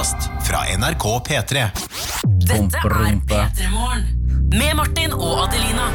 [0.00, 1.64] podkast fra NRK P3.
[2.48, 3.16] Dette er.
[3.28, 4.04] P3 Morgen.
[4.56, 5.88] Med Martin og Adelina.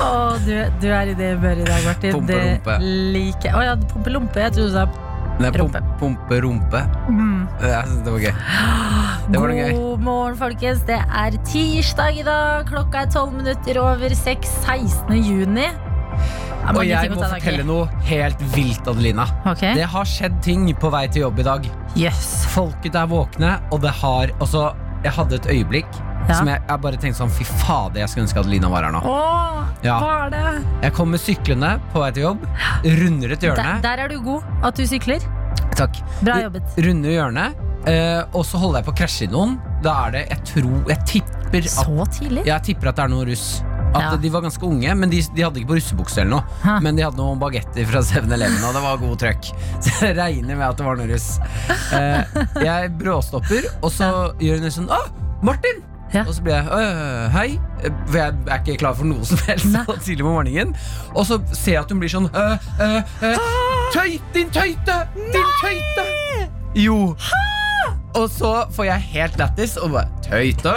[0.00, 2.14] Å, du, du er i det humøret i dag, Martin.
[2.16, 2.76] Pumpe rumpe.
[2.80, 3.52] Det liker jeg.
[3.58, 4.46] Å ja, pumpelompe.
[4.46, 4.86] Jeg trodde du sa
[5.38, 5.82] Nei, Rumpe.
[6.00, 6.80] pumpe, rumpe.
[7.06, 7.44] mm.
[7.62, 8.32] Jeg syns det var gøy.
[9.28, 9.74] Det var noe gøy.
[9.76, 10.80] God morgen, folkens.
[10.88, 12.64] Det er tirsdag i dag.
[12.72, 14.56] Klokka er tolv minutter over seks.
[14.64, 15.20] 16.
[15.20, 15.68] juni.
[16.76, 19.24] Og jeg må fortelle noe helt vilt, Adelina.
[19.46, 19.74] Okay.
[19.74, 21.68] Det har skjedd ting på vei til jobb i dag.
[21.96, 22.44] Yes.
[22.52, 25.88] Folket er våkne, og det har også, jeg hadde et øyeblikk
[26.28, 26.34] Ja.
[26.34, 29.00] som jeg, jeg bare tenkte sånn Fy fader, jeg skulle ønske Adelina var her nå.
[29.00, 29.98] Åh, Ja.
[30.02, 30.64] hva er det?
[30.82, 32.44] Jeg kommer syklende på vei til jobb,
[32.84, 33.80] runder et hjørne.
[33.82, 34.42] der er du god.
[34.62, 35.20] At du sykler.
[35.74, 35.96] Takk.
[36.22, 36.62] Bra jobbet.
[36.84, 37.54] Runder hjørnet,
[37.88, 39.58] eh, og så holder jeg på å krasje i noen.
[39.82, 42.44] Da er det Jeg tror Jeg tipper at, Så tidlig?
[42.44, 43.62] jeg tipper at det er noe russ.
[43.94, 44.16] At Ja.
[44.20, 46.56] De var ganske unge, men de, de hadde ikke på russebukse eller noe.
[46.62, 46.78] Hæ.
[46.84, 49.50] Men de hadde noen bagetter fra 7-Eleven, og det var god trøkk.
[49.84, 51.28] Så jeg regner med at det var noe russ.
[51.96, 54.08] Eh, jeg bråstopper, og så
[54.42, 54.98] gjør hun sånn Å,
[55.46, 55.80] Martin!
[56.12, 56.22] Ja.
[56.24, 57.48] Og så blir jeg «Øh, hei,
[58.08, 59.82] for jeg er ikke klar for noe som helst Nei.
[60.00, 60.70] tidlig på morgenen.
[61.12, 63.50] Og så ser jeg at hun blir sånn øh, øh, øh,
[63.92, 64.96] Tøy, din tøyte!
[65.16, 66.06] Din tøyte!
[66.80, 66.98] Jo.
[68.16, 70.72] Og så får jeg helt lættis og bare Tøyte!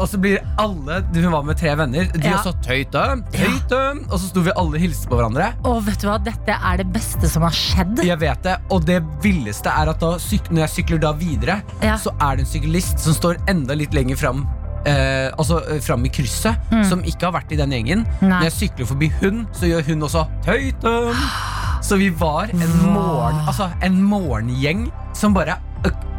[0.00, 2.08] Og så blir alle Hun var med tre venner.
[2.12, 2.36] De Ja.
[2.38, 3.80] også tøyte, tøyte.
[4.10, 5.52] Og så sto vi alle og hilste på hverandre.
[5.64, 8.02] Og vet du hva, dette er det beste som har skjedd.
[8.04, 11.96] Jeg vet det, Og det villeste er at da når jeg sykler da videre, Ja.
[11.96, 14.46] så er det en syklist som står enda litt lenger fram.
[14.84, 16.56] Eh, altså eh, fram i krysset,
[16.88, 18.06] som ikke har vært i den gjengen.
[18.20, 18.28] Nei.
[18.40, 21.14] Når jeg sykler forbi hun, så gjør hun også tøyte.
[21.82, 24.84] Så vi var en morgen Altså en morgengjeng
[25.18, 25.56] som bare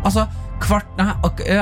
[0.03, 0.27] Altså
[0.59, 1.05] kvart Nei,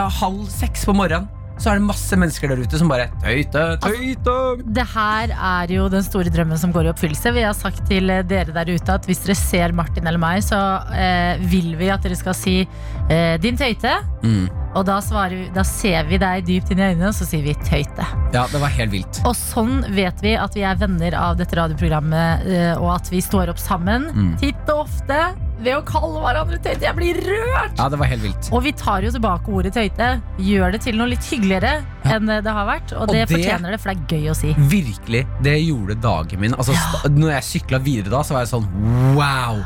[0.09, 1.27] halv seks på morgenen
[1.61, 4.35] Så er det masse mennesker der ute som bare Tøyte, tøyte
[4.73, 7.33] Det her er jo den store drømmen som går i oppfyllelse.
[7.35, 10.41] Vi har sagt til eh, dere der ute at hvis dere ser Martin eller meg,
[10.45, 10.57] så
[10.95, 13.99] eh, vil vi at dere skal si eh, 'din tøyte'.
[14.25, 14.49] mm.
[14.71, 17.53] Og da, vi, da ser vi deg dypt inn i øynene, og så sier vi
[17.59, 18.07] 'tøyte'.
[18.33, 21.59] Ja, det var helt vilt Og sånn vet vi at vi er venner av dette
[21.59, 24.38] radioprogrammet, eh, og at vi står opp sammen Mm.
[24.39, 26.81] titt og ofte ved å kalle hverandre tøyte.
[26.88, 27.75] Jeg blir rørt!
[27.77, 30.21] Ja, det var helt vilt Og vi tar jo tilbake ordet tøyte.
[30.41, 31.21] Gjør det til noe litt
[31.51, 32.16] hyggeligere Ja.
[32.16, 32.91] enn det har vært.
[32.95, 34.53] Og, Og det, det- fortjener det, for det er gøy å si.
[34.57, 37.09] Virkelig, det gjorde dagen min altså, ja.
[37.09, 39.62] Når jeg syklet videre da, så var jeg sånn Wow,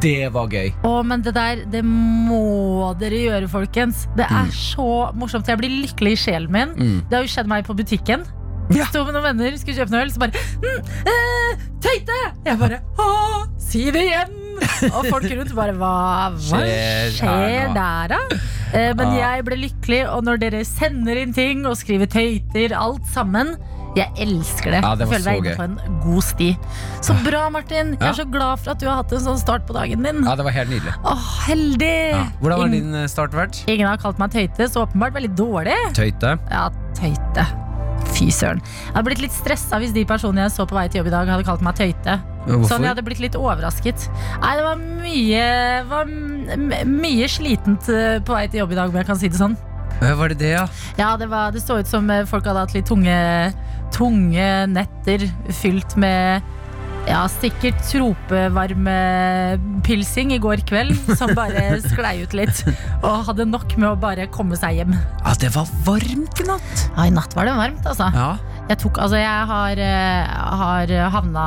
[0.00, 4.06] det var gøy Å, men det der, det må dere gjøre, folkens.
[4.16, 5.46] Det er så morsomt.
[5.48, 6.74] Jeg blir lykkelig i sjelen min.
[6.76, 7.08] mm.
[7.08, 8.24] Det har jo skjedd meg på butikken.
[8.70, 8.84] Ja.
[8.86, 10.30] Sto med noen venner, skulle kjøpe noe øl, så bare
[10.62, 12.18] mm, eh, Tøyte!
[12.46, 13.06] Jeg bare Å,
[13.58, 14.36] si det igjen!
[14.94, 15.90] Og folk rundt bare Hva,
[16.36, 18.18] hva Skjer skjer, der, da?
[18.72, 19.34] Eh, men Ja.
[19.36, 23.56] jeg ble lykkelig, og når dere sender inn ting og skriver tøyter, alt sammen
[23.96, 24.82] jeg elsker det.
[24.84, 26.56] Ja, det føler meg inne på en god sti.
[27.02, 27.90] Så bra, Martin.
[27.96, 28.08] Jeg Ja.
[28.10, 30.22] er så glad for at du har hatt en sånn start på dagen din.
[30.24, 32.10] Ja, det var helt nydelig Åh, heldig!
[32.12, 32.26] ja.
[32.40, 33.64] Hvordan var Ing- din eh, start vært?
[33.66, 35.74] Ingen har kalt meg tøyte, så åpenbart veldig dårlig.
[35.92, 37.46] Tøyte Ja, tøyte.
[38.20, 38.60] Fy søren.
[38.60, 41.14] Jeg hadde blitt litt stressa hvis de personene jeg så på vei til jobb i
[41.14, 42.18] dag, hadde kalt meg tøyte.
[42.44, 42.68] Hvorfor?
[42.68, 44.06] Sånn, jeg hadde blitt litt overrasket.
[44.42, 45.48] Nei, det var mye
[45.90, 46.14] var
[46.88, 49.56] Mye slitent eh, på vei til jobb i dag, om jeg kan si det sånn.
[50.00, 50.64] Var det det, ja?
[50.96, 53.16] Ja, det, var, det så ut som eh, folk hadde hatt litt tunge,
[53.94, 55.26] tunge netter
[55.60, 56.44] fylt med
[57.08, 62.58] ja, sikkert tropevarmepilsing i går kveld, som bare sklei ut litt.
[63.02, 64.92] Og hadde nok med å bare komme seg hjem.
[65.24, 68.06] Ja, det var varmt i natt Ja, I natt var det varmt, altså.
[68.14, 68.30] Ja,
[68.70, 70.24] Jeg, tok, altså, jeg har, eh,
[70.60, 71.44] har havna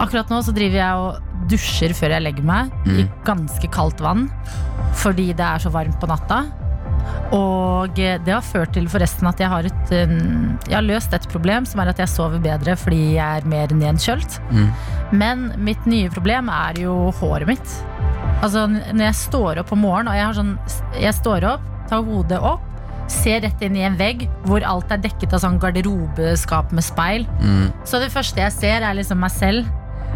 [0.00, 1.12] Akkurat nå så driver jeg og
[1.48, 3.10] dusjer før jeg legger meg i Mm.
[3.24, 4.26] ganske kaldt vann.
[5.00, 6.38] Fordi det er så varmt på natta.
[7.34, 10.14] Og eh, det har ført til forresten at jeg har, et, eh,
[10.68, 13.74] jeg har løst et problem, som er at jeg sover bedre fordi jeg er mer
[13.74, 14.38] nedkjølt.
[14.50, 14.68] Mm.
[15.16, 17.76] Men mitt nye problem er jo håret mitt.
[18.44, 20.56] Altså når jeg står opp om morgenen, og jeg har sånn
[21.00, 22.64] Jeg står opp, tar hodet opp,
[23.10, 27.26] ser rett inn i en vegg hvor alt er dekket av sånn garderobeskap med speil.
[27.40, 27.66] mm.
[27.86, 29.70] Så det første jeg ser, er liksom meg selv.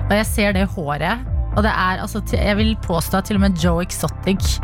[0.08, 1.26] Og jeg ser det håret.
[1.56, 4.60] Og det er altså Jeg vil påstå at til og med Joe Exotic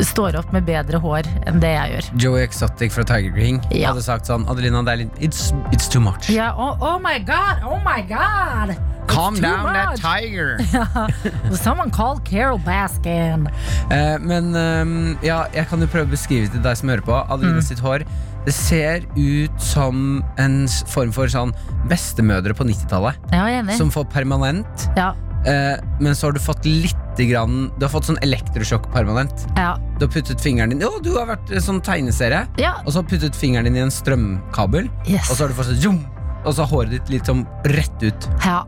[0.00, 2.08] står opp med bedre hår enn det jeg gjør.
[2.24, 3.90] Joey Exotic fra Tiger King Ja.
[3.92, 7.18] hadde sagt sånn Adelina, det er litt It's, it's too much Ja, oh, oh my
[7.18, 7.62] god!
[7.68, 8.76] Oh my god!
[9.10, 10.56] Calm It's too down that tiger!
[10.62, 13.48] tiger Someone called Carol Baskin.
[13.90, 17.12] Eh, men um, ja, jeg kan jo prøve å beskrive til deg som hører på.
[17.28, 17.66] Adelina Mm.
[17.66, 18.04] sitt hår
[18.46, 21.52] Det ser ut som en form for sånn
[21.90, 23.14] bestemødre på 90-tallet.
[23.30, 23.76] Ja, jeg er enig.
[23.78, 24.88] Som får permanent.
[24.96, 25.12] Ja,
[25.46, 29.42] Eh, men så har du fått litt grann Du har fått sånn elektrosjokk permanent.
[29.56, 32.44] ja, Du har puttet fingeren din Jo, du har vært sånn tegneserie.
[32.62, 32.76] ja.
[32.86, 34.86] Og så har du puttet fingeren din i en strømkabel.
[35.06, 35.28] Yes.
[35.30, 36.00] Og så har du fått sånn zoom,
[36.46, 38.28] Og så har håret ditt litt sånn rett ut.
[38.46, 38.62] ja.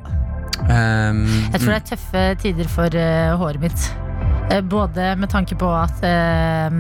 [0.65, 3.87] Um, Jeg tror det er tøffe tider for uh, håret mitt.
[4.53, 6.71] Uh, Både med tanke på at uh,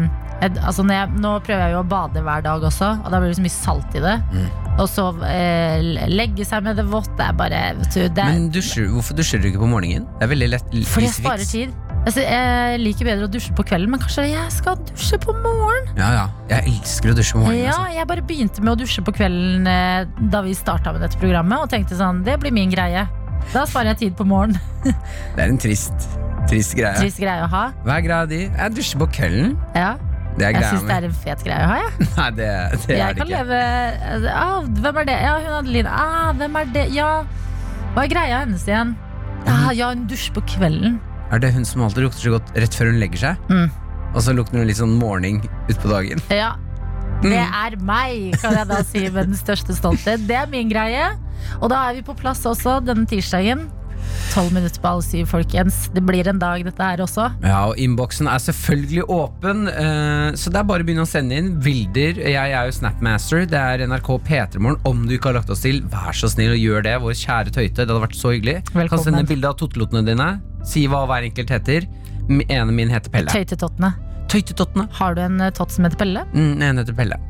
[0.40, 3.18] jeg, altså når jeg, Nå prøver jeg jo å bade hver dag også, og da
[3.20, 4.14] blir det så mye salt i det.
[4.32, 4.46] Mm.
[4.74, 5.78] Og så eh,
[6.10, 7.10] legge seg med det vått.
[7.18, 10.06] Det er bare vet du, det er, Men dusjer, hvorfor dusjer du ikke på morgenen?
[10.18, 10.72] Det er veldig lett.
[10.90, 11.74] Fordi jeg sparer tid.
[12.04, 15.86] Altså, jeg liker bedre å dusje på kvelden, men kanskje jeg skal dusje på morgenen?
[15.96, 16.24] Ja, ja.
[16.50, 17.62] Jeg elsker å dusje på morgenen.
[17.64, 17.94] Ja, Altså.
[17.96, 21.62] jeg bare begynte med å dusje på kvelden eh, da vi starta med dette programmet,
[21.64, 23.06] og tenkte sånn, det blir min greie.
[23.54, 24.60] Da sparer jeg tid på morgenen.
[25.36, 25.94] Det er en trist,
[26.50, 26.92] trist greie.
[27.00, 27.64] Trist greie å ha.
[27.86, 28.42] Hva er greia di?
[28.50, 29.54] Jeg dusjer på kvelden.
[29.78, 29.94] Ja,
[30.42, 31.90] jeg syns det er en fet greie å ha, Ja.
[32.18, 32.48] Nei, det,
[32.86, 33.38] det er Jeg det kan ikke.
[33.38, 35.16] leve ah, Hvem er det?
[35.22, 35.92] Ja, hun Adeline.
[35.94, 36.84] Ah, hvem er det?
[36.96, 37.08] Ja,
[37.94, 38.94] hva er greia hennes igjen?
[39.46, 40.98] Ah, ja, hun dusjer på kvelden.
[41.32, 43.48] Er det hun som alltid lukter så godt rett før hun legger seg?
[43.52, 43.70] Mm.
[44.14, 45.40] Og så lukter hun litt sånn morning
[45.70, 46.22] utpå dagen.
[46.32, 46.54] Ja,
[47.24, 47.30] Mm.
[47.30, 50.26] det er meg, kan jeg da si med den største stolthet.
[50.28, 51.06] Det er min greie.
[51.62, 53.62] Og da er vi på plass også denne tirsdagen.
[54.34, 55.76] Tolv minutter på halv syv, folkens.
[55.94, 57.28] Det blir en dag, dette her også.
[57.44, 61.38] Ja, og Innboksen er selvfølgelig åpen, eh, så det er bare å begynne å sende
[61.38, 62.18] inn bilder.
[62.18, 63.44] Jeg er jo Snapmaster.
[63.50, 64.80] Det er NRK P3morgen.
[64.90, 66.96] Om du ikke har lagt oss til, vær så snill og gjør det.
[67.04, 67.84] Vår kjære Tøyte.
[67.84, 68.56] Det hadde vært så hyggelig.
[68.72, 68.90] Velkommen.
[68.94, 70.30] Kan sende bilde av tottelotene dine.
[70.66, 71.86] Si hva hver enkelt heter.
[72.30, 73.30] Ene min heter Pelle.
[73.30, 73.92] Tøytetottene.
[74.32, 74.88] Tøytetottene.
[74.98, 76.26] Har du en eh, tott som heter Pelle?
[76.34, 77.20] Mm, en heter Pelle.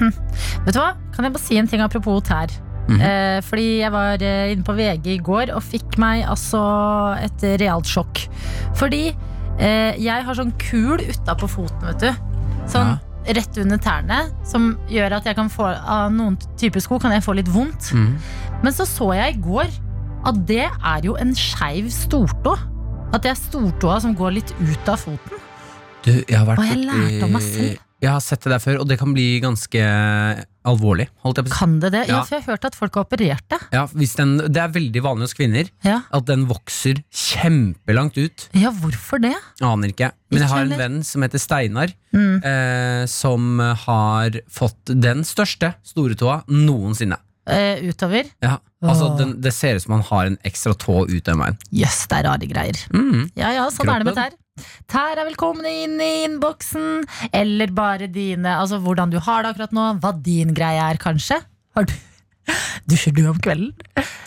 [0.00, 0.94] Vet du hva?
[1.12, 2.52] Kan jeg bare si en ting apropos tær?
[2.90, 3.00] Mhm.
[3.06, 6.62] eh, fordi jeg var eh, inne på VG i går og fikk meg altså
[7.20, 8.24] et realt sjokk.
[8.74, 9.14] Fordi
[9.58, 12.10] eh, jeg har sånn kul utapå foten, vet du.
[12.70, 12.98] Sånn
[13.30, 17.22] rett under tærne, som gjør at jeg kan få av noen typer sko kan jeg
[17.22, 17.90] få litt vondt.
[17.92, 18.14] Mm.
[18.64, 19.68] Men så så jeg i går
[20.28, 22.56] at det er jo en skeiv stortå.
[23.12, 25.38] At det er stortåa som går litt ut av foten.
[26.04, 27.78] Du, jeg har vært Og jeg lærte om meg selv.
[28.00, 29.80] Jeg har sett det der før, og det kan bli ganske
[30.64, 31.06] alvorlig.
[31.52, 32.06] Kan det det?
[32.08, 32.22] Ja, Ja.
[32.24, 33.58] for jeg har hørt at folk har operert det.
[33.72, 38.48] Ja, hvis den, det er veldig vanlig hos kvinner Ja, at den vokser kjempelangt ut.
[38.54, 39.34] ja hvorfor det?
[39.60, 40.12] Aner ikke.
[40.30, 42.42] Men jeg har en venn som heter Steinar, Mm.
[42.44, 47.16] eh, som har fått den største stortåa noensinne.
[47.46, 48.24] Eh, utover?
[48.42, 51.56] Ja, altså den, Det ser ut som han har en ekstra tå ut den veien.
[51.72, 52.76] Jøss, det er rare greier.
[52.92, 53.30] Mm.
[53.36, 54.30] Ja ja, sånn er det med Kroppen.
[54.30, 54.36] tær.
[54.90, 57.04] Tær er velkommen inn i innboksen.
[57.32, 59.86] Eller bare dine Altså hvordan du har det akkurat nå.
[60.02, 61.40] Hva din greie er, kanskje.
[61.76, 61.94] Har du
[62.90, 63.72] Dusjer du om kvelden?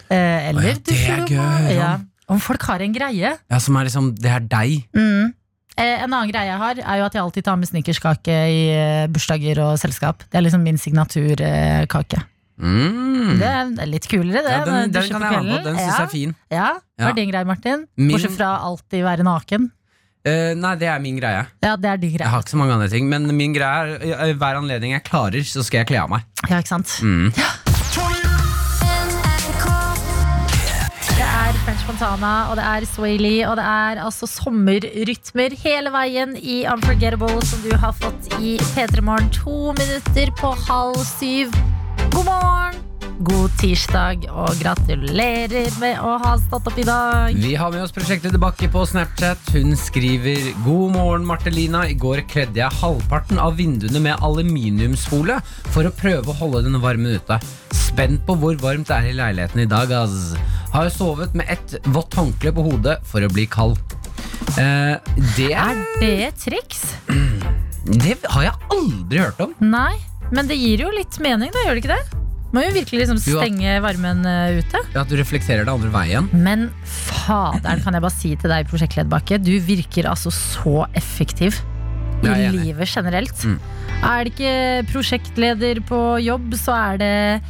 [0.07, 1.93] Eh, eller ja, dusjer er du om ja.
[2.31, 3.33] Om folk har en greie.
[3.51, 4.83] Ja, Som er liksom Det er deg.
[4.95, 5.33] Mm.
[5.73, 8.59] Eh, en annen greie jeg har, er jo at jeg alltid tar med snickerskake i
[8.71, 10.21] eh, bursdager og selskap.
[10.29, 12.21] Det er liksom min signaturkake.
[12.61, 13.39] Mm.
[13.41, 14.51] Det er litt kulere, det.
[14.53, 15.63] ja, den, den kvelden.
[15.65, 16.35] Den syns jeg er fin.
[16.53, 16.67] Ja,
[17.01, 17.87] Hva er din greie, Martin?
[17.97, 19.71] Min- Bortsett fra alltid være naken.
[20.23, 21.41] Eh, nei, det er min greie.
[21.59, 24.29] Ja, det er din Jeg har ikke så mange andre ting, men min greie er
[24.29, 26.23] eh, hver anledning jeg klarer, så skal jeg kle av meg.
[26.47, 26.93] Ja, ikke sant?
[27.03, 27.33] Mm.
[31.13, 36.37] Det er French Fontana, og det er Swaley, og det er altså sommerrytmer hele veien
[36.39, 39.27] i Unforgettable, som du har fått i P3 Morgen.
[39.43, 41.51] To minutter på halv syv.
[42.15, 42.92] God morgen!
[43.21, 47.35] God tirsdag, og gratulerer med å ha stått opp i dag.
[47.37, 49.51] Vi har med oss prosjektet Bakke på Snapchat.
[49.53, 51.83] Hun skriver God morgen, Martelina.
[51.85, 55.37] I går kledde jeg halvparten av vinduene med aluminiumsfolie
[55.75, 57.37] for å prøve å holde den varmen ute.
[57.77, 60.33] Spent på hvor varmt det er i leiligheten i dag, ass.
[60.73, 63.77] Har sovet med et vått håndkle på hodet for å bli kald.
[64.57, 64.97] Eh,
[65.37, 66.81] det, Er det et triks?
[68.03, 69.55] det har jeg aldri hørt om.
[69.61, 70.01] Nei,
[70.33, 72.19] men det gir jo litt mening, da, gjør det ikke det?
[72.53, 74.81] Må jo virkelig liksom stenge varmen eh, ute.
[74.93, 76.27] At du reflekterer det andre veien.
[76.37, 81.57] Men faderen, kan jeg bare si til deg, prosjektleder Bakke, du virker altså så effektiv
[82.23, 83.35] i livet generelt.
[83.43, 83.57] Mm.
[84.03, 84.53] Er det ikke
[84.93, 87.41] prosjektleder på jobb, så er det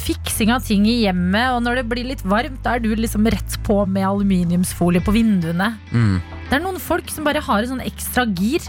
[0.00, 3.26] fiksing av ting i hjemmet, og når det blir litt varmt, da er du liksom
[3.26, 5.72] rett på med aluminiumsfolie på vinduene.
[5.90, 6.20] Mm.
[6.48, 8.64] Det er noen folk som bare har en sånn ekstra gir.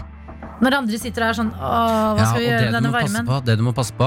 [0.62, 3.26] Når andre sitter der sånn Åh, hva Ja, skal vi gjøre med denne varmen?
[3.26, 4.06] på, det du må passe på,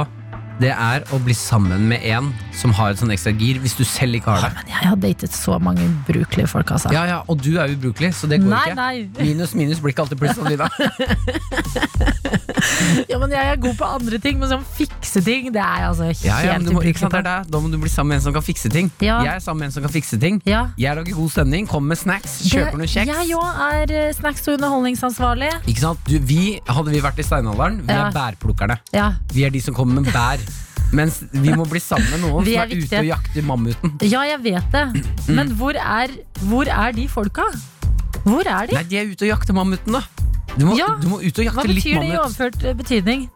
[0.58, 3.84] det er å bli sammen med en som har et sånn ekstra gir, hvis du
[3.86, 4.52] selv ikke har det.
[4.58, 6.90] Men jeg har datet så mange ubrukelige folk, altså.
[6.96, 8.80] Ja, ja, Og du er ubrukelig, så det går nei, ikke.
[8.82, 8.96] nei.
[9.28, 10.38] Minus minus blir ikke alltid pluss.
[10.42, 10.70] Adelina.
[13.12, 16.24] Ja, men jeg er god på andre ting, men sånn fikseting, det er altså helt
[16.26, 17.22] Ja, ja, må, ubrukelig på.
[17.26, 18.90] Da må du bli sammen med en som kan fikse ting.
[19.04, 19.20] Ja.
[19.26, 20.40] Jeg er sammen med en som kan fikse ting.
[20.48, 20.68] Ja.
[20.80, 23.12] Jeg lager god stemning, kommer med snacks, kjøper noe kjeks.
[23.12, 25.52] Jeg òg er eh, snacks- og underholdningsansvarlig.
[25.66, 26.04] Ikke sant?
[26.08, 28.80] Du, vi, hadde vi vært i steinalderen, vi er bærplukkerne.
[28.96, 29.12] Ja.
[29.34, 30.42] Vi er de som kommer med bær.
[30.96, 33.96] Mens vi må bli sammen med noen som er ute og jakter mammuten.
[34.08, 34.86] ja, jeg vet det.
[35.28, 36.14] Men hvor er,
[36.48, 37.44] hvor er de folka?
[38.24, 38.78] Hvor er de?
[38.78, 40.04] Nei, de er ute og jakter mammuten, da.
[40.58, 40.88] Du må, Ja.
[41.02, 43.28] du må ut og Hva jakte litt betyr det i overført eh, betydning?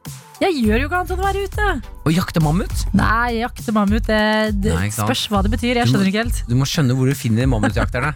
[0.41, 1.67] Jeg gjør jo ikke annet enn å være ute.
[2.01, 2.74] Og jakte mammut?
[2.98, 4.22] Nei, jakte mammut, det,
[4.63, 5.77] det Nei, spørs hva det betyr.
[5.77, 6.39] Jeg skjønner ikke helt.
[6.50, 8.15] Du må skjønne hvor du finner mammutjakterne.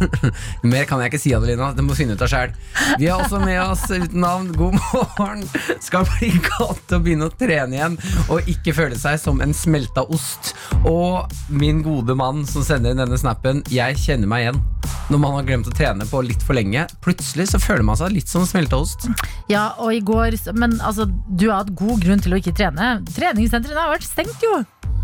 [0.70, 1.72] Mer kan jeg ikke si, Adelina.
[1.74, 2.54] Det må finne ut av sjæl.
[3.00, 5.42] Vi har også med oss uten navn God morgen.
[5.82, 7.98] Skal bli godt å begynne å trene igjen
[8.30, 10.54] og ikke føle seg som en smelta ost.
[10.86, 14.62] Og min gode mann som sender inn denne snappen, jeg kjenner meg igjen.
[15.10, 18.14] Når man har glemt å trene på litt for lenge, plutselig så føler man seg
[18.14, 19.06] litt som smelta ost.
[19.50, 22.88] Ja, og i går Men altså, du har hatt god grunn til å ikke trene.
[23.16, 24.58] Treningssentrene har vært stengt, jo.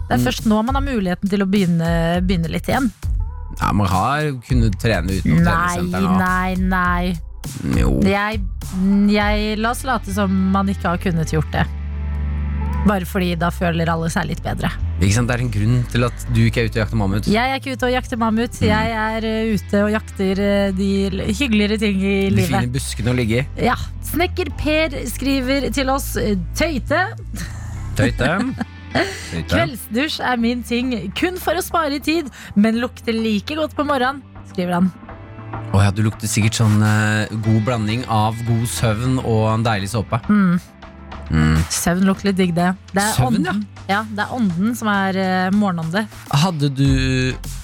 [0.09, 0.25] Det er Mm.
[0.27, 2.91] først nå man har muligheten til å begynne, begynne litt igjen.
[3.61, 7.19] Ja, Man har kunnet trene uten noe Nei, nei, nei.
[7.77, 8.01] Jo.
[8.07, 8.41] Jeg,
[9.13, 11.65] jeg La oss late som man ikke har kunnet gjort det.
[12.87, 14.71] Bare fordi da føler alle seg litt bedre.
[15.01, 15.29] Ikke sant?
[15.31, 17.29] Det er en grunn til at du ikke er ute og jakter mammut.
[17.31, 18.57] Jeg er ikke ute og jakter mammut.
[18.59, 18.67] Mm.
[18.67, 20.89] Jeg er eh, ute og jakter eh, de
[21.31, 23.67] hyggeligere ting i De fine buskene å ligge i.
[23.69, 23.77] Ja.
[24.11, 27.05] Snekker Per skriver til oss eh, Tøyte.
[27.99, 28.29] Tøyte.
[29.33, 29.49] Tøyte.
[29.49, 34.21] Kveldsdusj er min ting, kun for å spare tid, men lukter like godt på morgenen,
[34.51, 34.93] skriver han.
[35.73, 39.93] Å ja, du lukter sikkert sånn eh, god blanding av god søvn og en deilig
[39.95, 40.21] såpe.
[40.29, 40.61] Mm.
[41.33, 41.57] Mm.
[41.73, 42.73] Søvn lukter litt digg, det.
[42.93, 43.63] Det er Søvn, ånden.
[43.89, 46.05] Ja, det er ånden som er uh, morgenånde.
[46.43, 46.89] Hadde du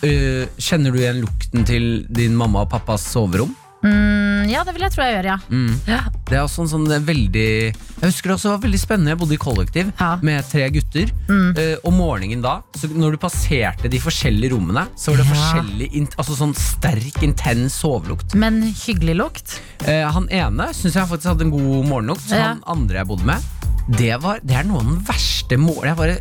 [0.07, 3.53] eh, Kjenner du igjen lukten til din mamma og pappas soverom?
[3.83, 5.37] Mm, ja, det vil jeg tro jeg gjør, ja.
[5.53, 5.75] Mm.
[5.87, 6.01] ja.
[6.29, 9.13] Det er også en sånn veldig Jeg husker det også var veldig spennende.
[9.15, 10.09] Jeg bodde i kollektiv Ja.
[10.23, 11.13] med tre gutter.
[11.29, 11.53] Mm.
[11.57, 15.35] Eh, og morgenen da, så når du passerte de forskjellige rommene, så var det Ja.
[15.35, 18.35] forskjellig altså sånn sterk, intens sovelukt.
[18.35, 19.61] Men hyggelig lukt.
[19.87, 22.29] Eh, han ene syns jeg faktisk hadde en god morgenlukt.
[22.31, 22.55] Ja.
[22.55, 23.43] Han andre jeg bodde med,
[23.89, 26.19] det, var, det er noe av den verste morgenen.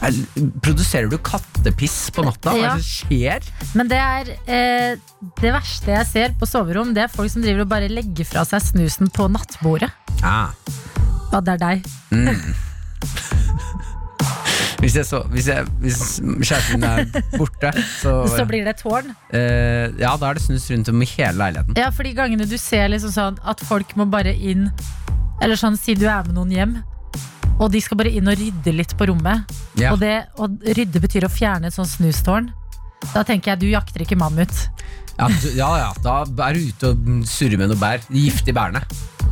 [0.00, 0.14] Er,
[0.62, 2.52] Produserer du kattepiss på natta?
[2.54, 3.48] Hva er det som skjer?
[3.76, 4.94] Men det er eh,
[5.42, 8.44] det verste jeg ser på soverom, det er folk som driver og bare legger fra
[8.48, 9.90] seg snusen på nattbordet.
[10.22, 10.54] Ah.
[11.32, 11.84] Ja, det er deg.
[14.80, 15.98] Hvis, jeg så, hvis, jeg, hvis
[16.40, 17.02] kjæresten er
[17.36, 17.68] borte,
[18.00, 19.10] så, Så blir det tårn.
[19.28, 21.76] eh, Ja, da er det snus rundt om i hele leiligheten.
[21.76, 24.70] Ja, for de gangene du ser liksom sånn at folk må bare inn
[25.44, 26.72] Eller sånn, si du er med noen hjem,
[27.60, 29.52] og de skal bare inn og rydde litt på rommet.
[29.80, 29.92] Ja.
[29.92, 32.48] Og, det, og rydde betyr å fjerne et sånt snustårn.
[33.12, 34.52] Da tenker jeg du jakter ikke mammut.
[35.20, 38.00] Ja, du, ja, ja, da er du ute og surrer med noe bær.
[38.08, 38.80] De giftige bærene.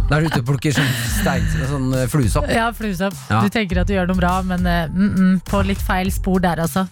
[0.09, 2.49] Da er du ute og plukker sånn, stein, sånn eh, fluesopp.
[2.53, 3.17] Ja, fluesopp.
[3.29, 3.43] Ja.
[3.45, 6.41] Du tenker at du gjør noe bra, men eh, mm -mm, på litt feil spor
[6.45, 6.87] der, altså.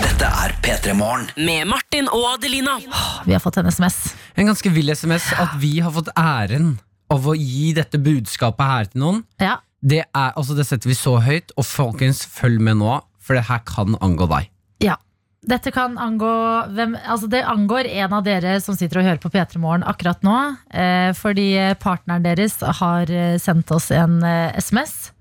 [0.00, 1.28] Dette er P3 Morgen.
[1.36, 2.78] Med Martin og Adelina.
[3.26, 4.14] Vi har fått en SMS.
[4.34, 6.78] En ganske vill SMS at vi har fått æren
[7.10, 9.22] av å gi dette budskapet her til noen.
[9.38, 13.36] Ja, Det, er, altså det setter vi så høyt, og folkens, følg med nå, for
[13.36, 14.48] det her kan angå deg.
[14.84, 14.96] Ja.
[15.44, 16.30] Dette kan angå
[16.72, 20.24] hvem, altså Det angår en av dere som sitter og hører på P3 Morgen akkurat
[20.24, 20.38] nå.
[20.72, 21.50] Eh, fordi
[21.82, 25.12] partneren deres har eh, sendt oss en eh, SMS.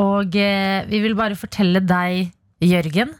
[0.00, 2.28] Og eh, vi vil bare fortelle deg,
[2.62, 3.16] Jørgen,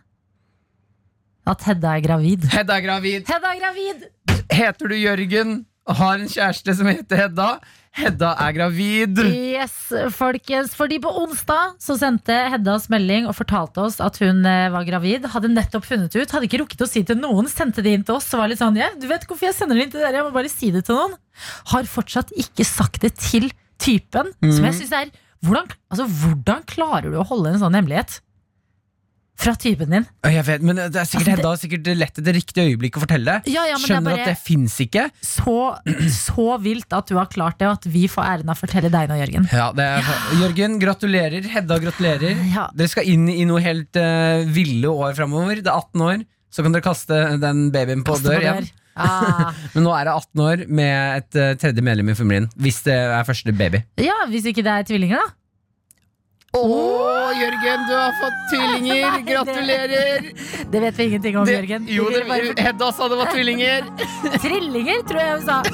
[1.48, 2.44] at Hedda er gravid.
[2.52, 3.24] Hedda er gravid.
[3.26, 4.04] Hedda er gravid!
[4.52, 7.48] Heter du Jørgen og har en kjæreste som heter Hedda?
[7.92, 9.18] Hedda er gravid.
[9.28, 9.74] Yes,
[10.16, 10.72] folkens.
[10.78, 14.86] Fordi på onsdag så sendte Hedda oss melding og fortalte oss at hun eh, var
[14.88, 15.28] gravid.
[15.34, 17.50] Hadde nettopp funnet ut, hadde ikke rukket å si til noen.
[17.52, 19.76] Sendte det inn til oss Så var litt sånn ja, Du vet hvorfor jeg sender
[19.76, 20.22] det inn til dere?
[20.22, 21.18] Jeg må bare si det til noen.
[21.74, 23.50] Har fortsatt ikke sagt det til
[23.82, 24.32] typen.
[24.40, 28.20] Som jeg synes er hvordan, altså, hvordan klarer du å holde en sånn hemmelighet?
[29.40, 30.04] Fra typen din.
[30.28, 32.98] Jeg vet, men det er sikkert Altså, det- Hedda har sikkert lett et riktig øyeblikk
[32.98, 33.34] å fortelle.
[33.50, 35.06] Ja, ja, Skjønner det at det fins ikke.
[35.24, 35.56] Så,
[36.12, 38.90] så vilt at du har klart det, og at vi får æren av å fortelle
[38.92, 39.48] deg nå, Jørgen.
[39.50, 40.12] Ja, det er,
[40.42, 41.42] Jørgen, gratulerer.
[41.56, 42.38] Hedda, gratulerer.
[42.52, 42.68] Ja.
[42.76, 45.62] Dere skal inn i noe helt uh, ville år framover.
[45.62, 46.24] Det er 18 år.
[46.52, 48.70] Så kan dere kaste den babyen på Kaste på dør igjen.
[48.94, 49.54] Ah.
[49.74, 52.50] Men nå er det 18 år med et uh, tredje medlem i familien.
[52.60, 53.80] Hvis det er første baby.
[54.04, 55.32] Ja, hvis ikke det er tvillinger, da.
[56.52, 56.64] Å,
[57.32, 59.14] Jørgen, du har fått tvillinger!
[59.16, 60.26] Det- Gratulerer!
[60.72, 61.86] Det vet vi ingenting om, Det- Jørgen.
[61.88, 63.88] jo, det, bare- Hedda sa det var tvillinger.
[64.44, 65.62] Trillinger, tror jeg hun sa.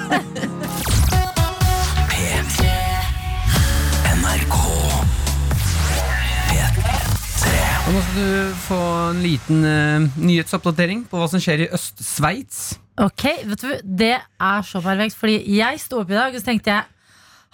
[4.18, 4.56] NRK.
[7.88, 8.78] Og nå skal du få
[9.10, 12.62] en liten uh, nyhetsoppdatering på hva som skjer i Øst-Sveits.
[13.02, 16.50] Ok, vet du, Det er så perfekt, fordi jeg sto opp i dag og så
[16.52, 16.84] tenkte jeg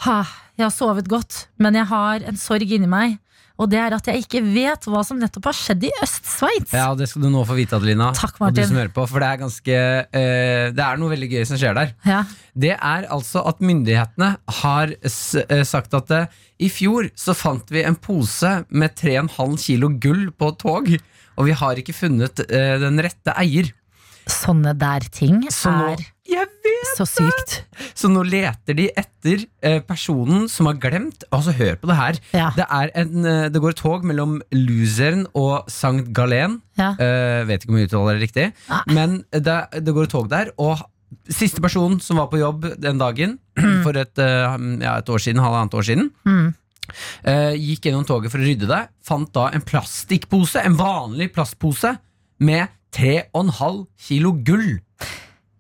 [0.09, 0.17] ha,
[0.55, 3.19] jeg har sovet godt, men jeg har en sorg inni meg.
[3.55, 6.73] Og det er at jeg ikke vet hva som nettopp har skjedd i Øst-Sveits.
[6.75, 8.09] Ja, Det skal du nå få vite, Adelina.
[8.17, 9.77] Takk, Og du som hører på, for det er ganske
[10.11, 11.93] uh, Det er noe veldig gøy som skjer der.
[12.03, 12.25] Ja.
[12.51, 17.87] Det er altså at myndighetene har eh, sagt at uh, i fjor så fant vi
[17.87, 20.91] en pose med 3,5 kilo gull på et tog,
[21.39, 23.71] og vi har ikke funnet uh, den rette eier.
[24.31, 26.54] Sånne der ting Så nå er Jeg vet!
[26.97, 27.55] Så sykt.
[27.97, 32.19] Så nå leter de etter eh, personen som har glemt Altså, hør på det her.
[32.37, 32.49] Ja.
[32.57, 36.61] Det, er en, eh, det går et tog mellom Luzern og Sankt Galen.
[36.79, 36.93] Ja.
[36.99, 38.47] Uh, vet ikke om jeg uttaler det riktig.
[38.69, 38.81] ja.
[38.91, 40.83] Men det, det går et tog der, og
[41.31, 43.37] siste person som var på jobb den dagen,
[43.85, 46.49] for et, ja, et år siden, halvannet år siden, Mm.
[47.29, 51.95] uh, gikk gjennom toget for å rydde det, fant da en plastikkpose, en vanlig plastpose,
[52.43, 54.81] med 3,5 kilo gull.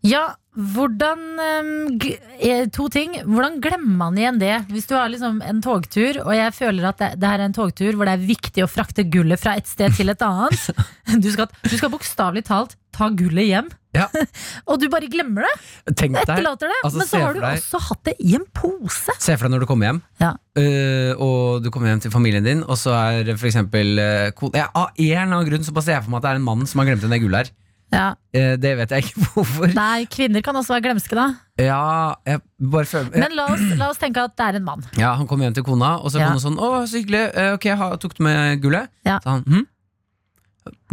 [0.04, 1.98] Ja, hvordan ehm,
[2.38, 3.16] eh, To ting.
[3.26, 4.52] Hvordan glemmer man igjen det?
[4.70, 7.56] Hvis du har liksom en togtur, og jeg føler at det, det her er en
[7.56, 10.70] togtur hvor det er viktig å frakte gullet fra et sted til et annet.
[11.24, 14.06] Du skal, du skal bokstavelig talt ta gullet hjem, Ja.
[14.70, 15.50] og du bare glemmer det.
[15.98, 16.78] Tenk deg, Etterlater det.
[16.86, 19.14] altså, Men så har du deg- også hatt det i en pose.
[19.22, 20.30] Se for deg når du kommer hjem, Ja.
[20.58, 23.98] uh, og du kommer hjem til familien din, og så er for eksempel
[24.38, 26.32] ko- ja, Av en eller annen grunn så bare ser jeg for meg at det
[26.34, 27.52] er en mann som har glemt igjen det gullet her.
[27.94, 28.06] Ja.
[28.34, 29.70] Eh, det vet jeg ikke hvorfor.
[29.76, 31.28] Nei, kvinner kan også være glemske, da.
[31.62, 34.82] Ja, jeg bare føler Men la oss, la oss tenke at det er en mann.
[34.98, 36.28] Ja, Han kom hjem til kona, og så Ja.
[36.32, 37.22] kona sånn 'Å, så hyggelig.
[37.36, 39.20] Eh, Ok, ha, tok du med gullet?' Ja.
[39.22, 39.66] Så han hm?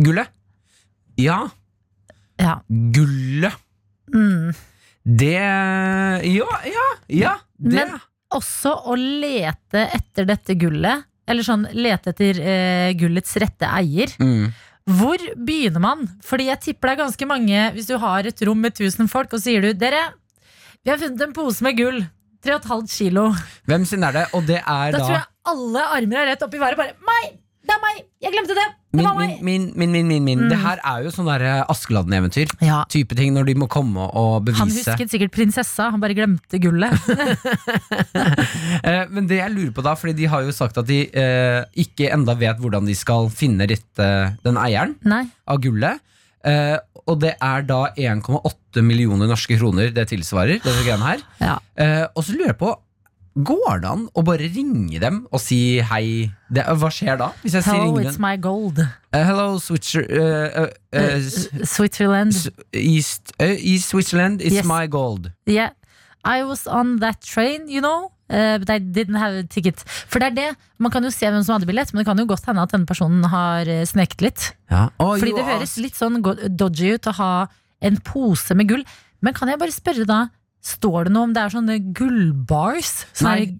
[0.03, 0.27] Gullet?
[1.17, 1.47] Ja,
[2.39, 2.59] Ja.
[2.69, 3.53] gullet.
[4.13, 4.53] Mm.
[5.05, 5.33] Det
[6.35, 7.35] Ja, ja, ja.
[7.57, 7.73] Det.
[7.75, 7.99] Men
[8.33, 14.13] også å lete etter dette gullet, eller sånn lete etter uh, gullets rette eier.
[14.19, 14.51] mm.
[14.89, 16.07] Hvor begynner man?
[16.25, 19.33] Fordi jeg tipper det er ganske mange Hvis du har et rom med 1000 folk,
[19.33, 20.07] og sier du Dere,
[20.81, 22.01] vi har funnet en pose med gull.
[22.41, 23.27] 3,5 kilo.
[23.69, 24.23] Hvem sin er det?
[24.33, 26.79] Og det er Da da, tror jeg alle armer er rett opp i været.
[26.79, 27.35] Bare meg!
[27.61, 27.99] Det er meg!
[28.25, 28.67] Jeg glemte det!
[28.91, 29.07] Min,
[29.39, 30.39] min, min, min, min, min.
[30.43, 30.49] Mm.
[30.51, 32.51] Det her er jo sånn der Askeladden-eventyr.
[32.65, 32.81] Ja.
[32.91, 34.65] Type ting når de må komme og bevise.
[34.65, 36.95] Han husket sikkert prinsessa, han bare glemte gullet.
[38.81, 41.59] Eh, men det jeg lurer på da, fordi de har jo sagt at de eh,
[41.83, 44.07] ikke enda vet hvordan de skal finne rette
[44.41, 45.21] den eieren Nei.
[45.49, 46.01] av gullet.
[46.47, 50.61] Eh, og det er da 1,8 millioner norske kroner det tilsvarer.
[51.41, 51.57] Ja.
[51.75, 52.73] Eh, og så lurer jeg på
[53.31, 56.27] Går det an å bare ringe dem og si hei?
[56.51, 57.29] Det, hva skjer da?
[57.45, 58.81] Hvis jeg Hello, sier it's my gold.
[58.83, 61.29] Uh, hello, Switzer, uh, uh, eh,
[61.63, 62.35] Switzerland.
[62.75, 64.67] East, eh, East Switzerland, it's Yes.
[64.67, 65.31] my gold.
[65.47, 65.71] Yeah,
[66.25, 68.11] I was on that train, you know.
[68.31, 69.83] but I didn't have a ticket.
[70.07, 72.17] For det er det, Man kan jo se hvem som hadde billett, men det kan
[72.17, 74.53] jo godt hende at denne personen har sneket litt.
[74.71, 74.87] Ja.
[74.99, 77.47] Oh, Fordi det høres litt sånn dodgy ut å ha
[77.81, 78.85] en pose med gull.
[79.21, 80.29] Men kan jeg bare spørre da,
[80.61, 82.91] står det noe om det er sånne gullbars?
[83.13, 83.57] Som Nei.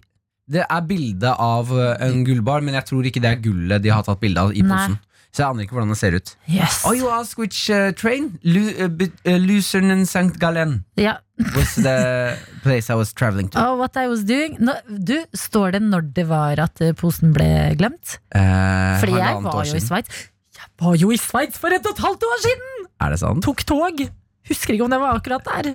[0.51, 3.91] Det er bilde av eh, en gullbar, men jeg tror ikke det er gullet de
[3.93, 4.97] har tatt bilde av i posen.
[5.31, 6.29] Så jeg aner ikke hvordan det ser ut.
[6.51, 6.81] yes.
[6.83, 8.33] Oh, you ask which uh, train?
[8.43, 10.35] Lu uh, uh, Lucerne and St.
[10.41, 11.13] Gallen Ja.
[11.55, 12.35] was the
[12.65, 13.61] place I was traveling to.
[13.61, 14.57] Oh, what I was doing.
[14.59, 17.47] no, du, står det når det var at uh, posen ble
[17.79, 18.17] glemt?
[18.35, 19.85] Eh, Fordi jeg var jo i.
[19.87, 20.25] Sveits.
[20.59, 22.75] Jeg var jo i Sveits for et og et halvt år siden!
[22.99, 23.39] Er det sant?
[23.47, 24.03] tok tog.
[24.51, 25.71] Husker ikke om det var akkurat der.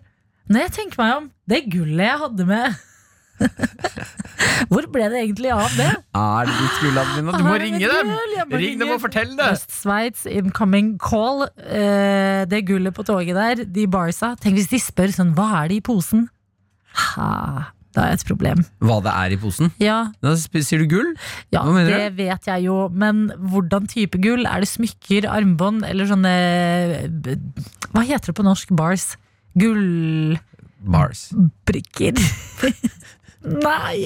[0.46, 2.82] Når jeg tenker meg om, det gullet jeg hadde med
[4.70, 5.88] Hvor ble det egentlig av det?
[6.16, 7.35] Er det ditt gull, Adelina?
[7.37, 8.12] Du må ringe dem!
[8.56, 9.48] Ring dem og fortell det!
[9.52, 11.44] Øst-Sveits incoming call.
[11.61, 14.32] Eh, det gullet på toget der, de barsa.
[14.40, 16.24] Tenk hvis de spør sånn, hva er det i posen?
[17.12, 17.28] Ha,
[17.96, 18.64] da er et problem.
[18.80, 19.74] Hva det er i posen?
[19.82, 21.12] Ja, Da sier du gull?
[21.52, 24.48] ja det vet jeg jo, men hvordan type gull?
[24.48, 26.35] Er det smykker, armbånd eller sånne
[27.92, 28.72] Hva heter det på norsk?
[28.76, 29.12] Bars?
[29.57, 31.51] Gullbrikker?
[31.66, 32.12] Brikker.
[33.47, 34.03] Nei!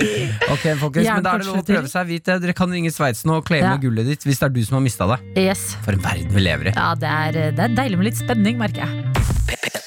[0.53, 2.09] Ok, folkens, men da er det lov å prøve seg.
[2.11, 2.37] Vit det.
[2.45, 3.79] Dere kan ringe Sveitsen og claime Ja.
[3.81, 5.17] gullet ditt hvis det er du som har mista det.
[5.41, 5.63] Yes.
[5.85, 6.75] For en verden vi lever i.
[6.77, 9.07] Ja, det er, det er deilig med litt spenning, merker jeg.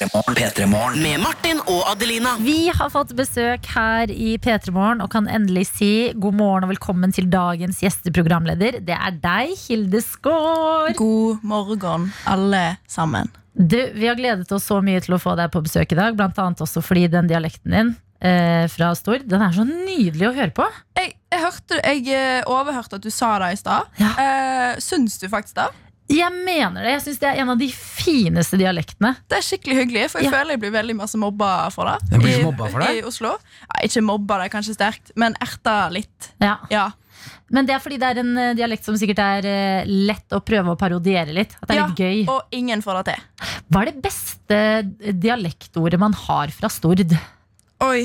[0.03, 2.35] P3 Med Martin og Adelina.
[2.43, 6.73] Vi har fått besøk her i P3 Morgen og kan endelig si god morgen og
[6.73, 8.81] velkommen til dagens gjesteprogramleder.
[8.83, 10.93] Det er deg, Hilde Skaar.
[10.99, 13.31] God morgen, alle sammen.
[13.53, 16.17] Du, vi har gledet oss så mye til å få deg på besøk i dag,
[16.19, 17.91] annet også fordi den dialekten din
[18.23, 20.65] eh, fra Stord, den er så nydelig å høre på.
[20.97, 23.89] Jeg, jeg, hørte, jeg eh, overhørte at du sa det i stad.
[24.01, 24.11] Ja.
[24.17, 25.69] Eh, syns du faktisk det?
[26.13, 26.97] Jeg mener det.
[26.97, 29.13] Jeg syns det er en av de fineste dialektene.
[29.31, 30.33] Det er skikkelig hyggelig, for jeg Ja.
[30.35, 32.19] føler jeg blir veldig masse mobba for det.
[32.19, 32.89] Blir I- mobba for det?
[32.99, 33.31] I Oslo.
[33.69, 36.33] Ja, ikke mobba, det er kanskje sterkt, men erta litt.
[36.43, 36.57] Ja.
[36.73, 36.89] Ja.
[37.53, 40.41] Men det er fordi det er en eh, dialekt som sikkert er eh, lett å
[40.45, 41.55] prøve å parodiere litt.
[41.61, 42.23] At det er Ja, litt gøy.
[42.33, 43.47] Og ingen får det til.
[43.69, 44.59] Hva er det beste
[45.23, 47.13] dialektordet man har fra Stord?
[47.83, 48.03] Oi.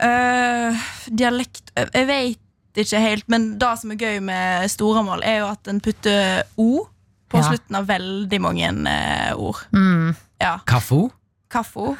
[0.00, 2.38] øh, dialekt Jeg jeg vet
[2.78, 6.84] ikke helt, men det som er gøy med Storamål, er jo at en putter O
[7.28, 7.48] på Ja.
[7.50, 9.64] slutten av veldig mange eh, ord.
[9.74, 10.14] Mm.
[10.40, 10.58] Ja.
[10.64, 11.10] Kaffo?
[11.50, 11.96] Kaffo.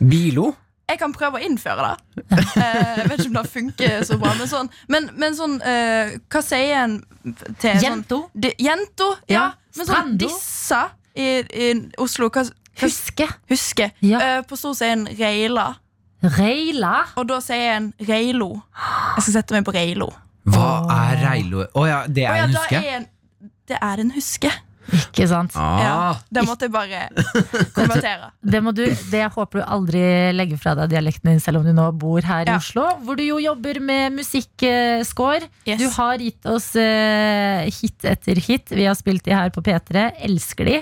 [0.00, 0.54] Bilo?
[0.92, 2.22] Jeg kan prøve å innføre det.
[2.36, 4.32] Eh, jeg vet ikke om det funker så bra.
[4.38, 6.98] Men sånn, men, men sånn eh, Hva sier en
[7.62, 8.18] til sånn Jento.
[8.60, 9.08] Jento?
[9.30, 9.34] Ja.
[9.38, 9.44] Ja.
[9.78, 10.26] Men sånn Strando.
[10.26, 10.82] dissa
[11.16, 11.70] i, i
[12.02, 13.28] Oslo hva, hva, Huske.
[13.52, 13.90] Huske.
[14.04, 14.20] Ja.
[14.20, 15.70] Eh, på stor sier en reila.
[16.36, 16.92] Reila.
[17.20, 18.52] Og da sier en reilo.
[19.16, 20.10] Jeg skal sette meg på reilo.
[20.48, 21.64] Hva er reilo?
[21.78, 22.80] Å ja, det Å er ja, en da huske?
[22.82, 23.08] er en,
[23.70, 24.52] det er en huske.
[24.90, 25.54] Ikke sant?
[25.54, 27.02] Ja, Ah, det måtte jeg bare
[27.76, 28.30] konvertere.
[28.52, 30.02] Det, må du, det jeg håper du aldri
[30.34, 33.22] legger fra deg dialekten din, selv om du nå bor her i Oslo, hvor du
[33.24, 35.48] jo jobber med musikkscore.
[35.68, 35.80] Yes.
[35.80, 38.72] Du har gitt oss uh, hit etter hit.
[38.74, 40.08] Vi har spilt de her på P3.
[40.28, 40.78] Elsker de.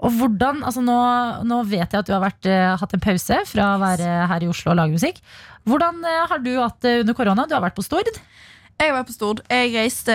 [0.00, 0.96] Og hvordan, altså nå,
[1.44, 4.46] nå vet jeg at du har vært, uh, hatt en pause fra å være her
[4.46, 5.20] i Oslo og lage musikk.
[5.68, 7.44] Hvordan uh, har du hatt det under korona?
[7.50, 8.08] Du har vært på Stord.
[8.80, 9.40] Jeg var på Stord.
[9.50, 10.14] Jeg reiste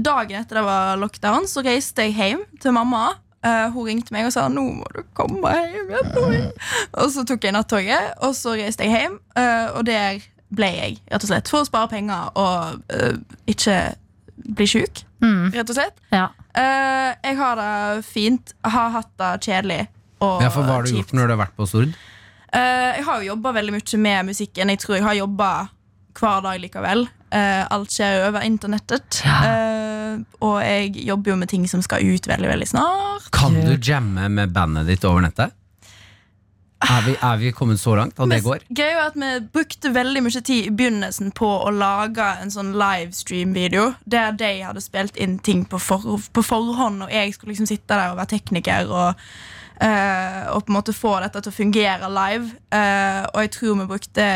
[0.00, 3.10] Dagen etter det var lockdown, så reiste jeg hjem til mamma.
[3.44, 5.92] Uh, hun ringte meg og sa 'nå må du komme hjem'.
[5.92, 6.48] jeg tror jeg.
[6.94, 9.20] Og så tok jeg nattoget, og så reiste jeg hjem.
[9.36, 10.18] Uh, og der
[10.50, 11.48] ble jeg, rett og slett.
[11.52, 13.14] For å spare penger og uh,
[13.46, 13.94] ikke
[14.36, 15.96] bli sjuk, Mm, rett og slett.
[16.12, 16.28] ja.
[16.54, 18.52] Eh, jeg har det fint.
[18.64, 19.88] Har hatt det kjedelig.
[20.20, 21.10] Og ja, for hva har du kjipt.
[21.10, 21.94] gjort når du har vært på Stord?
[22.52, 24.68] Eh, jeg har jo jobba veldig mye med musikken.
[24.70, 25.68] Jeg tror jeg har jobba
[26.18, 27.08] hver dag likevel.
[27.30, 29.20] Eh, alt skjer jo over internettet.
[29.26, 33.30] Eh, og jeg jobber jo med ting som skal ut veldig veldig snart.
[33.34, 35.54] Kan du jamme med bandet ditt over nettet?
[36.78, 38.62] Er vi, er vi kommet så langt at det går?
[38.70, 42.70] Gøy er at Vi brukte veldig mye tid i begynnelsen på å lage en sånn
[42.78, 43.90] livestream-video.
[44.06, 47.90] Der de hadde spilt inn ting på, for, på forhånd, og jeg skulle liksom sitte
[47.96, 48.92] der og være tekniker.
[48.94, 49.26] Og,
[49.82, 52.54] uh, og på en måte få dette til å fungere live.
[52.70, 54.28] Eh, og jeg tror vi brukte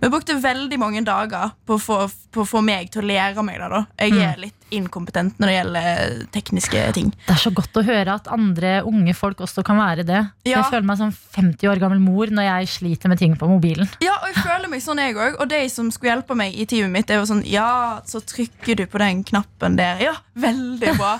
[0.00, 1.98] Vi brukte veldig mange dager på å få,
[2.32, 3.70] på å få meg til å lære meg det.
[3.72, 7.10] da Jeg er litt inkompetent når det gjelder tekniske ting.
[7.26, 10.22] Det er så godt å høre at andre unge folk også kan være det.
[10.46, 10.58] Ja.
[10.58, 13.88] Jeg føler meg som 50 år gammel mor når jeg sliter med ting på mobilen.
[14.04, 15.38] Ja, og jeg føler meg sånn jeg òg.
[15.42, 18.78] Og de som skulle hjelpe meg i teamet mitt, er jo sånn Ja, så trykker
[18.80, 20.02] du på den knappen der.
[20.02, 21.16] Ja, veldig bra.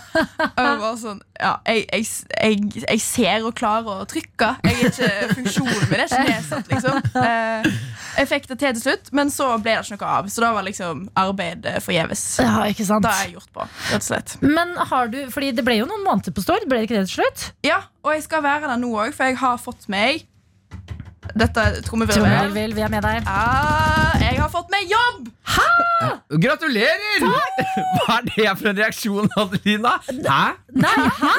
[0.57, 4.55] Og sånn Ja, jeg, jeg, jeg, jeg ser og klarer å trykke.
[4.65, 7.03] Jeg er ikke Funksjonen min det er ikke nedsatt, liksom.
[7.27, 7.67] Eh,
[8.17, 10.31] jeg fikk det til til slutt, men så ble det ikke noe av.
[10.33, 12.25] Så da var liksom arbeid eh, forgjeves.
[12.43, 13.05] Ja, ikke sant?
[13.05, 14.37] Da er jeg gjort på, rett og slett.
[14.43, 17.07] Men har du, fordi det ble jo noen måneder på Stord, ble det ikke det
[17.11, 17.51] til slutt?
[17.67, 20.27] Ja, og jeg skal være der nå òg, for jeg har fått meg
[21.37, 22.71] Dette trommevirvel.
[22.77, 23.27] Vi er med deg.
[23.29, 25.27] Ah, jeg har fått meg jobb!
[26.43, 27.25] Gratulerer!
[28.07, 29.97] Hva er det for en reaksjon, Adelina?
[30.07, 30.41] Hæ?
[30.77, 31.33] Nei, hæ?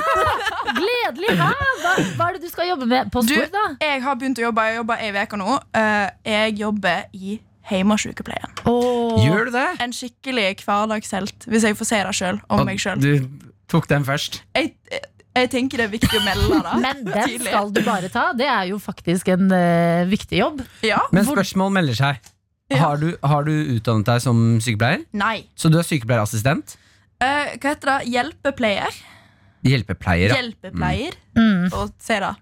[0.77, 1.49] Gledelig, hæ?
[1.81, 3.65] Hva, hva er det du skal jobbe med på Du, Stord, da?
[3.83, 5.57] jeg har begynt å jobbe Jeg jobber ei uke nå.
[5.81, 7.37] Eh, jeg jobber i
[7.71, 8.53] hjemmesykepleien.
[8.69, 8.96] Åh.
[9.23, 9.67] Gjør du det?
[9.83, 13.01] En skikkelig hverdagshelt, hvis jeg får se det sjøl om meg sjøl.
[13.01, 14.41] Du tok den først.
[14.55, 14.73] Jeg,
[15.37, 16.79] jeg tenker det er viktig å melde det.
[16.85, 17.51] Men den tidlig.
[17.51, 18.29] skal du bare ta.
[18.37, 20.63] Det er jo faktisk en eh, viktig jobb.
[20.85, 21.03] Ja.
[21.15, 22.33] Men spørsmål melder seg.
[22.71, 22.81] Ja.
[22.83, 25.05] Har, du, har du utdannet deg som sykepleier?
[25.15, 25.45] Nei.
[25.55, 26.75] Så du er sykepleierassistent?
[27.23, 27.99] Eh, hva heter det?
[28.11, 28.97] Hjelpepleier?
[29.65, 30.29] Hjelpepleier?
[30.29, 30.35] ja.
[30.41, 31.15] Hjelpepleier.
[31.37, 31.69] Mm.
[31.73, 32.35] Og si da.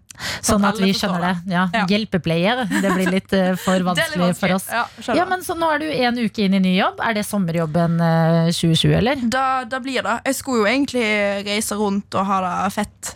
[0.45, 1.31] Sånn at vi skjønner det.
[1.51, 1.63] Ja.
[1.73, 1.85] Ja.
[1.91, 2.61] Hjelpepleier.
[2.81, 4.67] Det blir litt uh, for litt vanskelig for oss.
[4.71, 4.85] Ja.
[5.17, 7.01] Ja, men Så nå er du en uke inn i ny jobb.
[7.03, 9.25] Er det sommerjobben uh, 2020, eller?
[9.31, 10.17] da, da blir det.
[10.29, 11.05] Jeg skulle jo egentlig
[11.47, 13.15] reise rundt og ha det fett.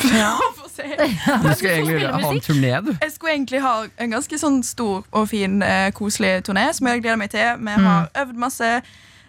[0.00, 0.88] For å si.
[0.90, 2.92] Du skal egentlig ha en turné, du.
[2.98, 7.02] Jeg skulle egentlig ha en ganske sånn stor og fin, uh, koselig turné som jeg
[7.04, 7.54] gleder meg til.
[7.58, 7.86] Vi Mm.
[7.86, 8.70] har øvd masse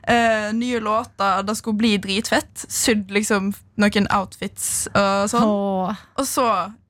[0.07, 1.43] eh, nye låter.
[1.47, 2.65] Det skulle bli dritfett.
[2.69, 5.47] Sydd liksom noen outfits og sånn.
[5.49, 6.03] Åh.
[6.19, 6.45] Og så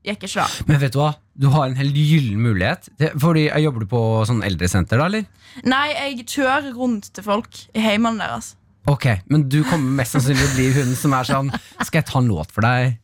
[0.05, 0.65] gikk ikke det.
[0.69, 1.13] Men vet du hva?
[1.35, 2.89] Du har en helt gyllen mulighet.
[2.97, 5.05] Det- Fordi, Jobber du på sånn eldresenter, da?
[5.05, 5.25] eller?
[5.65, 8.55] Nei, jeg kjører rundt til folk i heimene deres.
[8.87, 11.47] Ok, Men du kommer mest sannsynlig til å bli hun som er sånn
[11.81, 12.99] Skal jeg ta en låt for deg?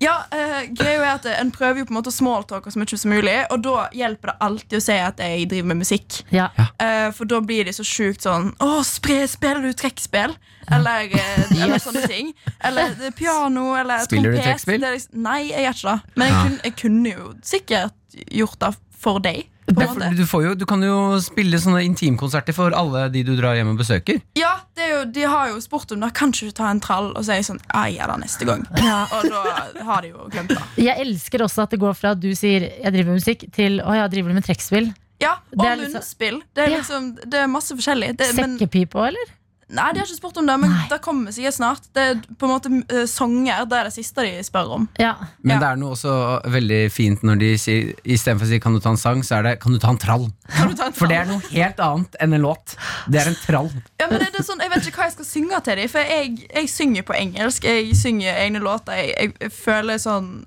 [0.00, 2.98] Ja, uh, greia er at En prøver jo på en måte å smalltalke så mye
[2.98, 6.22] som mulig, og da hjelper det alltid å si at jeg driver med musikk.
[6.34, 6.48] Ja.
[6.80, 10.34] Uh, for da blir de så sjukt sånn Å, spre, spiller du trekkspill?
[10.72, 11.52] Eller, yes.
[11.58, 12.32] eller sånne ting.
[12.64, 14.48] Eller eh, piano, eller Spiller du trompet.
[14.50, 14.80] trekkspill?
[14.80, 16.16] Det er liksom, nei, jeg gjør ikke det.
[16.16, 16.42] Men jeg, Ja.
[16.42, 19.48] kunne, jeg kunne jo sikkert gjort det for deg.
[19.74, 20.10] På en måte.
[20.16, 23.72] du, får jo, du kan jo spille sånne intimkonserter for alle de du drar hjem
[23.74, 24.20] og besøker.
[24.38, 26.12] Ja, det er jo, De har jo spurt om det.
[26.14, 28.66] Kan ikke du ta en trall og si sånn Ja, jeg gjør det neste gang.
[28.78, 29.02] Ja.
[29.16, 30.62] Og da har de jo glemt det.
[30.84, 33.80] Jeg elsker også at det går fra at du sier 'jeg driver med musikk', til
[33.80, 34.92] 'å ja, driver du med trekkspill'?
[35.20, 36.42] Ja, Og er liksom- munnspill.
[36.54, 38.16] Det er liksom Det er masse forskjellig.
[38.16, 39.26] Det, Sekkepipe òg, eller?
[39.72, 40.84] Nei, de har ikke spurt om det, men Nei.
[40.90, 41.86] det kommer sikkert snart.
[41.96, 44.86] Det er på en måte uh, Sanger det er det siste de spør om.
[45.00, 45.14] Ja.
[45.40, 45.60] Men Ja.
[45.62, 46.14] det er noe også
[46.52, 49.42] veldig fint når de sier istedenfor å si 'kan du ta en sang', så er
[49.42, 50.30] det 'kan du ta en trall'.
[50.52, 52.76] Kan du ta en For det er noe helt annet enn en låt.
[53.08, 53.70] Det er en trall.
[54.00, 55.88] Ja, men det, det er sånn, Jeg vet ikke hva jeg skal synge til dem,
[55.88, 57.64] for jeg, jeg synger på engelsk.
[57.64, 58.92] Jeg synger egne låter.
[58.92, 60.44] Jeg, jeg, jeg føler sånn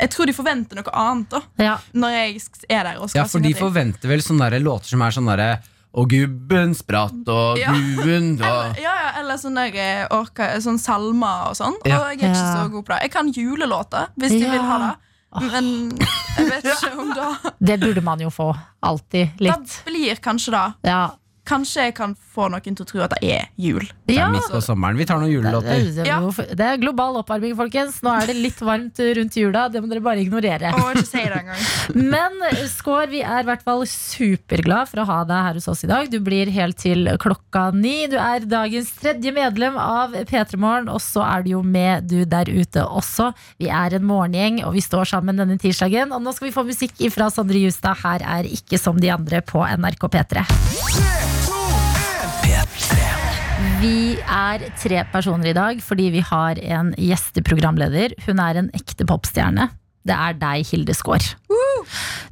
[0.00, 1.78] Jeg tror de forventer noe annet da ja.
[1.92, 5.10] når jeg er der og skal Ja, for de forventer vel sånne låter som er
[5.10, 5.58] sånn derre
[5.98, 7.72] Og gubben spratt, og Ja.
[7.74, 11.74] gubben Eller, og ja, ja, eller sånne, eh, orka, sånn salmer og sånn.
[11.88, 11.98] Ja.
[12.04, 13.00] Og jeg er ikke så god på det.
[13.08, 14.94] Jeg kan julelåter, hvis de vil ha det.
[15.42, 15.66] Men
[16.38, 17.26] jeg vet ikke om da
[17.60, 18.46] Det burde man jo få.
[18.82, 19.34] Alltid.
[19.36, 19.74] Det Litt.
[19.84, 21.00] blir kanskje da Ja.
[21.48, 23.84] Kanskje jeg kan få noen til å tro at det er jul.
[24.08, 24.28] Det ja.
[24.28, 24.98] er midt på sommeren.
[24.98, 25.82] Vi tar noen julelåter.
[25.96, 28.00] det, det, det er global oppvarming, folkens.
[28.06, 29.66] Nå er det litt varmt rundt jula.
[29.72, 30.72] Det må dere bare ignorere.
[30.78, 31.64] Oh, ikke si det engang.
[32.14, 32.38] Men
[32.70, 35.90] Skår, vi er i hvert fall superglad for å ha deg her hos oss i
[35.90, 36.10] dag.
[36.12, 37.96] Du blir helt til klokka ni.
[38.10, 42.22] Du er dagens tredje medlem av P3 Morgen, og så er du jo med du
[42.28, 43.32] der ute også.
[43.60, 46.14] Vi er en morgengjeng, og vi står sammen denne tirsdagen.
[46.14, 47.98] Og nå skal vi få musikk ifra Sondre Justad.
[48.04, 51.47] Her er Ikke som de andre på NRK P3.
[53.78, 58.16] Vi er tre personer i dag fordi vi har en gjesteprogramleder.
[58.26, 59.68] Hun er en ekte popstjerne.
[60.08, 61.22] Det er deg, Hilde Skaar.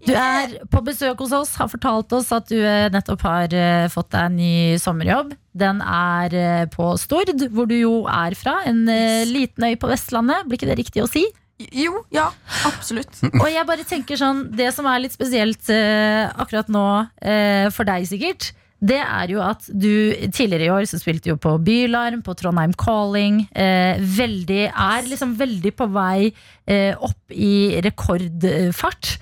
[0.06, 3.86] Du er på besøk hos oss, har fortalt oss at du eh, nettopp har eh,
[3.92, 5.34] fått deg en ny sommerjobb.
[5.56, 8.60] Den er eh, på Stord, hvor du jo er fra.
[8.66, 8.84] En
[9.30, 11.26] liten øy på Vestlandet, blir ikke det riktig å si?
[11.56, 12.28] Jo, ja,
[12.68, 13.16] absolutt.
[13.40, 16.86] Og jeg bare tenker sånn Det som er litt spesielt eh, akkurat nå,
[17.24, 18.50] eh, for deg sikkert,
[18.84, 19.88] det er jo at du
[20.34, 23.46] tidligere i år så spilte jo på Bylarm, på Trondheim Calling.
[23.56, 26.28] Eh, veldig, er liksom veldig på vei
[26.68, 29.14] eh, opp i rekordfart.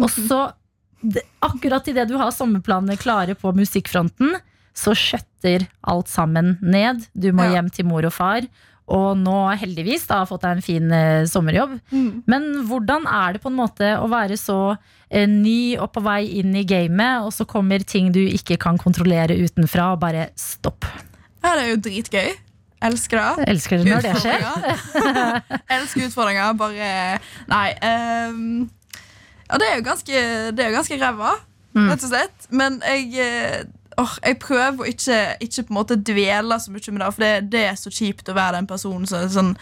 [0.00, 0.40] Og så,
[1.04, 4.38] det, akkurat idet du har sommerplanene klare på musikkfronten,
[4.72, 7.04] så skjøtter alt sammen ned.
[7.12, 8.48] Du må hjem til mor og far.
[8.92, 11.76] Og nå heldigvis da har fått deg en fin eh, sommerjobb.
[12.28, 14.56] Men hvordan er det på en måte å være så
[15.08, 18.78] eh, ny og på vei inn i gamet, og så kommer ting du ikke kan
[18.82, 20.84] kontrollere utenfra, og bare stopp.
[21.44, 22.32] Ja, det er jo dritgøy.
[22.82, 23.46] Elsker det.
[23.52, 24.44] Elsker det når det skjer.
[25.78, 26.52] Elsker utfordringer.
[26.58, 26.88] Bare
[27.46, 27.68] Nei.
[27.78, 28.40] Um,
[29.46, 31.32] ja, det er jo ganske, det er jo ganske ræva,
[31.72, 31.86] Mm.
[31.88, 32.42] rett og slett.
[32.52, 33.14] Men jeg
[34.00, 37.24] åh, jeg prøver å ikke, ikke på en måte dvele så mye med det, for
[37.24, 39.56] det, det er så kjipt å være den personen som sånn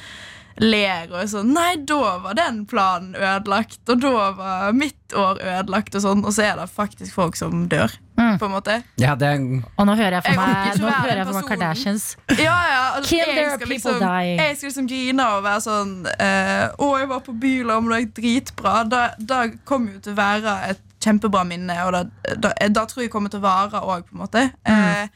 [0.61, 5.41] ler og er sånn Nei, da var den planen ødelagt, og da var mitt år
[5.41, 6.21] ødelagt, og sånn.
[6.27, 8.37] Og så er det faktisk folk som dør, Mm.
[8.39, 8.75] på en måte.
[9.01, 9.39] Ja, det er
[9.79, 11.47] Og nå hører jeg for meg, jeg nå hører jeg for meg.
[11.49, 12.17] Kardashians.
[12.37, 14.39] Ja, ja, altså, Kill jeg their people liksom, dying.
[14.43, 18.15] Jeg skal liksom grine og være sånn eh, Å, jeg var på Bylarm, det gikk
[18.21, 18.75] dritbra.
[18.93, 22.03] Da, da kommer jo til å være et kjempebra minne, og da,
[22.37, 24.43] da, da tror jeg kommer til å vare òg, på en måte.
[24.69, 24.85] Mm.
[24.85, 25.09] eh,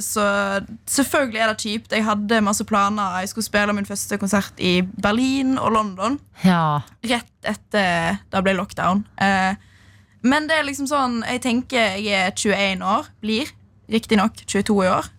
[0.00, 0.24] så
[0.88, 1.92] selvfølgelig er det kjipt.
[1.92, 3.18] Jeg hadde masse planer.
[3.20, 6.80] Jeg skulle spille min første konsert i Berlin og London Ja.
[7.04, 9.04] rett etter det ble lockdown.
[9.20, 9.54] Eh,
[10.22, 13.06] men det er liksom sånn Jeg tenker jeg er 21 år.
[13.20, 13.52] Blir
[13.90, 15.10] riktignok 22 i år.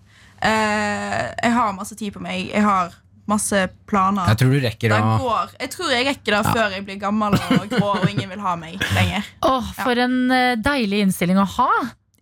[0.41, 2.49] Eh, jeg har masse tid på meg.
[2.49, 2.93] Jeg har
[3.29, 4.25] masse planer.
[4.31, 5.51] Jeg tror du rekker det å går.
[5.59, 8.55] Jeg tror jeg rekker det før jeg blir gammel og grå og ingen vil ha
[8.59, 9.27] meg lenger.
[9.47, 11.69] Åh, for en eh, deilig innstilling å ha.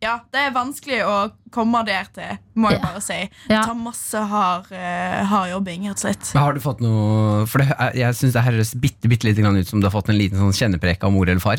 [0.01, 1.15] Ja, Det er vanskelig å
[1.51, 3.17] komme der til, må jeg bare si.
[3.49, 3.59] Ja.
[3.59, 6.29] Det tar masse hard, eh, hard jobbing, rett og slett.
[6.33, 9.43] Men Har du fått noe For det, er- jeg syns det høres bitte, bitte lite
[9.43, 11.57] grann ut som du har fått en liten sånn kjenneprek av mor eller far.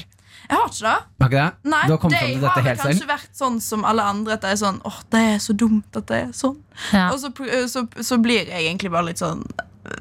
[0.48, 0.98] Jeg har ikke det.
[1.20, 1.70] Har ikke det?
[1.70, 3.10] Nei, du har kommet det fram til har kanskje selv?
[3.10, 4.32] vært sånn som alle andre.
[4.32, 6.56] At det er sånn, åh, det er så dumt at det er sånn.
[6.92, 7.10] Ja.
[7.12, 7.30] Og så,
[7.68, 9.44] så, så blir jeg egentlig bare litt sånn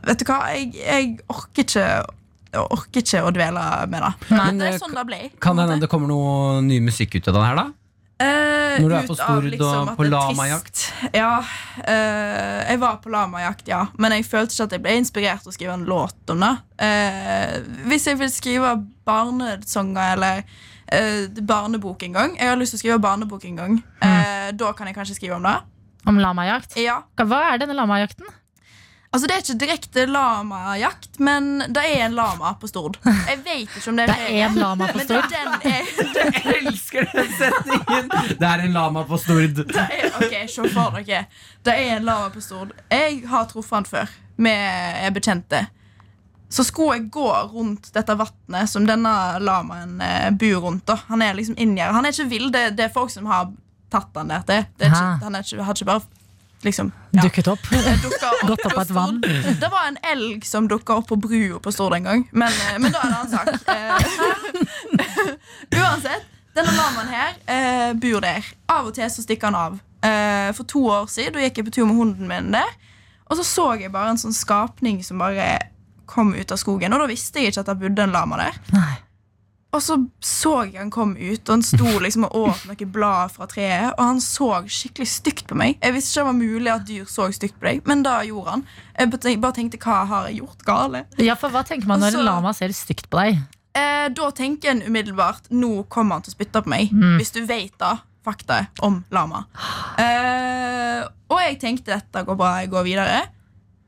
[0.06, 1.84] Vet du hva, jeg, jeg orker ikke
[2.52, 4.13] Jeg orker ikke å dvele med det.
[4.30, 5.19] Men, det eh, er sånn det ble.
[5.39, 7.67] Kan det hende det kommer noe ny musikk ut av den her, da?
[8.19, 10.86] Eh, Når du er på Stord liksom, og på lamajakt?
[11.15, 11.39] Ja,
[11.79, 13.86] Uh, jeg var på lamajakt, ja.
[13.97, 16.49] Men jeg følte ikke at jeg ble inspirert til å skrive en låt om det.
[16.75, 18.73] Uh, hvis jeg vil skrive
[19.08, 20.43] barnesanger eller
[20.91, 23.77] eh, barnebok en gang Jeg har lyst til å skrive barnebok en gang.
[24.05, 25.55] Eh, da kan jeg kanskje skrive om det.
[26.10, 26.77] Om lamajakt.
[26.79, 28.27] Ja, Hva er denne lamajakten?
[29.10, 33.00] Altså Det er ikke direkte lamajakt, men det er en lama på Stord.
[33.06, 35.32] Jeg vet ikke om det er Det er en lama på Men det Stord.
[35.34, 35.72] den
[36.45, 38.12] Jeg elsker den setningen!
[38.39, 39.48] Det er en lama på Stord.
[39.58, 41.24] det er, Ok, se for dere.
[41.65, 42.76] Det er en lama på Stord.
[42.91, 44.13] Jeg har truffet han før.
[44.45, 45.63] Er bekjente.
[46.50, 50.86] Så skulle jeg gå rundt dette vannet som denne lamaen eh, bor rundt.
[50.88, 51.95] da Han er liksom inngjerdet.
[51.98, 53.50] Han er ikke vill, det, det er folk som har
[53.89, 54.65] tatt han der til.
[54.78, 56.02] Det er ikke, han er ikke, har ikke bare
[56.65, 57.22] liksom ja.
[57.22, 57.60] Dukket opp.
[57.72, 59.22] opp, Gått opp av et vann.
[59.62, 62.30] Det var en elg som dukka opp på brua på Stord en gang.
[62.32, 63.48] Men, eh, men da er det en sak.
[63.67, 63.95] Eh,
[65.82, 66.24] Uansett,
[66.58, 68.43] denne lamaen her eh, bor der.
[68.69, 69.80] Av og til så stikker han av.
[70.56, 72.69] For to år siden da gikk jeg på tur med hunden min der.
[73.30, 75.45] Og så så jeg bare en sånn skapning som bare
[76.10, 76.93] kom ut av skogen.
[76.95, 78.56] Og da visste jeg ikke at det bodde en lama der.
[78.74, 78.95] Nei.
[79.69, 83.36] Og så så jeg han kom ut, og han sto liksom og åt noen blad
[83.36, 83.93] fra treet.
[83.97, 85.77] Og han så skikkelig stygt på meg.
[85.84, 88.58] Jeg visste ikke det var mulig at dyr så stygt på deg, men da gjorde
[88.58, 88.65] han.
[88.97, 91.05] Jeg bare tenkte hva har jeg gjort gale?
[91.21, 93.39] Ja, for Hva tenker man når en lama ser stygt på deg?
[93.77, 96.93] Eh, da tenker en umiddelbart nå kommer han til å spytte på meg.
[97.19, 99.45] Hvis du vet da fakta om lama.
[99.97, 103.19] Eh, og jeg tenkte dette går bra, jeg går videre.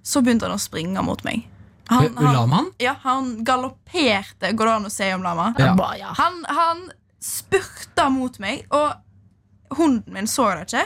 [0.06, 1.44] Så begynte han å springe mot meg.
[1.92, 2.72] Han, han, Lamaen?
[2.80, 5.52] ja, han galopperte, går det an å si om lama?
[5.60, 6.14] Ja.
[6.18, 6.86] Han, han
[7.22, 10.86] spurta mot meg, og hunden min så det ikke.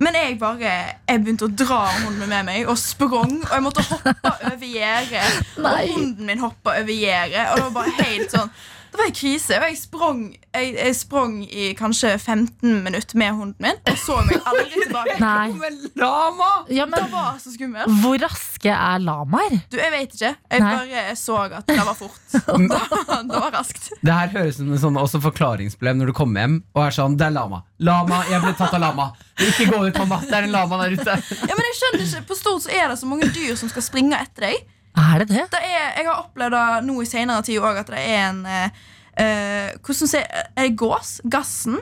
[0.00, 0.72] Men jeg bare
[1.08, 3.34] Jeg begynte å dra hunden min med meg og sprang.
[3.44, 5.40] Og jeg måtte hoppe over gjerdet.
[5.60, 7.42] Og hunden min hoppa over gjerdet.
[7.50, 8.54] Og det var bare helt sånn
[8.90, 9.56] Det var en krise.
[9.60, 10.20] Og jeg sprang,
[10.54, 15.16] jeg, jeg sprang i kanskje 15 minutter med hunden min og så meg aldri tilbake.
[15.22, 15.46] Nei.
[15.60, 16.48] Men lama!
[16.74, 17.92] Ja, Det var så skummelt.
[18.02, 19.60] hvor raske er lamaer?
[19.70, 20.32] Du, Jeg vet ikke.
[20.50, 20.72] Jeg Nei.
[20.76, 22.18] bare så at det var fort.
[22.34, 23.90] Det var, det var raskt.
[24.02, 26.94] Det her høres ut som en sånn også forklaringsproblem når du kommer hjem og er
[26.94, 27.62] sånn Det er lama.
[27.80, 29.06] Lama, jeg ble tatt av lama.
[29.40, 30.18] Ikke gå ut, mamma.
[30.26, 31.14] Det er en lama der ute.
[31.46, 33.84] Ja, men jeg skjønner ikke På stort så er det så mange dyr som skal
[33.86, 34.66] springe etter deg.
[34.96, 35.46] Er det det?
[35.52, 38.40] det er, jeg har opplevd det nå i senere tid også, at det er en
[38.46, 38.80] eh,
[39.22, 41.20] eh, Hvordan sier Er det gås?
[41.30, 41.78] Gassen?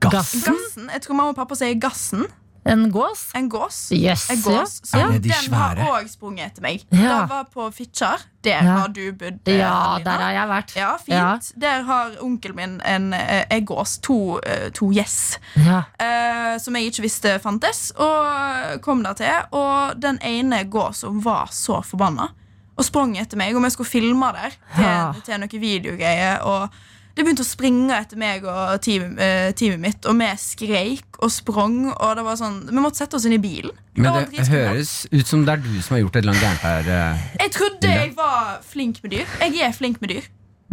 [0.00, 0.44] Gassen?
[0.44, 0.90] Gassen?
[0.92, 2.26] Jeg tror mamma og pappa sier gassen.
[2.66, 3.30] En gås?
[3.34, 3.92] En gås.
[3.92, 4.80] Yes, En gås.
[4.84, 5.08] Så ja.
[5.10, 6.84] de den har òg sprunget etter meg.
[6.90, 7.20] Ja.
[7.20, 8.22] Det var på Fitjar.
[8.44, 8.76] Der Ja.
[8.78, 9.40] har du bodd.
[9.48, 10.74] eh, Ja, der har jeg vært.
[10.76, 11.52] Ja, fint.
[11.60, 13.98] Der har onkelen min en, eh, en gås.
[13.98, 15.38] To, eh, to gjess.
[15.56, 15.82] Ja.
[16.00, 17.92] eh, som jeg ikke visste fantes.
[17.96, 19.42] Og kom der til.
[19.52, 22.28] Og den ene gåsa var så forbanna
[22.76, 23.54] og sprang etter meg.
[23.56, 25.12] Om jeg skulle filme der til, Ja.
[25.24, 26.40] til noen videogreier.
[26.42, 26.68] Og
[27.14, 31.30] det begynte å springe etter meg og teamet, eh, teamet mitt, og vi skreik og
[31.30, 31.92] sprang.
[31.94, 33.70] Og det var sånn, Vi måtte sette oss inn i bilen.
[33.94, 36.64] Men det høres ut som det er du som har gjort et eller annet gærent
[36.66, 36.80] her.
[36.90, 37.18] eh.
[37.40, 39.26] Jeg trodde jeg var flink med dyr.
[39.40, 40.22] Jeg er flink med dyr.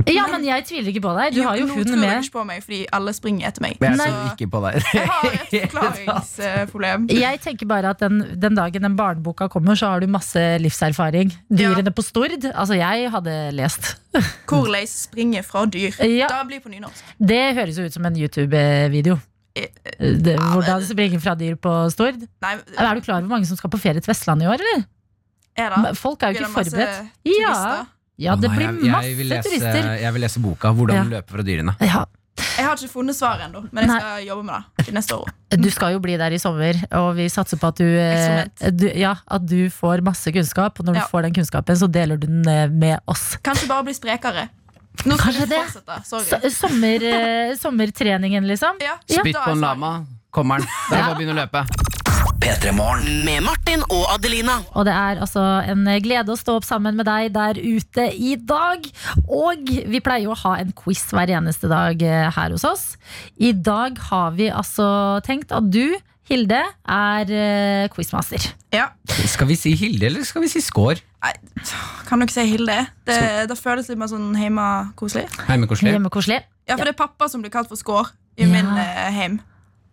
[0.18, 1.34] ja, men jeg tviler ikke på deg.
[1.36, 2.24] Du har jo nå hund tror jeg med.
[2.26, 3.78] ikke på meg fordi alle springer etter meg.
[3.82, 4.78] Men jeg tror ikke på deg.
[4.94, 7.08] Jeg har et forklaringsproblem.
[7.14, 11.32] Jeg tenker bare at den, den dagen den barneboka kommer, så har du masse livserfaring.
[11.50, 12.38] Dyrene på Stord.
[12.54, 13.96] Altså, jeg hadde lest.
[14.52, 15.94] Hvordan springe fra dyr.
[16.08, 16.28] Ja.
[16.32, 17.04] Da blir på nynorsk.
[17.20, 19.20] Det høres jo ut som en YouTube-video.
[19.56, 19.68] Eh,
[20.00, 22.20] Det- Hvordan springe fra dyr på Stord.
[22.42, 24.62] Nei, Er du klar over hvor mange som skal på ferie til Vestlandet i år,
[24.64, 24.86] eller?
[25.60, 25.98] er det?
[26.00, 26.94] Folk er jo ikke det forberedt.
[27.26, 27.42] turister?
[27.42, 27.86] Ja,
[28.17, 28.84] ja, det nei, blir jeg-
[29.17, 30.00] jeg masse turister.
[30.02, 31.04] Jeg vil lese boka 'Hvordan Ja.
[31.21, 31.76] løpe fra dyrene'.
[31.82, 32.06] Ja.
[32.58, 34.00] Jeg har ikke funnet svaret ennå, men jeg Nei.
[34.00, 35.28] skal jobbe med det til neste år.
[35.62, 38.88] Du skal jo bli der i sommer, og vi satser på at du, eh, du,
[38.95, 40.80] ja, at du får masse kunnskap.
[40.80, 41.02] Og når Ja.
[41.02, 43.38] du får den kunnskapen, så deler du den eh, med oss.
[43.43, 44.50] Kanskje bare bli sprekere.
[45.06, 45.65] Nå skal Kanskje vi det.
[45.65, 46.06] fortsette.
[46.06, 46.50] Sorry.
[46.50, 48.76] Sommer, eh, sommertreningen, liksom.
[48.82, 50.06] Ja, Spytt på en lama.
[50.32, 50.67] Kommer den.
[50.89, 51.65] Da er bare å begynne å løpe.
[52.42, 53.22] P3 Morgen.
[53.26, 54.58] Med Martin og Adelina.
[54.74, 58.34] Og det er altså en glede å stå opp sammen med deg der ute i
[58.36, 58.88] dag.
[59.28, 62.86] Og vi pleier jo å ha en quiz hver eneste dag eh, her hos oss.
[63.38, 64.88] I dag har vi altså
[65.28, 65.94] tenkt at du,
[66.32, 68.46] Hilde, er uh, quizmaster.
[68.72, 68.86] Ja.
[69.28, 71.02] Skal vi si Hilde, eller skal vi si Skår?
[71.26, 71.32] Nei,
[72.08, 72.78] kan du ikke si Hilde?
[73.10, 73.18] Det,
[73.52, 75.26] det føles litt mer sånn hjemmekoselig.
[75.50, 76.40] Hjemmekoselig.
[76.70, 78.52] Ja, for det er pappa som blir kalt for skår i Ja.
[78.54, 79.42] min uh, heim.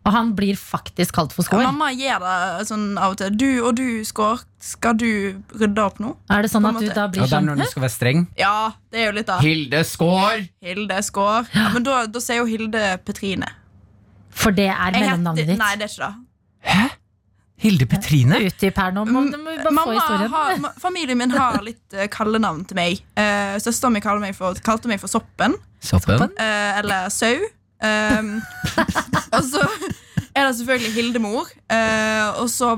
[0.09, 1.61] Og han blir faktisk kalt for skår.
[1.68, 3.35] Mamma gjør det sånn av og til.
[3.37, 5.09] Du og du, skår, skal du
[5.53, 6.14] rydde opp nå?
[6.33, 7.94] Er det sånn at du da Ja, blir det er sånn når du skal være
[7.94, 8.25] streng.
[8.40, 8.55] Ja,
[8.88, 10.47] det er jo litt av Hilde Skår!
[10.64, 11.51] Hilde skår.
[11.53, 13.51] Ja, men da, da sier jo Hilde Petrine.
[14.38, 15.61] For det er mellomnavnet ditt?
[15.61, 16.14] Nei, det er ikke det.
[16.68, 16.87] Hæ?
[17.59, 18.38] Hilde Petrine?
[18.47, 19.03] Utdyp her nå.
[19.11, 19.99] Må, må Mamma
[20.31, 23.01] har, familien min har litt uh, kallenavn til meg.
[23.18, 25.59] Uh, Søsteren min kalte meg for, kalte meg for Soppen.
[25.83, 26.31] Soppen?
[26.38, 27.35] eh, eller Sau.
[27.81, 28.43] Um,
[29.37, 29.62] og så
[30.35, 31.51] er det selvfølgelig Hildemor.
[31.71, 32.73] Uh, og så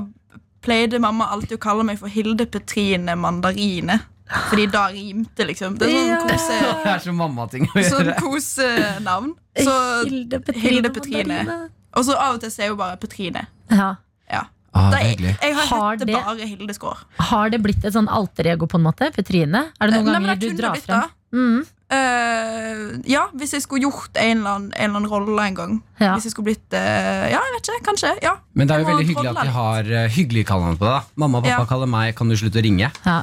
[0.61, 3.99] pleide mamma alltid å kalle meg for Hilde Petrine Mandarine.
[4.47, 5.73] Fordi da rimte, liksom.
[5.79, 6.19] Det er sånn Ja.
[6.23, 9.33] kose, Det er så mammating å sånn kosenavn.
[9.59, 9.73] Så,
[10.07, 10.63] Hilde Petrine.
[10.67, 11.57] Hilde Petrine.
[11.97, 13.47] Og så av og til sier hun bare Petrine.
[13.73, 13.89] Ja.
[14.31, 14.45] Ja.
[14.71, 17.01] Ah, Da, jeg, jeg har, Har hette det- bare Hilde Skår.
[17.31, 19.09] Har det blitt et sånn alter ego, på en måte?
[19.11, 19.65] Petrine?
[19.81, 21.09] Er det noen Nei, ganger det du drar frem?
[21.35, 21.65] Mm.
[21.91, 25.73] Eh, ja, hvis jeg skulle gjort en eller annen, en eller annen rolle en gang.
[25.99, 26.13] Ja.
[26.15, 27.83] Hvis jeg skulle blitt uh, Ja, jeg vet ikke.
[27.89, 28.13] Kanskje.
[28.23, 30.87] ja Men det er jo veldig hyggelig at de vi har uh, hyggelige kallenavn på
[30.87, 31.09] deg.
[31.19, 31.69] Mamma og pappa Ja.
[31.69, 32.91] kaller meg 'Kan du slutte å ringe'?
[33.05, 33.17] Ja.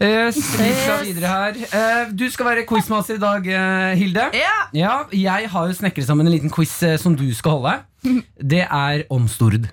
[0.00, 1.54] Uh, vi skal videre her.
[1.54, 4.24] Eh, du skal være quizmaster i dag, uh, Hilde.
[4.34, 4.54] Ja.
[4.72, 7.74] Ja, Jeg har jo snekret sammen en liten quiz som du skal holde.
[8.54, 9.68] Det er om Stord.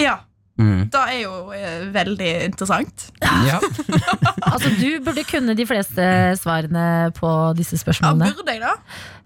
[0.00, 0.16] ja.
[0.60, 0.80] Mm.
[0.92, 3.06] Det er jo eh, veldig interessant.
[3.22, 3.58] Ja.
[4.50, 6.04] Altså, du burde kunne de fleste
[6.40, 6.84] svarene
[7.16, 8.30] på disse Ja, spørsmålene.
[8.36, 8.72] burde jeg da?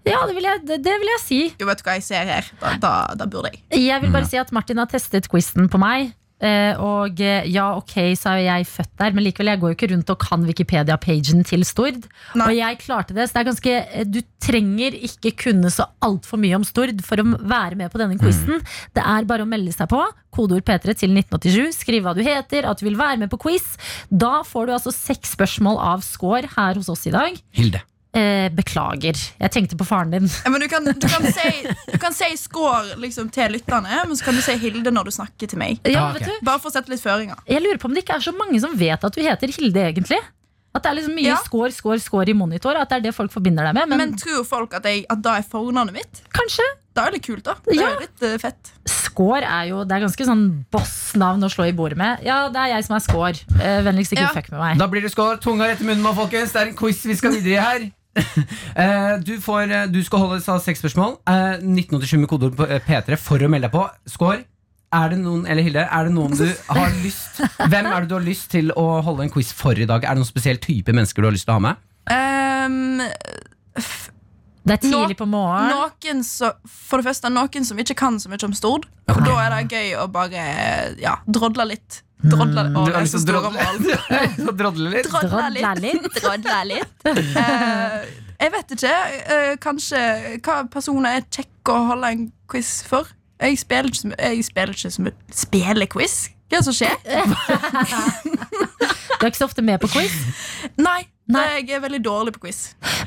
[0.05, 1.39] Ja, det vil jeg, det, det vil jeg si.
[1.59, 2.49] Jo, vet du hva jeg ser her?
[2.61, 3.63] Da, da, da burde jeg.
[3.87, 6.11] Jeg vil bare si at Martin har testet quizen på meg.
[6.43, 9.71] Eh, Og eh, ja, ok, så er jo jeg født der, men likevel, jeg går
[9.71, 12.03] jo ikke rundt og kan Wikipedia-pagen til Stord.
[12.35, 12.49] Nei.
[12.49, 16.41] Og jeg klarte det, så det er ganske eh, Du trenger ikke kunne så altfor
[16.41, 18.61] mye om Stord for å være med på denne quizen.
[18.95, 20.03] Det er bare å melde seg på.
[20.35, 21.79] Kodeord P3 til 1987.
[21.79, 23.75] Skriv hva du heter, at du vil være med på quiz.
[24.11, 27.39] Da får du altså seks spørsmål av score her hos oss i dag.
[27.55, 27.81] Hilde.
[28.15, 29.17] Eh, beklager.
[29.41, 30.29] Jeg tenkte på faren din.
[30.45, 31.49] Ja, men du kan, du kan si,
[31.91, 35.11] du kan si score liksom, til lytterne, men så kan du si Hilde når du
[35.11, 35.81] snakker til meg.
[35.83, 36.37] Ja, Ah, okay.
[36.47, 37.35] Bare for å sette litt føringer.
[37.49, 39.83] Jeg lurer på om det ikke er så mange som vet at du heter Hilde,
[39.91, 40.21] egentlig.
[40.75, 41.35] At det er liksom mye Ja.
[41.43, 42.75] score, score, score i monitor.
[42.79, 43.87] At det er det folk forbinder deg med.
[43.91, 46.23] Men, Men, tror folk at, jeg, at da er fornavnet mitt?
[46.35, 46.63] kanskje.
[46.95, 47.55] Da er litt kult, da.
[47.65, 47.89] Det er Ja.
[47.95, 48.71] jo litt uh, fett.
[48.87, 52.23] Score er jo Det er ganske sånn boss-navn å slå i bordet med.
[52.23, 53.33] Ja, det er jeg som er score.
[53.59, 54.31] Uh, vennligst ikke Ja.
[54.35, 54.77] fuck med meg.
[54.79, 55.39] Da blir det skår.
[55.43, 56.51] Tunga rett i munnen nå, folkens.
[56.55, 57.91] Det er en quiz vi skal videre i her.
[58.75, 61.17] Eh, du, får, eh, du skal holde seg seks spørsmål.
[61.31, 63.83] Eh, 1987 med kodeord på eh, P3 for å melde deg på.
[64.11, 64.41] Skår.
[64.95, 68.15] Er det noen, eller Hilde, er det noen du har lyst Hvem er det du
[68.15, 70.03] har lyst til å holde en quiz for i dag?
[70.05, 71.81] Er det noen spesiell type mennesker du har lyst til å ha med?
[72.05, 73.01] Um,
[74.65, 75.75] Det er tidlig på morgenen.
[75.75, 78.87] noen så, for det første, noen som ikke kan så mye om Stord.
[79.11, 80.45] Og da er det gøy å bare
[81.01, 81.99] ja, drodle litt.
[82.25, 83.49] Å, er så til å.
[84.45, 85.09] Så drodle litt?
[85.09, 86.07] Drodle Drodle litt.
[86.21, 86.95] Drodla litt.
[88.35, 88.93] Eh, jeg vet ikke.
[89.29, 89.99] Uh, kanskje
[90.43, 93.07] hva personer er kjekke å holde en quiz for?
[93.39, 96.17] Jeg spiller ikke som Jeg spiller ikke som mye Spiller quiz?
[96.45, 96.95] Hva er det som skjer?
[99.15, 100.13] Du er ikke så ofte med på quiz.
[100.77, 101.43] Nei, Nei.
[101.63, 102.57] jeg er veldig dårlig på quiz.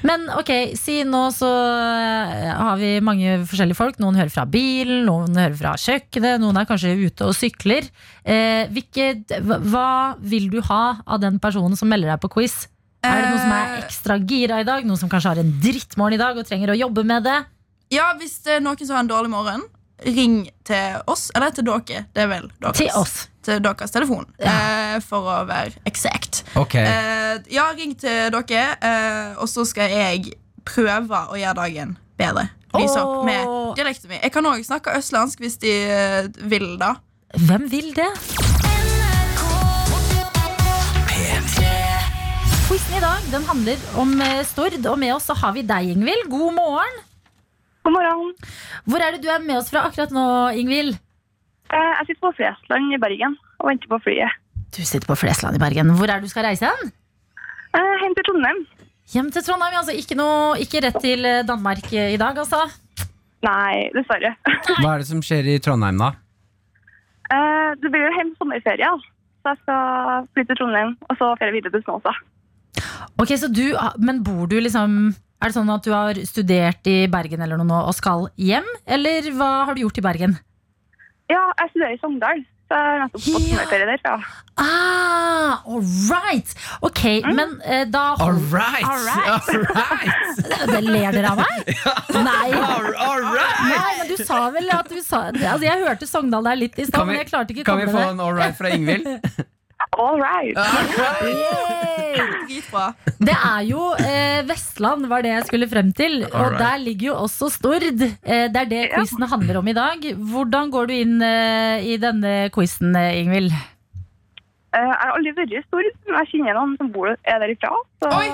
[0.09, 3.99] Men ok, si nå så eh, har vi mange forskjellige folk.
[4.03, 7.87] Noen hører fra bilen, noen hører fra kjøkkenet, noen er kanskje ute og sykler.
[8.25, 9.37] Eh, hvilket,
[9.69, 12.57] hva- vil du ha av den personen som melder deg på quiz?
[13.05, 14.89] Er det noen som er Eh, ekstra gira i dag?
[14.89, 17.37] Noen som kanskje har en drittmorgen i dag og trenger å jobbe med det?
[17.95, 19.63] Ja, Hvis det er noen som har en dårlig morgen,
[20.07, 21.29] ring til oss.
[21.35, 22.05] Eller til dere.
[22.15, 22.79] Det er vel deres.
[22.79, 23.17] Til oss.
[23.47, 24.29] Til deres telefon.
[24.43, 24.53] Ja.
[24.97, 26.45] Eh, for å være eksakt.
[26.59, 26.85] Okay.
[26.85, 30.33] Eh, ja, ring til dere, eh, og så skal jeg
[30.69, 32.49] prøve å gjøre dagen bedre.
[32.77, 34.21] Lyse opp med dialekten min.
[34.21, 36.99] Jeg kan òg snakke østlandsk hvis de eh, vil da
[37.37, 38.09] Hvem vil det?
[42.69, 45.93] Quizen i dag den handler om eh, Stord, og med oss så har vi deg,
[45.95, 46.29] Ingvild.
[46.29, 46.99] God morgen.
[47.89, 48.33] God morgen.
[48.85, 50.25] Hvor er det du er med oss fra akkurat nå,
[50.61, 50.99] Ingvild?
[51.73, 54.35] Eh, Jeg sitter på Flesland i Bergen og venter på flyet.
[54.77, 55.95] Du sitter på Flesland i Bergen.
[55.97, 56.91] Hvor er det du skal reise hen?
[57.73, 58.61] Eh, Hjem til Trondheim.
[59.09, 62.61] Hjem til Trondheim, altså ikke, noe, ikke rett til eh, Danmark i dag, altså.
[63.49, 64.35] Nei, dessverre.
[64.83, 66.11] Hva er det som skjer i Trondheim, da?
[67.33, 69.15] Eh, Det blir jo hjem sommerferie, da.
[69.47, 72.13] så jeg skal flytte til Trondheim og så ferie videre til Snåsa.
[73.19, 73.65] Ok, så du,
[73.99, 77.69] Men bor du liksom Er det sånn at du har studert i Bergen eller noe
[77.69, 78.67] nå og skal hjem?
[78.91, 80.39] Eller hva har du gjort i Bergen?
[81.31, 83.65] Ja, jeg studerer i Sogndal, så jeg har nettopp fått Ja.
[83.71, 84.17] der, ja
[84.59, 86.51] Ah, all right!
[86.83, 88.83] Ok, men eh, da All right!
[88.83, 89.29] All right.
[89.55, 90.73] All right.
[90.73, 91.71] Det ler dere av meg?
[92.29, 92.49] Nei.
[92.59, 93.61] All, all right.
[93.69, 96.89] Nei, men du sa vel at du sa Altså, Jeg hørte Sogndal der litt i
[96.89, 97.95] stad, men jeg klarte ikke å komme med det.
[97.95, 99.07] kan vi få en all right fra Ingvild?
[99.97, 100.55] All right.
[102.49, 102.93] Dritbra.
[103.19, 106.15] Det er jo eh, Vestland, var det jeg skulle frem til.
[106.29, 106.59] Og Alright.
[106.61, 107.83] der ligger jo også Stord.
[107.83, 107.93] Eh,
[108.53, 108.95] det er det Ja.
[108.99, 109.99] quizen handler om i dag.
[110.17, 113.53] Hvordan går du inn eh, i denne quizen, eh, Ingvild?
[113.53, 113.59] Eh,
[114.79, 117.71] Jeg har aldri vært i Stord, men jeg kjenner noen som bor er derifra.
[118.03, 118.29] Så Oi!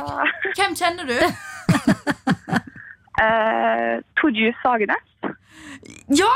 [0.58, 1.14] Hvem kjenner du?
[3.22, 5.06] eh, Torjus Sagenes.
[6.10, 6.34] Ja!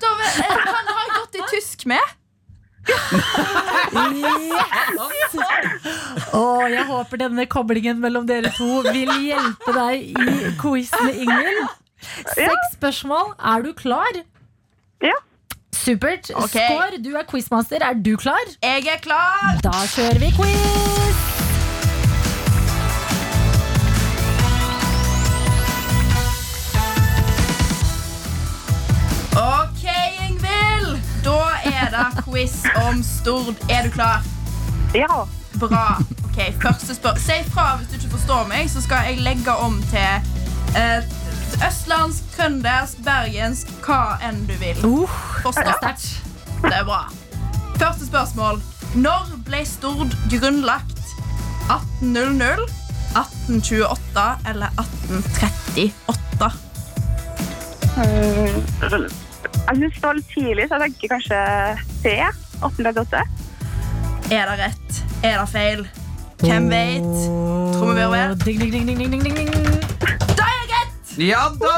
[0.00, 2.04] Da, vet- eh, han har jeg gått i tysk med.
[6.32, 11.64] Og jeg håper denne koblingen mellom dere to vil hjelpe deg i quizen, Ingvild.
[12.34, 13.34] Seks spørsmål.
[13.54, 14.20] Er du klar?
[15.04, 15.16] Ja.
[15.76, 16.30] Supert.
[16.34, 16.68] Okay.
[16.68, 17.84] Skår, du er quizmaster.
[17.84, 18.46] Er du klar?
[18.62, 19.60] Jeg er klar.
[19.64, 21.19] Da kjører vi quiz!
[32.30, 32.54] Quiz
[32.88, 33.54] om Stord.
[33.68, 34.22] Er du klar?
[34.94, 35.26] Ja.
[35.60, 35.98] Bra.
[36.24, 39.82] Ok, første spør Si fra hvis du ikke forstår meg, så skal jeg legge om
[39.90, 40.12] til
[40.78, 41.02] eh,
[41.66, 44.78] østlandsk, trøndersk, bergensk, hva enn du vil.
[44.86, 45.10] Uh,
[45.42, 45.62] Forstå.
[46.62, 47.02] det er bra.
[47.76, 48.62] Første spørsmål.
[48.94, 50.98] Når ble Stord grunnlagt?
[51.70, 52.66] 1800,
[53.14, 56.50] 1828 eller 1838?
[58.00, 61.40] Mm, Jeg syns det var litt tidlig, så jeg tenker kanskje
[62.02, 62.14] C.
[62.60, 63.22] 1838.
[64.30, 65.02] Er det rett?
[65.22, 65.84] Er det feil?
[66.40, 67.10] Hvem vet?
[67.76, 68.36] Trommevirvel.
[68.44, 69.50] Ding, ding, ding, ding, ding, ding, ding.
[70.38, 71.12] Da er jeg rett!
[71.20, 71.76] Ja da!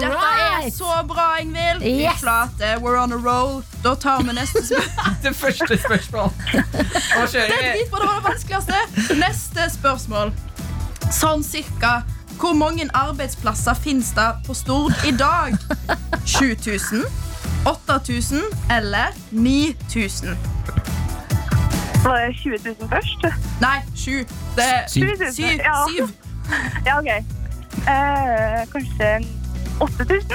[0.00, 1.82] Dette er så bra, Ingvild.
[1.86, 2.20] Yes.
[2.20, 3.62] flate, we're on a roll.
[3.84, 5.16] Da tar vi neste spørsmål.
[5.22, 6.30] Det første spørsmål.
[6.52, 9.14] Det er dritbra, det var det vanskeligste.
[9.22, 10.32] Neste spørsmål.
[11.08, 12.02] Sånn cirka
[12.38, 15.56] hvor mange arbeidsplasser finnes det på Stord i dag?
[16.38, 17.04] 7000,
[17.66, 20.28] 8000 eller 9000?
[22.04, 23.24] Var det 20 000 først?
[23.60, 24.10] Nei, sju.
[24.56, 25.08] Det er Syv.
[25.32, 25.44] syv.
[25.44, 25.72] Ja.
[25.96, 26.08] syv.
[26.86, 27.06] Ja, OK.
[27.08, 29.26] Eh, kanskje
[29.80, 30.32] 8000?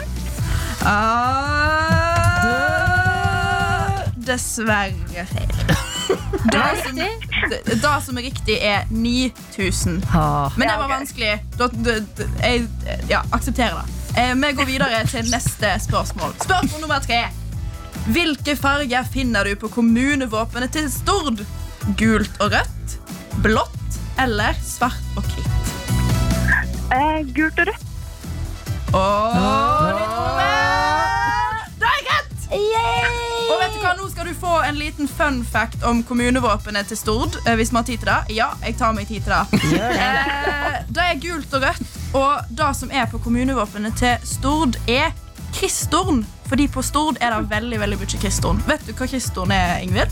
[2.73, 5.51] Ah, dessverre feil.
[6.51, 7.22] Det er riktig.
[7.49, 10.03] Det, det som er riktig, er 9000.
[10.13, 10.51] Ah.
[10.57, 11.33] Men det var vanskelig.
[12.43, 12.67] Jeg
[13.09, 13.99] ja, aksepterer det.
[14.17, 16.35] Eh, vi går videre til neste spørsmål.
[16.43, 17.23] Spørsmål nummer tre.
[18.13, 21.45] Hvilke farger finner du på kommunevåpenet til Stord?
[21.97, 22.99] Gult og rødt,
[23.43, 25.73] blått eller svart og hvitt?
[26.93, 27.89] Eh, gult og rødt.
[28.93, 29.33] Og
[31.79, 33.22] Det er rett!
[33.53, 36.97] Og vet du hva, Nå skal du få en liten fun fact om kommunevåpenet til
[36.97, 37.35] Stord.
[37.45, 38.35] eh, Hvis vi har tid til det.
[38.35, 39.73] Ja, jeg tar meg tid til det.
[39.79, 41.83] Eh, det er gult og rødt,
[42.13, 45.11] og det som er på kommunevåpenet til Stord, er
[45.53, 46.23] Kristorn.
[46.49, 48.63] Fordi på Stord er det veldig veldig mye Kristorn.
[48.67, 50.11] Vet du hva Kristorn er, Ingvild?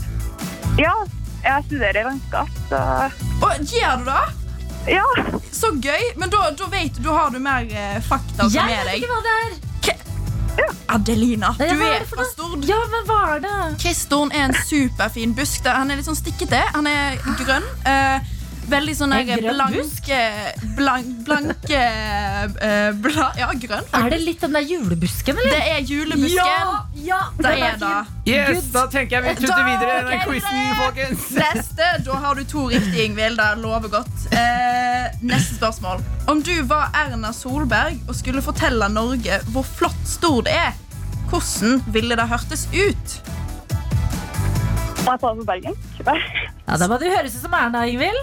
[0.78, 0.94] Ja,
[1.44, 2.78] jeg studerer landskap, så
[3.42, 4.22] Og Gjør du det?
[4.94, 5.04] ja.
[5.52, 6.02] Så gøy!
[6.16, 8.54] Men da, da vet du, da har du mer fakta fakta å deg.
[8.56, 9.71] Jeg med vet ikke hva det er.
[10.92, 12.24] Adelina, du er fra?
[12.28, 12.64] Stord.
[12.68, 13.58] Ja, men hva er det?
[13.80, 15.64] Kristorn er en superfin busk.
[15.64, 16.60] Han er litt sånn stikkete.
[16.74, 17.64] Han er grønn.
[17.88, 18.31] Eh,
[18.70, 20.18] veldig sånn der blanke
[20.76, 23.86] blank, Blanke eh, bla, Ja, grønn.
[23.96, 25.56] Er det litt den der julebusken, eller?
[25.56, 26.72] Det er julebusken.
[27.06, 27.92] ja, Det er det.
[28.28, 31.26] Yes, Da tenker jeg vi tutter videre i denne quizen, folkens.
[31.38, 31.90] Neste.
[32.06, 33.38] Da har du to riktige, Ingvild.
[33.40, 34.26] Det lover godt.
[34.32, 36.02] Eh, neste spørsmål.
[36.30, 40.72] Om du var Erna Solberg og skulle fortelle Norge hvor flott stor det er,
[41.30, 43.18] hvordan ville det hørtes ut?
[45.02, 45.74] Jeg tar på Bergen?
[46.06, 48.20] Ja, Da må du høres ut som Erna, Ingvild.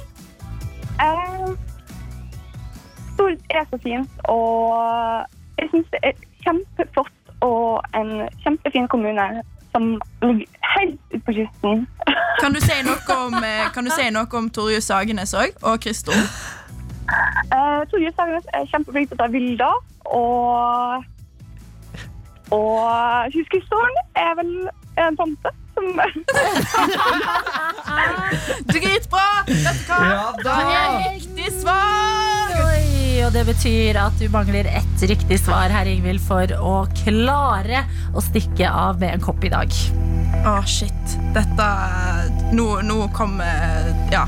[1.00, 1.50] Eh,
[3.14, 4.76] Stord er så fint, og
[5.60, 8.12] jeg syns det er kjempeflott og en
[8.44, 9.28] kjempefin kommune
[9.72, 9.84] som
[10.22, 10.46] ligger
[10.76, 11.88] helt ute på kysten.
[12.42, 15.52] Kan du si noe om, eh, kan du si noe om Torjus Sagenes òg?
[15.68, 16.16] Og Kristol?
[17.52, 21.04] Uh, Torjus Sagenes er kjempeflink til å ta bilder, og
[22.56, 24.54] og huskristeren er vel
[24.98, 25.52] en tante
[28.70, 29.28] Dritbra!
[29.48, 30.00] Vet du hva?
[30.06, 32.56] Ja Det er riktig svar!
[32.60, 37.86] Oi, og det betyr at du mangler ett riktig svar her, Ingvild, for å klare
[38.14, 39.74] å stikke av med en kopp i dag.
[40.46, 41.18] Å, shit.
[41.36, 41.70] Dette
[42.56, 44.26] Nå, nå kommer Ja.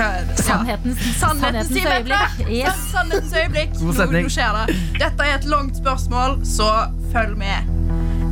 [0.00, 0.24] Er?
[0.24, 0.36] Ja.
[0.40, 2.38] Sannhetens, sannhetens øyeblikk.
[2.48, 2.78] Yes.
[2.92, 3.74] Sannhetens øyeblikk.
[3.82, 4.78] Nå, nå skjer det.
[5.00, 6.70] Dette er et langt spørsmål, så
[7.12, 7.69] følg med.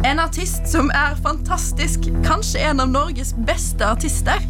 [0.04, 4.44] En artist som er fantastisk, kanskje en av Norges beste artister.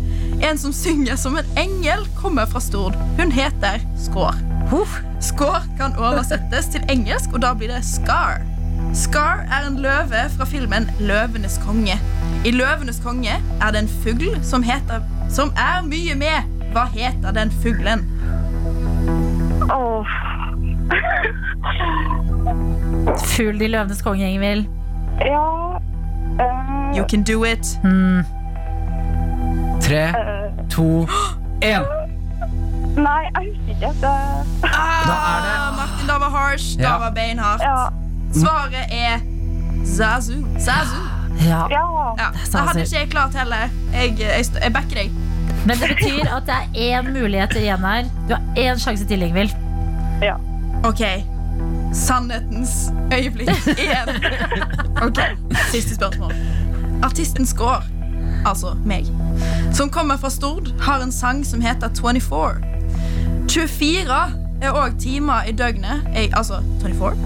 [0.44, 2.96] En som synger som en engel, kommer fra Stord.
[3.16, 4.36] Hun heter Skår.
[5.24, 8.42] Skår kan oversettes til engelsk, og da blir det Scar.
[8.94, 11.96] Scar er en løve fra filmen Løvenes konge.
[12.44, 16.56] I Løvenes konge er det en fugl som, heter, som er mye med.
[16.74, 18.04] Hva heter den fuglen?
[19.72, 20.04] Oh.
[23.32, 24.68] Fugl i løvenes konge, Ingvild.
[25.20, 25.78] Ja
[26.40, 27.78] uh, You can do it.
[27.84, 28.24] Mm.
[29.80, 30.14] Tre, eh,
[30.70, 31.06] to,
[31.62, 31.82] én.
[32.96, 33.86] Nei, jeg husker ikke.
[33.86, 36.76] Det, Da er det- Ah, Martin, da var harsh.
[36.76, 37.62] Det Da var beinhardt.
[37.62, 37.88] ja.
[38.32, 39.18] Svaret er
[39.86, 40.32] Zazu.
[40.58, 41.00] Zazu.
[41.48, 41.66] Ja.
[41.70, 41.84] ja.
[42.18, 42.28] Ja.
[42.52, 43.56] Det hadde ikke jeg klart heller.
[43.92, 45.10] Jeg, jeg, jeg backer deg.
[45.66, 48.02] Men det betyr at det er én mulighet igjen her.
[48.28, 49.50] Du har én sjanse til, Ingvild.
[50.84, 51.00] Ok.
[52.06, 52.70] Sannhetens
[53.14, 54.08] øyeblikk igjen.
[55.06, 55.18] Ok,
[55.72, 56.32] Siste spørsmål.
[57.02, 57.82] Artisten Skår,
[58.46, 59.06] altså meg,
[59.72, 62.54] som kommer fra Stord, har en sang som heter 24.
[63.48, 64.12] 24
[64.62, 66.02] er òg timer i døgnet.
[66.14, 67.16] Jeg, altså 24.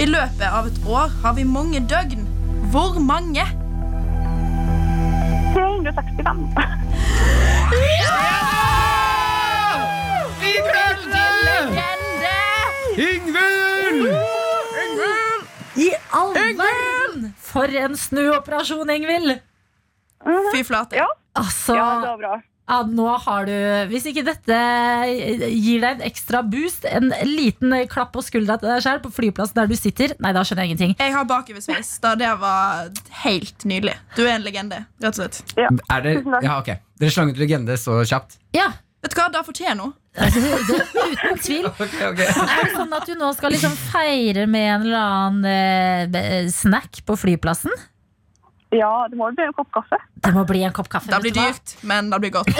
[0.00, 2.26] I løpet av et år har vi mange døgn.
[2.70, 3.44] Hvor mange?
[5.54, 6.38] 365.
[10.40, 11.22] Vi klarte
[11.74, 11.97] det!
[12.98, 14.10] Legende!
[14.82, 15.46] Ingvild!
[15.78, 17.32] I all verden!
[17.38, 19.36] For en snuoperasjon, Ingvild!
[20.54, 20.98] Fy flate.
[20.98, 21.06] Ja,
[21.38, 22.32] Altså, ja, det var bra.
[22.68, 23.52] ja, nå har du
[23.92, 24.56] Hvis ikke dette
[25.54, 29.60] gir deg en ekstra boost, en liten klapp på skuldra til deg selv på flyplassen
[29.60, 30.96] der du sitter, nei, da skjønner jeg ingenting.
[30.98, 31.92] Jeg har bakoversveis.
[32.02, 32.90] da Det var
[33.22, 33.94] helt nydelig.
[34.18, 35.54] Du er en legende, rett og slett.
[35.62, 36.74] Er det, ja, ok.
[36.98, 38.40] Dere slang ut legende så kjapt?
[38.58, 39.92] Ja, Vet du hva, da fortjener hun.
[40.18, 40.78] Altså, det,
[41.12, 41.66] uten tvil.
[41.78, 42.26] Okay, okay.
[42.58, 46.92] Er det sånn at du nå skal liksom feire med en eller annen eh, snack
[47.06, 47.72] på flyplassen?
[48.74, 49.96] Ja, det må bli en kopp kaffe.
[50.20, 51.08] Det må bli en kopp kaffe.
[51.08, 52.50] Det blir dyrt, men det blir godt.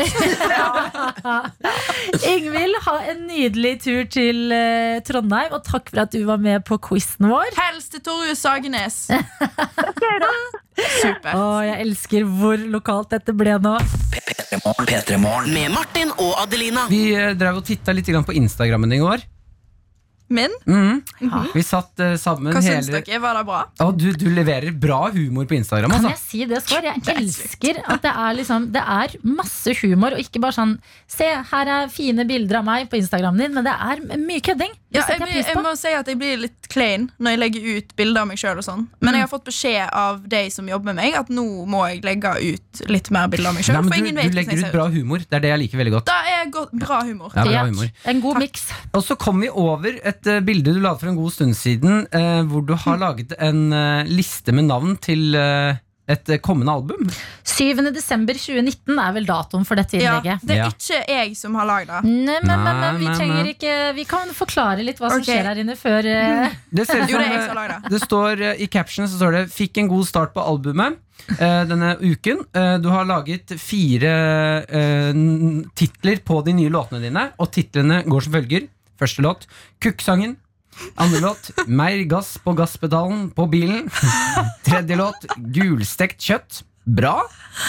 [2.32, 6.64] Ingvild, ha en nydelig tur til eh, Trondheim, og takk for at du var med
[6.68, 7.52] på quizen vår.
[7.60, 9.02] Helst til Torjus Sagenes.
[10.78, 11.32] Super.
[11.34, 13.74] Å, jeg elsker hvor lokalt dette ble nå.
[14.14, 15.50] P3morgen.
[15.54, 16.86] Med Martin og Adelina.
[16.90, 19.24] Vi eh, drev og titta litt grann på Instagrammen i går.
[20.28, 20.52] Min?
[20.68, 20.98] Mhm.
[21.54, 23.20] Vi satt uh, sammen Hva syns dere?
[23.22, 23.60] Var det bra?
[23.80, 25.90] Oh, du, du leverer bra humor på Instagram.
[25.94, 26.12] Kan Altså.
[26.14, 26.84] jeg si det, Skår?
[26.84, 30.76] Jeg er elsker at det er, liksom, det er masse humor, og ikke bare sånn
[31.08, 34.74] Se, her er fine bilder av meg på Instagramen din, men det er mye kødding.
[34.92, 37.90] Ja, jeg, jeg jeg må si at jeg blir litt klein når jeg legger ut
[37.98, 38.60] bilder av meg sjøl.
[38.64, 38.86] Sånn.
[39.04, 42.00] Men jeg har fått beskjed av de som jobber med meg, at nå må jeg
[42.06, 43.82] legge ut litt mer bilder av meg sjøl.
[43.84, 45.24] du, du legger ut bra humor.
[45.24, 46.08] Det er det jeg liker veldig godt.
[46.08, 47.32] Da er godt, bra humor.
[47.36, 47.90] Ja, bra humor.
[48.08, 48.64] En god miks.
[48.96, 52.06] Og så kom vi over et eh, bilde du la for en god stund siden,
[52.12, 55.36] eh, hvor du har laget en eh, liste med navn til
[56.08, 57.10] et kommende album.
[57.44, 57.82] 7.
[57.92, 61.90] desember 2019 er vel datoen for dette Ja, det er ikke jeg som har lagd
[61.90, 61.98] det.
[62.08, 65.60] Nei, men, men, men vi trenger ikke Vi kan forklare litt hva som skjer her
[65.60, 68.00] inne før eh, Det ser ut Jo, som det er det.
[68.06, 70.96] står I captionen så står det 'Fikk en god start på albumet'
[71.28, 72.40] Uh, denne uken.
[72.56, 74.12] Eh, du har laget fire
[74.64, 75.18] eh,
[75.76, 78.68] titler på de nye låtene dine, og titlene går som følger.
[78.98, 79.46] Første låt
[79.80, 80.36] 'Kukksangen'.
[80.98, 83.88] Andre låt 'Mer gass på gasspedalen på bilen'.
[84.66, 86.64] Tredje låt 'Gulstekt kjøtt'.
[86.88, 87.20] Bra.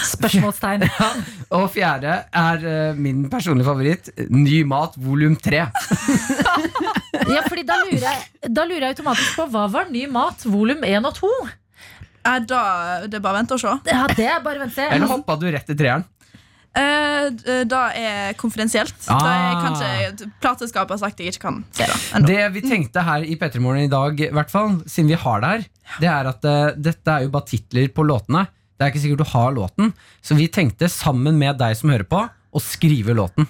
[0.08, 0.86] spørsmålstegn.
[1.56, 4.10] Og fjerde er uh, min personlige favoritt.
[4.30, 5.66] Ny mat volum tre.
[7.30, 10.80] Ja, fordi da lurer, jeg, da lurer jeg automatisk på hva var ny mat volum
[10.86, 11.32] 1 og 2?
[12.20, 12.62] Eh, da,
[13.06, 13.74] det er bare å vente og se.
[13.90, 14.86] Ja, det er bare å vente.
[14.88, 16.06] Eller hoppa du rett i treeren?
[16.70, 18.94] Eh, da er konfidensielt.
[19.10, 19.24] Ah.
[19.26, 22.22] Er kanskje Plateselskapet har sagt jeg ikke kan se det.
[22.28, 25.42] Det vi tenkte her i P3 Morgen i dag, i hvert fall, siden vi har
[25.42, 25.64] det her,
[26.00, 28.46] det er at uh, dette er jo bare titler på låtene.
[28.78, 29.90] Det er ikke sikkert du har låten.
[30.22, 33.46] Så vi tenkte sammen med deg som hører på, å skrive låten.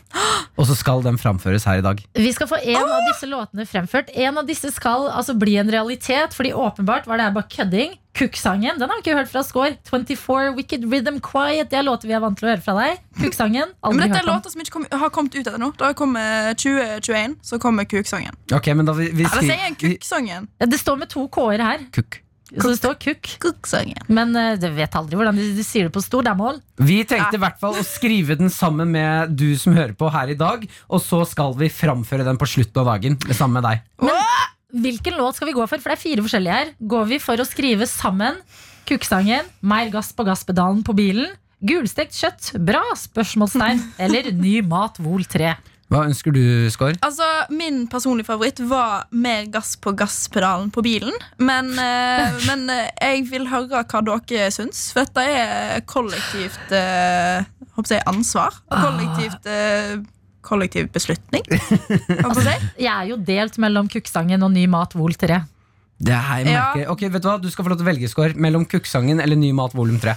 [0.58, 2.00] Og så skal den framføres her i dag.
[2.12, 4.10] Vi skal få en av disse låtene fremført.
[4.12, 7.94] En av disse skal altså bli en realitet, fordi åpenbart var det her bare kødding.
[8.18, 9.76] Cook-sangen den har vi ikke hørt fra Skår.
[9.88, 13.04] 24 Wicked Rhythm Quiet, det er låter vi er vant til å høre fra deg.
[13.22, 15.70] Kukksangen, Men aldri dette er hørt låter som ikke kom, har kommet ut etter nå.
[15.80, 20.48] Da kommer 2021, så kommer Cook-sangen men da vi, vi Eller sier jeg?
[20.60, 21.86] Ja, Det står med to k-er her.
[21.94, 22.20] Kukk.
[22.56, 23.30] Så det står kukk.
[23.42, 24.02] Kuksangen.
[24.10, 26.26] Men uh, du vet aldri hvordan de, de sier det på stor.
[26.26, 26.60] Det er mål.
[26.80, 30.32] Vi tenkte i hvert fall å skrive den sammen med du som hører på her
[30.32, 33.84] i dag, og så skal vi framføre den på slutten av dagen sammen med deg.
[34.02, 34.18] Men
[34.70, 35.82] Hvilken låt skal vi gå for?
[35.82, 36.68] For det er fire forskjellige her.
[36.92, 38.38] Går vi for å skrive sammen
[38.86, 42.80] Kukksangen, Mer gass på gasspedalen på bilen, Gulstekt kjøtt, bra?
[42.96, 45.52] spørsmålstegn Eller Ny mat vol 3?
[45.90, 47.00] Hva ønsker du, Skår?
[47.02, 51.14] Altså, Min personlige favoritt var mer gass på gasspedalen på bilen.
[51.42, 57.42] Men, eh, men eh, jeg vil høre hva dere syns, for dette er kollektivt eh,
[57.74, 58.60] håper jeg, ansvar.
[58.70, 59.96] Og kollektivt eh,
[60.46, 61.42] kollektiv beslutning.
[62.26, 62.46] altså,
[62.78, 62.86] jeg.
[62.90, 65.42] Er jo delt mellom Kukksangen og Ny mat vol 3.
[66.00, 66.66] Det her Ja.
[66.88, 67.36] Ok, vet Du hva?
[67.42, 70.14] Du skal få lov til å velge, Skår, mellom Kukksangen eller Ny mat volum 3.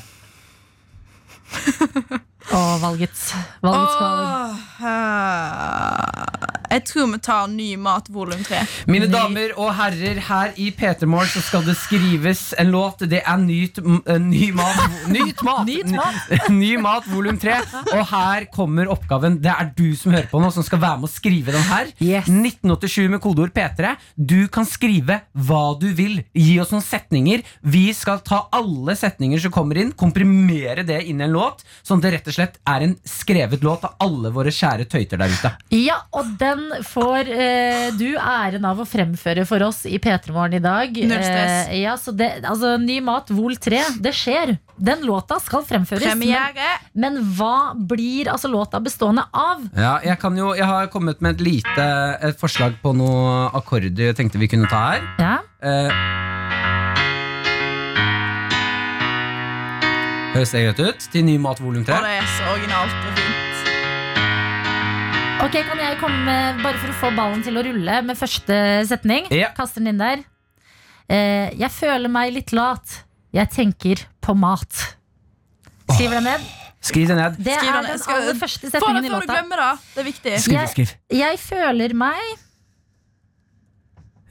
[2.52, 3.96] Og valgets, valgets.
[4.02, 4.56] Åh,
[6.74, 8.63] jeg tror vi tar ny mat volum tre.
[8.89, 13.03] Mine damer og herrer, her i P3 Morgen så skal det skrives en låt.
[13.09, 14.80] Det er nyt, eh, ny mat
[15.11, 15.67] Nyt mat!
[15.69, 16.15] Nyt mat.
[16.49, 17.59] Ny, ny mat volum 3.
[17.93, 19.38] Og her kommer oppgaven.
[19.43, 21.91] Det er du som hører på nå, som skal være med å skrive den her.
[22.01, 22.30] Yes.
[22.32, 23.93] 1987 med kodeord P3.
[24.17, 26.24] Du kan skrive hva du vil.
[26.34, 27.45] Gi oss noen setninger.
[27.61, 32.01] Vi skal ta alle setninger som kommer inn, komprimere det inn i en låt, sånn
[32.01, 35.34] at det rett og slett er en skrevet låt av alle våre kjære tøyter der
[35.34, 35.53] ute.
[35.78, 40.57] Ja, og den får eh, du æren av å fremføre for oss i P3 Morgen
[40.57, 40.95] i dag.
[40.95, 41.68] Null stress.
[41.70, 44.55] Eh, ja, så det, altså, ny mat vol 3, det skjer.
[44.84, 46.03] Den låta skal fremføres.
[46.09, 46.72] Men, Premiere.
[46.97, 49.61] men hva blir altså låta bestående av?
[49.78, 51.88] Ja, jeg, kan jo, jeg har kommet med et lite
[52.30, 55.07] et forslag på noe akkorder jeg tenkte vi kunne ta her.
[55.22, 55.36] Ja.
[55.64, 56.01] Eh,
[60.34, 61.09] høres det greit ut?
[61.14, 62.01] Til ny mat volum Og 3?
[62.03, 63.43] det er så originalt og fint.
[65.44, 68.56] Ok, Kan jeg komme med, bare for å få ballen til å rulle, med første
[68.88, 69.26] setning?
[69.34, 69.50] Ja.
[69.58, 70.22] Kaster den inn der.
[71.12, 73.02] Eh, jeg føler meg litt lat.
[73.36, 74.72] Jeg tenker på mat.
[75.91, 76.46] Skriver den ned.
[76.84, 77.36] Skriv det ned.
[77.44, 79.36] Det er den aller første Få det setningen i før du låta.
[79.36, 79.70] glemmer det.
[79.94, 80.34] Det er viktig.
[80.46, 80.96] Skriv, Jeg- skriv.
[81.12, 82.22] Jeg føler meg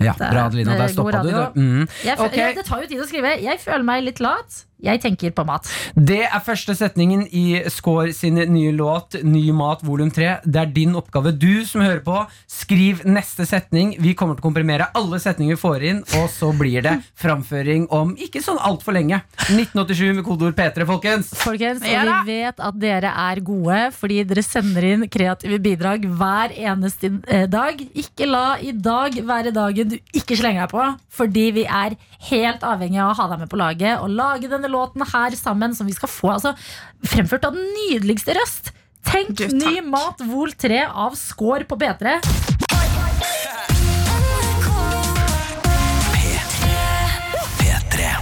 [0.02, 0.72] Ja, bra, Adelina.
[0.74, 1.60] er Der stoppa du.
[1.60, 1.88] Mm.
[2.04, 2.36] jeg føl Ok.
[2.36, 3.40] ja, Det tar jo tid å skrive.
[3.42, 4.64] Jeg føler meg litt lat.
[4.82, 5.68] Jeg tenker på mat.
[5.94, 10.40] Det er første setningen i Score sin nye låt Ny mat volum 3.
[10.42, 11.30] Det er din oppgave.
[11.38, 12.16] Du som hører på,
[12.50, 13.94] skriv neste setning.
[14.02, 17.86] Vi kommer til å komprimere alle setninger vi får inn, og så blir det framføring
[17.94, 19.20] om ikke sånn altfor lenge.
[19.52, 21.30] 1987 med kodeord P3, folkens.
[21.38, 26.56] Folkens, og vi vet at dere er gode fordi dere sender inn kreative bidrag hver
[26.58, 27.12] eneste
[27.52, 27.78] dag.
[27.98, 31.94] Ikke la i dag være dagen du ikke slenger deg på, fordi vi er
[32.28, 35.76] helt avhengig av å ha deg med på laget og lage denne låten her sammen,
[35.76, 36.54] som vi skal få altså,
[37.06, 38.72] fremført av den nydeligste røst.
[39.06, 42.18] Tenk Du, ny mat vol 3 av Skår på P3.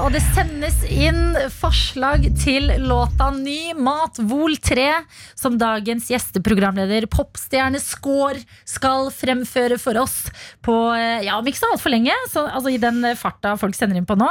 [0.01, 4.87] Og det sendes inn forslag til låta Ny mat Vol 3,
[5.37, 10.23] som dagens gjesteprogramleder Popstjerne Skår skal fremføre for oss
[10.65, 12.17] på eh, ja, om ikke så altfor lenge.
[12.33, 14.31] Så, altså, I den farta folk sender inn på nå.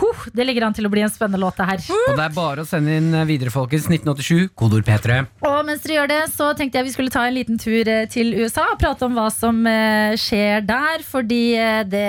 [0.00, 1.82] Huh, det ligger an til å bli en spennende låt, det her.
[1.94, 3.86] Og det er bare å sende inn videre, folkens.
[3.86, 5.20] 1987, kodord P3.
[5.46, 8.08] Og mens dere gjør det, så tenkte jeg vi skulle ta en liten tur eh,
[8.10, 11.04] til USA og prate om hva som eh, skjer der.
[11.06, 12.02] Fordi eh, det,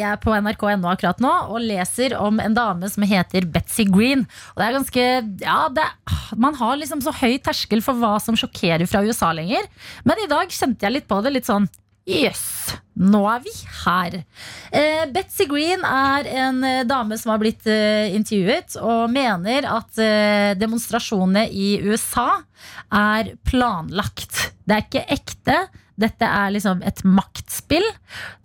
[0.00, 4.24] jeg er på nrk.no akkurat nå og leser om en dame som heter Betsy Green.
[4.54, 5.06] Og det er ganske
[5.42, 5.86] Ja, det,
[6.40, 9.68] man har liksom så høy terskel for hva som sjokkerer fra USA lenger.
[10.08, 11.34] Men i dag kjente jeg litt på det.
[11.36, 11.68] Litt sånn
[12.02, 13.52] Jøss, nå er vi
[13.84, 14.14] her.
[14.74, 20.00] Eh, Betsy Green er en eh, dame som har blitt eh, intervjuet, og mener at
[20.02, 22.40] eh, demonstrasjonene i USA
[22.90, 24.48] er planlagt.
[24.66, 25.60] Det er ikke ekte.
[26.00, 27.84] Dette er liksom et maktspill,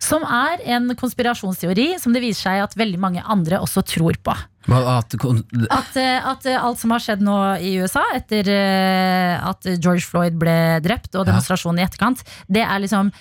[0.02, 4.34] som er en konspirasjonsteori som det viser seg at veldig mange andre også tror på.
[4.68, 5.14] At,
[5.72, 10.04] At, eh, at eh, alt som har skjedd nå i USA etter eh, at George
[10.04, 12.20] Floyd ble drept, og demonstrasjonen i etterkant,
[12.52, 13.12] det er liksom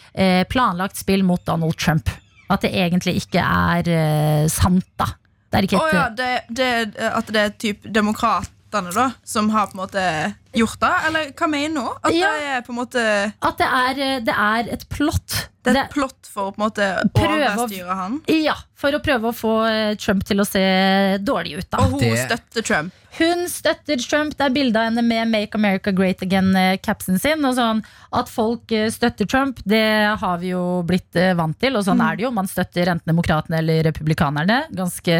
[0.52, 2.12] planlagt spill mot Donald Trump.
[2.52, 5.08] At det egentlig ikke er sant, da.
[5.48, 7.88] Det er ikke et, oh, ja, det, det, at det er typ
[8.86, 10.04] da som har på en måte
[10.54, 10.94] gjort det?
[11.08, 11.98] Eller hva mener hun?
[12.04, 12.32] At Ja.
[12.32, 15.50] det er på en måte At det er, eh, det er et plott.
[15.64, 18.22] Det er et plott for å på en måte overstyre han?
[18.28, 20.64] ja, for å prøve å få eh, Trump til å se
[21.26, 21.84] dårlig ut, da.
[21.86, 23.04] Og hun støtter Trump.
[23.18, 24.36] Hun støtter Trump.
[24.38, 27.46] Det er bilde av henne med 'Make America Great Again'-capsen sin.
[27.50, 27.80] Og sånn,
[28.14, 31.80] at folk eh, støtter Trump, det har vi jo blitt eh, vant til.
[31.80, 32.32] Og sånn er det jo.
[32.36, 34.60] Man støtter enten demokratene eller republikanerne.
[34.78, 35.18] Ganske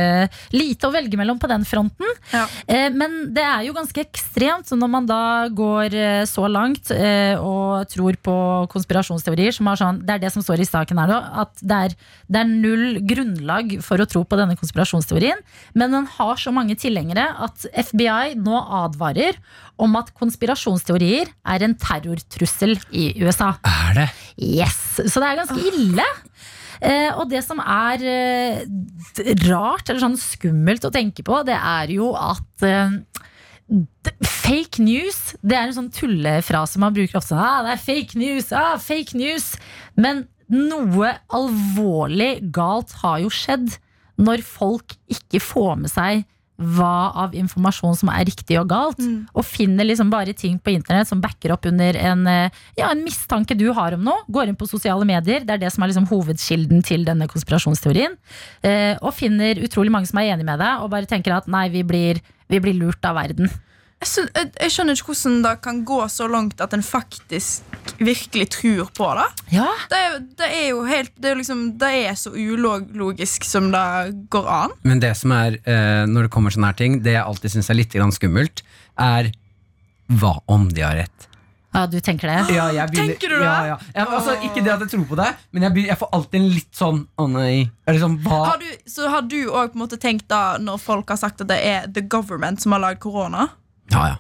[0.54, 2.14] lite å velge mellom på den fronten.
[2.36, 2.46] Ja.
[2.68, 6.92] Eh, Men det er jo ganske ekstremt så når man da går eh, så langt
[6.94, 8.38] eh, og tror på
[8.70, 11.82] konspirasjonsteorier som har sånn Det er det som står i saken her nå, at det
[11.88, 11.98] er,
[12.30, 13.47] det er null grunnlag
[13.86, 15.40] for å tro på denne konspirasjonsteorien.
[15.78, 19.40] Men den har så mange tilhengere at FBI nå advarer
[19.82, 23.56] om at konspirasjonsteorier er en terrortrussel i USA.
[23.64, 24.10] er det?
[24.38, 26.08] Yes, Så det er ganske ille.
[26.78, 28.60] Eh, og det som er eh,
[29.48, 33.00] rart eller sånn skummelt å tenke på, det er jo at eh,
[34.24, 37.36] Fake news Det er en sånn tullefrase man bruker ofte.
[37.36, 39.50] Ah, det er fake news, ah, fake news
[40.00, 40.24] Men
[40.54, 43.78] noe alvorlig galt har jo skjedd
[44.18, 46.26] når folk ikke får med seg
[46.58, 48.98] hva av informasjon som er riktig og galt,
[49.38, 53.04] og finner liksom bare ting på internett som backer opp under en, eh, ja, en
[53.04, 54.24] mistanke du har om noe.
[54.28, 58.18] Går inn på sosiale medier, det er det som er liksom hovedkilden til denne konspirasjonsteorien.
[58.64, 61.70] Eh, og finner utrolig mange som er enig med deg, og bare tenker at nei,
[61.70, 63.52] vi blir, vi blir lurt av verden.
[63.98, 67.64] Jeg, skjøn- jeg, jeg skjønner ikke hvordan det kan gå så langt at en faktisk
[67.98, 69.26] virkelig tror på det.
[69.56, 70.02] Ja, Det
[70.38, 73.84] det er jo helt Det er, liksom, det er så ulogisk som det
[74.30, 74.76] går an.
[74.84, 77.70] Men det som er, eh, når det kommer sånne her ting, det jeg alltid syns
[77.74, 78.62] er litt grann skummelt,
[79.00, 79.32] er
[80.14, 81.28] hva om de har rett?
[81.78, 82.56] ja du tenker det?
[82.56, 83.46] Ja, jeg begynner- Tenker du det?
[83.46, 83.78] Ja, ja.
[83.94, 86.40] Jeg, altså, ikke det at jeg tror på det, men jeg, begynner, jeg får alltid
[86.42, 87.70] en litt sånn Å nei.
[87.86, 88.40] Er sånn, hva?
[88.46, 91.88] Har du, så har du òg tenkt da når folk har sagt at det er
[91.88, 93.50] the government som har lagd korona?
[93.92, 94.16] Ja, ja.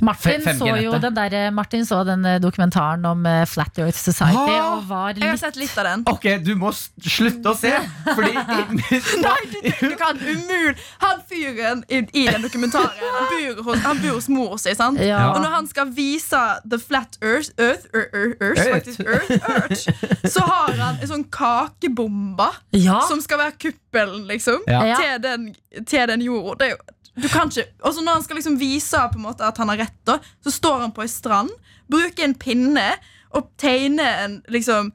[0.00, 1.02] Martin, så jo 5G-nettet.
[1.02, 5.16] den der, Martin så den eh, dokumentaren om eh, Flat Earth Society, Ah, og var
[5.18, 6.04] Jeg har sett litt av den.
[6.06, 6.70] Ok, du må
[7.02, 7.72] slutte å se!
[8.06, 8.34] Fordi
[9.24, 9.58] Nei, du,
[9.88, 13.02] du kan umulig Han fyren i, i den dokumentaren
[13.32, 14.76] bor hos, Han bor hos mor si.
[14.78, 15.02] sant?
[15.02, 15.24] Ja.
[15.32, 20.46] Og når han skal vise The Flat Earth, earth, earth, earth, faktisk, earth, earth så
[20.46, 22.46] har han en sånn kakebombe
[22.78, 24.84] Ja, som skal være kuppelen liksom, Ja.
[24.94, 24.96] Ja.
[25.02, 25.50] til, den,
[25.86, 26.60] til den jorda.
[26.62, 26.82] Det er jo
[27.14, 29.70] du kan ikke, og så Når han skal liksom vise på en måte at han
[29.70, 31.52] har rett, da, så står han på ei strand,
[31.90, 32.88] bruker en pinne
[33.34, 34.92] og tegner en liksom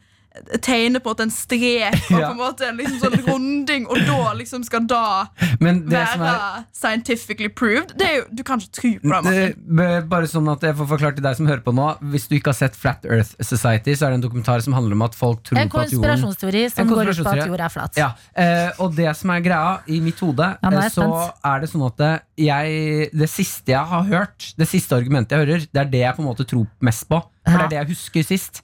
[0.61, 2.27] Tegner på en en strek og Ja.
[2.29, 5.25] på en måte en liksom sånn runding, og da liksom skal da
[5.59, 7.91] Men det som være er scientifically proved.
[7.97, 9.33] Det er jo, du kan ikke tro på det.
[9.57, 12.35] det, Bare sånn at jeg får forklart til deg som hører på nå Hvis du
[12.37, 15.17] ikke har sett Flat Earth Society, så er det en dokumentar som handler om at
[15.17, 17.73] folk tror en på at jorden konspirasjonsteori som En går ut på at jorda er
[17.73, 17.99] flat.
[17.99, 21.41] Ja, eh, og det som er greia i mitt hode, Ja, er eh, så spent.
[21.51, 25.43] er det sånn at det- jeg, det siste jeg har hørt, det siste argumentet jeg
[25.45, 27.19] hører, det er det jeg på en måte tror mest på.
[27.49, 28.61] For det er det jeg husker sist.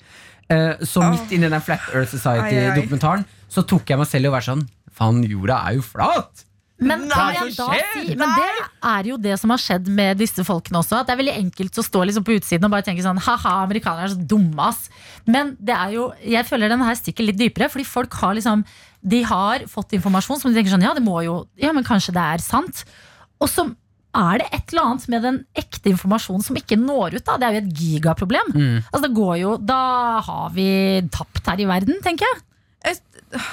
[0.54, 2.14] Eh, så midt inni den Flat Earth.
[2.14, 4.66] Society-dokumentaren så tok jeg meg selv i å være sånn
[4.96, 6.46] Faen, jorda er jo flat!
[6.76, 8.48] Men, Nei, kan det jeg da si, men det
[8.90, 10.98] er jo det som har skjedd med disse folkene også.
[11.00, 13.54] At det er veldig enkelt å stå liksom på utsiden og bare tenke sånn Ha-ha,
[13.64, 14.90] amerikanere er så dumme, ass.
[15.24, 18.66] Men det er jo, jeg føler den her stikker litt dypere, fordi folk har liksom
[19.06, 22.16] De har fått informasjon som de tenker sånn Ja, det må jo Ja, men kanskje
[22.18, 22.84] det er sant.
[23.40, 23.70] Og så
[24.16, 27.26] er det et eller annet med den ekte informasjonen som ikke når ut.
[27.28, 28.52] da Det er jo et gigaproblem.
[28.56, 28.76] Mm.
[28.90, 29.80] Altså det går jo Da
[30.26, 30.68] har vi
[31.12, 32.44] tapt her i verden, tenker jeg.
[32.86, 33.46] Jeg,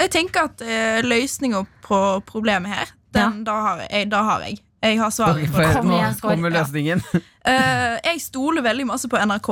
[0.00, 4.60] jeg tenker at eh, løsninga på problemet her Den, da, har jeg, da har jeg.
[4.80, 5.72] Jeg har svaret på det.
[5.76, 6.30] Kom nå igjen, Skår.
[6.30, 7.02] kommer løsningen.
[7.12, 9.50] uh, jeg stoler veldig masse på NRK.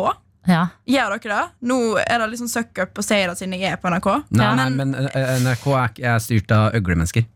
[0.48, 0.62] Ja.
[0.88, 1.66] Gjør dere det?
[1.68, 4.08] Nå er det liksom suck up å si det siden jeg er på NRK.
[4.30, 7.26] Nei, men, nei, men eh, NRK er, er styrt av øglemennesker.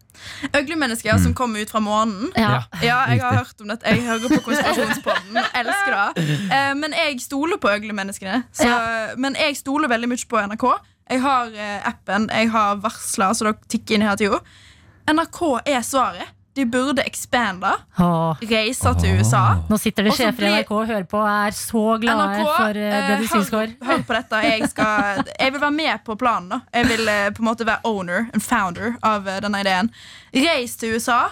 [0.57, 2.31] Øglemennesker som kommer ut fra månen.
[2.37, 2.63] Ja.
[2.83, 3.87] Ja, jeg har hørt om dette.
[3.89, 5.39] Jeg hører på Konspirasjonspodden.
[5.63, 6.27] Elsker det.
[6.59, 8.43] Eh, men jeg stoler på øglemenneskene.
[8.53, 8.69] Så,
[9.17, 10.67] Men jeg stoler veldig mye på NRK.
[11.13, 14.39] Jeg har eh, appen, jeg har varsler, så dere tikker inn hele tida.
[15.13, 16.31] NRK er svaret.
[16.55, 18.37] De burde expande, Åh.
[18.45, 19.43] reise til USA.
[19.71, 22.81] Nå sitter det sjefer i NRK og hører på og er så glade NRK, for
[22.83, 23.73] eh, det du syns sier, Skår.
[23.89, 24.41] hør, på dette.
[24.45, 26.51] Jeg, skal, jeg vil være med på planen.
[26.53, 29.89] da Jeg vil eh, på en måte være owner, and founder, av eh, denne ideen.
[30.37, 31.23] Reis til USA.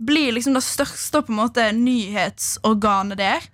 [0.00, 3.50] Bli liksom det største på en måte nyhetsorganet der.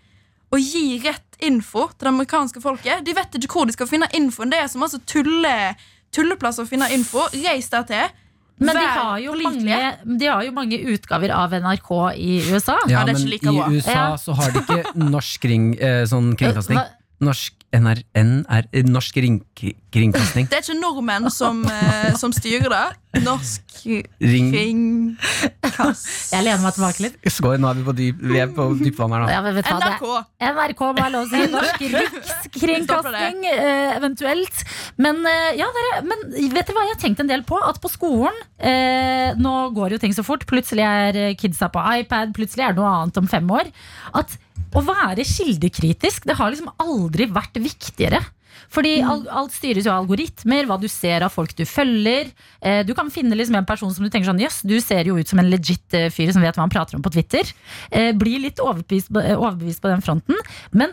[0.54, 3.02] Og gi rett info til det amerikanske folket.
[3.04, 4.54] De vet ikke hvor de skal finne infoen.
[4.54, 5.74] Det er som altså tulle,
[6.14, 7.26] tulleplass å finne info.
[7.34, 8.14] Reis der til.
[8.58, 9.78] Men de har, jo mange,
[10.18, 12.78] de har jo mange utgaver av NRK i USA.
[12.88, 13.56] Ja, men like i.
[13.76, 14.16] USA Ja.
[14.16, 16.78] så har de ikke norsk kring, eh, sånn kringkasting.
[16.78, 20.48] Hva- Norsk NRN er norsk Ringkringkasting.
[20.50, 22.84] Det er ikke nordmenn som, eh, som styrer det.
[23.24, 24.50] Norsk Ring.
[24.52, 26.32] kringkast...
[26.34, 27.16] Jeg lener meg tilbake litt.
[27.32, 29.30] Skår, nå er vi på, dyp, vi er på dypvann her nå.
[29.32, 30.06] Ja, hva, det- NRK.
[30.50, 31.42] NRK må lov å si.
[31.54, 34.64] Norsk rikskringkasting, eh, eventuelt.
[35.00, 37.60] Men, eh, ja, dere, men vet dere hva jeg har tenkt en del på?
[37.66, 40.44] At på skolen eh, Nå går jo ting så fort.
[40.48, 43.70] Plutselig er kidsa på iPad, plutselig er det noe annet om fem år.
[44.16, 44.36] At
[44.74, 48.24] å være kildekritisk, det har liksom aldri vært viktigere.
[48.72, 49.26] Fordi Mm.
[49.30, 52.32] alt styres jo av algoritmer, hva du ser av folk du følger.
[52.60, 55.16] Eh, du kan finne liksom en person som du tenker sånn Jøss, du ser jo
[55.16, 57.44] ut som en legit eh, fyr som vet hva han prater om på Twitter.
[57.92, 60.34] Eh, bli litt overbevist, på- overbevist på den fronten.
[60.72, 60.90] Men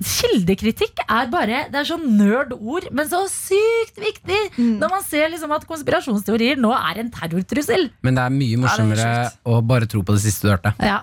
[0.00, 4.78] kildekritikk er bare Det er sånn nerd-ord, men så sykt viktig Mm.
[4.80, 7.90] når man ser liksom at konspirasjonsteorier nå er en terrortrussel.
[8.02, 10.74] Men det er mye morsommere Ja, er å bare tro på det siste du hørte.
[10.80, 11.02] Ja.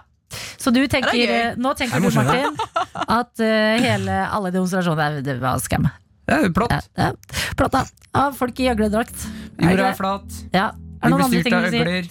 [0.60, 2.10] Så du tenker, er eh, nå tenker er du.
[2.18, 2.60] Martin,
[3.20, 5.90] at uh, hele, alle det var skam.
[6.30, 6.76] Det er jo plott.
[6.76, 7.70] Ja, ja.
[7.74, 7.84] Da.
[8.20, 9.26] Av folk i øgledrakt.
[9.58, 10.40] Jorda er flat.
[10.54, 10.70] Ja.
[11.00, 12.10] Er det noen andre ting du sier?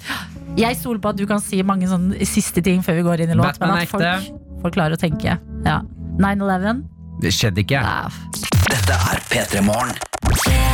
[0.58, 3.34] Jeg stoler på at du kan si mange sånne siste ting før vi går inn
[3.34, 3.60] i låt.
[3.60, 5.36] Batman Men at folk, folk klarer å tenke.
[5.66, 5.80] Ja.
[6.18, 6.82] 9-11.
[7.22, 7.84] Det skjedde ikke.
[7.84, 8.08] Ja.
[8.68, 10.67] Dette er P3 Morgen.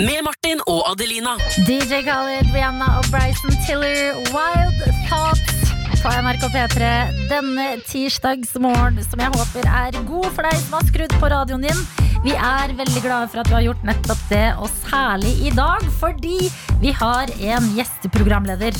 [0.00, 1.34] Med Martin og Adelina.
[1.68, 6.86] DJ Khaled, Rihanna og Bryson Tiller, Wild Thoughts på NRK P3
[7.28, 11.82] denne tirsdagsmorgen, som jeg håper er god for deg som har skrudd på radioen din.
[12.20, 15.86] Vi er veldig glade for at du har gjort nettopp det, og særlig i dag,
[16.02, 16.50] fordi
[16.82, 18.76] vi har en gjesteprogramleder.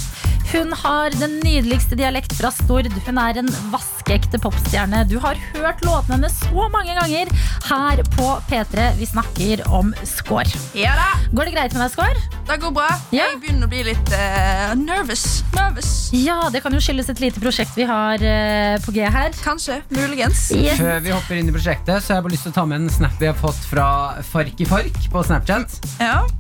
[0.51, 2.89] Hun har den nydeligste dialekt fra Stord.
[3.07, 5.05] Hun er en vaskeekte popstjerne.
[5.09, 7.31] Du har hørt låtene hennes så mange ganger
[7.69, 8.91] her på P3.
[8.99, 10.51] Vi snakker om Skår.
[10.75, 12.23] Ja da, Går det greit med deg, Skår?
[12.51, 12.89] det går bra.
[13.15, 13.29] Ja.
[13.31, 15.45] Jeg begynner å bli litt uh, nervous.
[15.55, 15.91] nervous.
[16.17, 19.31] Ja, det kan jo skyldes et lite prosjekt vi har uh, på G her.
[19.45, 19.79] Kanskje.
[19.95, 20.49] Muligens.
[20.57, 20.81] Yes.
[20.83, 22.83] Før vi hopper inn i prosjektet, så har jeg bare lyst til å ta med
[22.83, 23.87] en snap vi har fått fra
[24.27, 25.79] Fark i Fark på Snapchat.
[26.01, 26.27] Ja.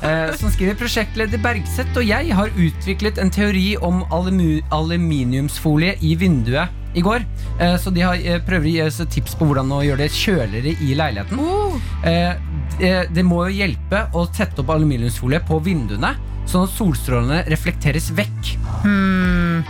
[0.00, 6.14] Eh, som skriver prosjektleder Bergseth og jeg har utviklet en teori om alumi aluminiumsfolie i
[6.18, 7.24] vinduet i går.
[7.60, 10.10] Eh, så de har, eh, prøver å gi oss tips på hvordan å gjøre det
[10.14, 11.38] kjøligere i leiligheten.
[12.04, 12.34] Uh,
[12.80, 16.14] det, det må jo hjelpe å tette opp aluminiumsfolie på vinduene,
[16.48, 18.54] sånn at solstrålene reflekteres vekk.
[18.82, 19.62] Hmm.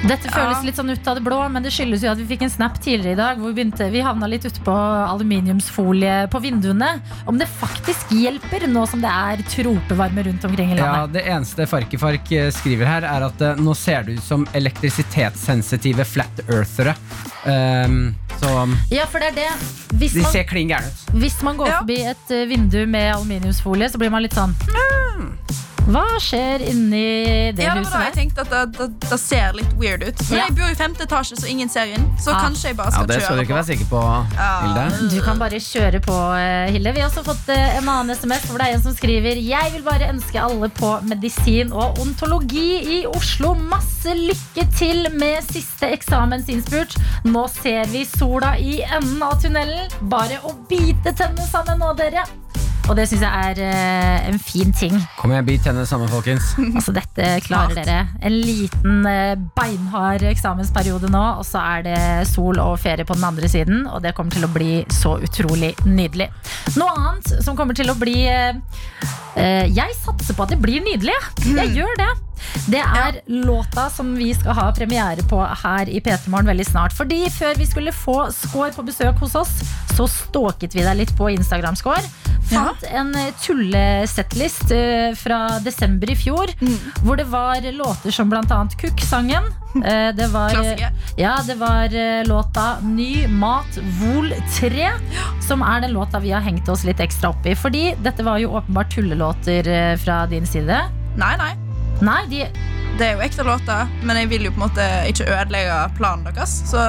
[0.00, 2.46] Dette føles litt sånn ut av det blå, men det skyldes jo at vi fikk
[2.46, 6.40] en snap tidligere i dag hvor vi, begynte, vi havna litt ute på aluminiumsfolie på
[6.40, 6.88] vinduene.
[7.28, 10.96] Om det faktisk hjelper nå som det er tropevarme rundt omkring i landet.
[10.96, 11.06] Ja.
[11.18, 16.08] Det eneste Farkifark eh, skriver her, er at eh, nå ser det ut som elektrisitetssensitive
[16.08, 16.96] flat earthere.
[17.44, 18.50] Um, så
[18.92, 19.50] Ja, for det er det.
[20.00, 21.12] Hvis de man, ser klin gærne ut.
[21.20, 21.78] hvis man går Ja.
[21.84, 25.34] forbi et eh, vindu med aluminiumsfolie, så blir man litt sånn hmm,
[25.90, 29.72] Hva skjer inni det ja, huset da jeg tenkte at det, det, det ser litt
[29.80, 30.20] weird ut.
[30.30, 30.44] Men Ja.
[30.46, 32.04] jeg bor i femte etasje, så ingen ser inn.
[32.22, 32.44] Så Ah.
[32.46, 33.58] kanskje jeg bare skal Ja, det Det skal du ikke på.
[33.58, 34.02] være sikker på,
[34.62, 35.10] Hilde.
[35.14, 36.92] Du kan bare kjøre på, eh, Hilde.
[36.94, 39.72] Vi har også fått eh, en annen SMS hvor det er en som skriver Jeg
[39.72, 45.90] vil bare ønske alle på medisin og ontologi i Oslo masse lykke til med siste
[45.96, 46.94] eksamensinnspurt.
[47.24, 49.90] Nå ser vi sola i enden av tunnelen.
[50.02, 52.24] Bare å bite tennene sammen nå, dere.
[52.90, 54.96] Og det syns jeg er eh, en fin ting.
[55.14, 56.48] Kom igjen, bit henne sammen, folkens.
[56.80, 57.86] Altså Dette klarer Smart.
[57.86, 58.00] dere.
[58.26, 62.00] En liten eh, beinhard eksamensperiode nå, og så er det
[62.32, 63.84] sol og ferie på den andre siden.
[63.86, 66.30] Og det kommer til å bli så utrolig nydelig.
[66.80, 70.82] Noe annet som kommer til å bli eh, eh, Jeg satser på at det blir
[70.84, 71.14] nydelig.
[71.14, 71.54] jeg.
[71.60, 72.10] Jeg gjør det.
[72.70, 76.94] Det er låta som vi skal ha premiere på her i P3 Morgen veldig snart.
[76.96, 79.52] Fordi før vi skulle få Skår på besøk hos oss,
[79.96, 82.06] så stalket vi deg litt på Instagram, Skår.
[82.50, 86.50] fant en eh, tullesettlist eh, fra desember i fjor.
[86.60, 86.78] Mm.
[87.04, 89.50] Hvor det var låter som annet Kukk-sangen.
[89.76, 90.50] Eh, Det var,
[91.16, 94.88] ja, det var eh, låta Ny mat vol 3,
[95.46, 97.54] som er den låta vi har hengt oss litt ekstra opp i.
[97.54, 100.80] Fordi dette var jo åpenbart tullelåter eh, fra din side.
[101.16, 101.52] Nei, nei.
[102.00, 102.44] Nei, de,
[102.98, 106.26] Det er jo ekte låter, men jeg vil jo på en måte ikke ødelegge planen
[106.26, 106.52] deres.
[106.68, 106.80] Så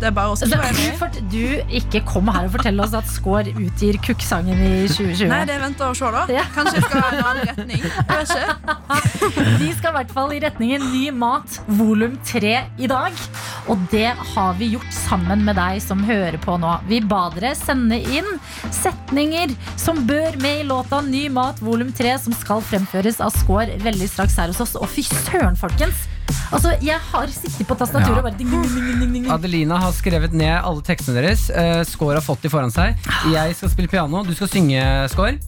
[0.00, 1.22] det er bare å skrive du, enig.
[1.32, 5.30] du ikke kom her og fortell oss at Skår utgir Kukk-sangen i 2020.
[5.30, 6.24] Nei, det venter vente og se, da.
[6.32, 6.44] Ja.
[6.54, 7.84] Kanskje vi skal være en annen retning.
[7.86, 9.60] Jeg vet.
[9.62, 13.24] Vi skal i hvert fall i retningen Ny mat volum 3 i dag.
[13.72, 16.76] Og det har vi gjort sammen med deg som hører på nå.
[16.90, 18.28] Vi ba dere sende inn
[18.74, 23.76] setninger som bør med i låta Ny mat volum 3, som skal fremføres av Skår
[23.82, 24.76] veldig straks her hos oss.
[24.76, 26.04] Og fy søren, folkens!
[26.52, 28.18] Altså, Jeg har sittet på tastaturet Ja.
[28.18, 29.26] og bare ding, ding, ding, ding, ding, ding.
[29.30, 31.48] Adelina har skrevet ned alle tekstene deres.
[31.50, 32.96] Uh, Skår har fått de foran seg.
[33.32, 34.22] Jeg skal spille piano.
[34.24, 34.82] Du skal synge,
[35.14, 35.38] Skår.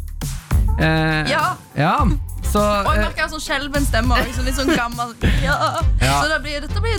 [0.78, 1.56] Uh, Ja.
[1.76, 1.96] ja.
[2.48, 4.16] Så Og jeg eh, merker en sånn skjelven stemme.
[4.24, 5.14] Liksom, litt sånn gammel.
[5.42, 5.82] Ja.
[6.00, 6.22] Ja.
[6.22, 6.98] Så det blir, dette blir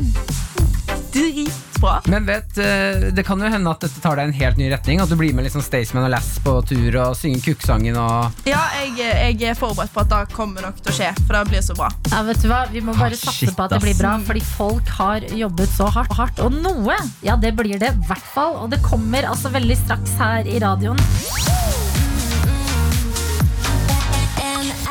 [1.14, 2.02] dritbra.
[2.06, 5.00] Men vet, eh, det kan jo hende at dette tar deg en helt ny retning.
[5.02, 8.62] At du blir med liksom Staysman og Lass på tur og synger Kukksangen og Ja,
[8.84, 8.98] jeg,
[9.40, 11.78] jeg er forberedt på at det kommer nok til å skje, for det blir så
[11.80, 11.90] bra.
[12.12, 12.62] Ja, vet du hva?
[12.74, 15.70] Vi må bare Ah, satse shit, på at det blir bra, fordi folk har jobbet
[15.78, 16.14] så hardt.
[16.20, 16.40] hardt.
[16.46, 18.58] Og noe, ja, det blir det i hvert fall.
[18.64, 21.00] Og det kommer altså veldig straks her i radioen.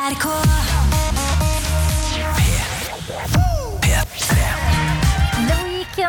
[0.09, 0.88] The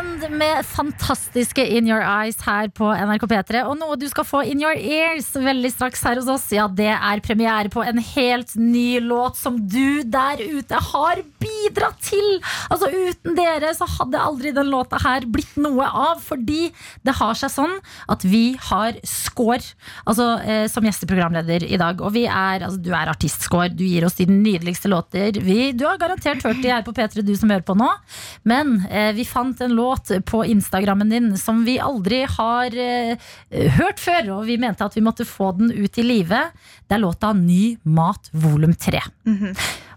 [0.01, 3.61] Weekend med fantastiske In Your Eyes her på NRK P3.
[3.69, 6.89] Og noe du skal få In Your Ears veldig straks her hos oss, ja, det
[6.93, 12.39] er premiere på en helt ny låt som du der ute har bidratt til.
[12.69, 16.71] Altså Uten dere så hadde aldri den låta her blitt noe av, fordi
[17.05, 17.77] det har seg sånn
[18.11, 19.61] at vi har Skår
[20.05, 22.01] altså, eh, som gjesteprogramleder i dag.
[22.01, 25.37] Og vi er, altså, du er artist-Skår, du gir oss de nydeligste låter.
[25.41, 27.89] Vi, du har garantert hørt de her på P3, du som hører på nå.
[28.47, 29.90] Men eh, vi fant en låt
[30.25, 33.15] på Instagrammen din som vi aldri har eh,
[33.77, 36.41] hørt før, og vi mente at vi måtte få den ut i live.
[36.87, 38.99] Det er låta Ny mat volum 3.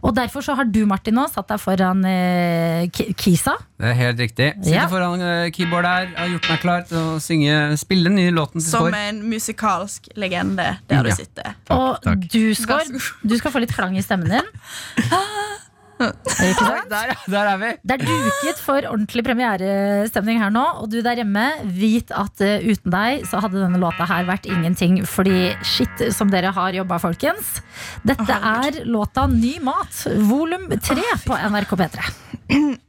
[0.05, 3.55] Og derfor så har du, Martin, nå satt deg foran eh, Kisa.
[3.81, 4.51] Det er helt riktig.
[4.61, 4.89] Sitter Ja.
[4.93, 8.61] foran eh, keyboard her, har gjort meg klar til å synge, spille den nye låten
[8.61, 11.15] til Som en musikalsk legende der du Ja.
[11.17, 11.55] sitter.
[11.71, 12.29] og takk.
[12.31, 14.53] du, Vær Skår, du skal få litt klang i stemmen din.
[16.13, 16.91] Ikke sant?
[16.91, 17.71] Der, der er vi!
[17.83, 20.65] Det er duket for ordentlig premierestemning her nå.
[20.83, 21.47] Og du der hjemme,
[21.77, 25.01] vit at eh, uten deg så hadde denne låta her vært ingenting.
[25.09, 27.59] Fordi shit som dere har jobba, folkens.
[28.07, 32.11] Dette er låta Ny mat, volum 3 på NRK P3.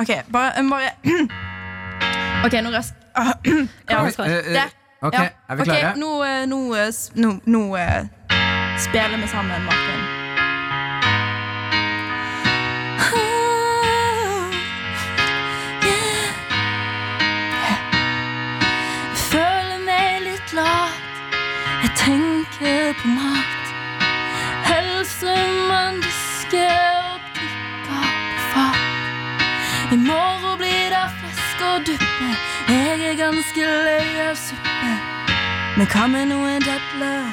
[0.00, 0.92] Ok, bare, bare
[2.46, 3.34] Ok, nå røst ja.
[3.90, 4.30] Kom, Skår.
[4.30, 4.70] Eh, eh,
[5.02, 5.92] ok, er vi klare?
[5.92, 5.96] klare?
[6.00, 6.12] nå,
[6.48, 6.60] nå,
[7.20, 7.64] nå, nå
[8.80, 9.99] spiller vi sammen, Martin.
[22.04, 23.64] Tenker på mat.
[24.64, 25.34] Helse
[25.68, 26.80] man disker
[27.12, 27.98] og prikker på
[28.52, 29.92] fat.
[29.92, 32.30] I morgen blir det flesk og duppe.
[32.68, 34.92] Jeg er ganske lei av suppe.
[35.76, 37.28] Men hva med noen dadler?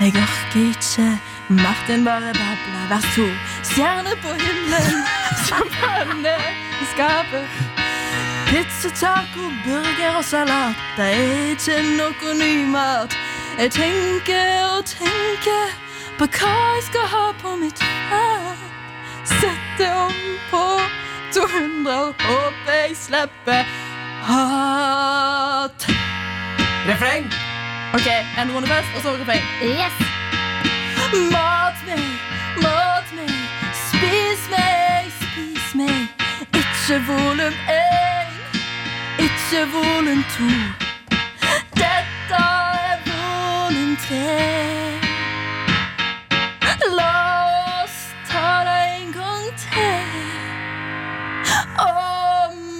[0.00, 1.08] Jeg orker ikke.
[1.48, 2.84] Martin bare babler.
[2.90, 3.28] Vers to.
[3.68, 5.04] Stjerne på himmelen
[5.46, 6.36] som panne
[6.80, 7.44] i skapet.
[8.46, 10.84] Pizza, taco, burger og salat.
[10.96, 13.16] Det er ikke noe ny mat.
[13.58, 15.70] Jeg tenker og tenker
[16.18, 17.78] på hva jeg skal ha på mitt
[18.10, 18.64] fat.
[19.30, 20.18] Sette om
[20.50, 20.64] på
[21.32, 23.62] 200 og håper jeg slipper
[24.28, 25.86] hat.
[26.90, 27.32] Refreng!
[27.96, 28.08] Ok,
[28.40, 29.48] en runde først, og så refreng.
[29.62, 29.96] Yes!
[31.32, 32.04] Mat meg,
[32.60, 33.34] mat meg,
[33.86, 36.12] spis meg, spis meg.
[36.60, 38.36] Ikke volum én,
[39.30, 40.52] ikke volum to.
[41.80, 42.65] Dette
[44.00, 45.00] tre.
[46.98, 47.16] La
[47.82, 47.96] oss
[48.28, 50.06] ta det en gang til.
[51.80, 51.88] Å,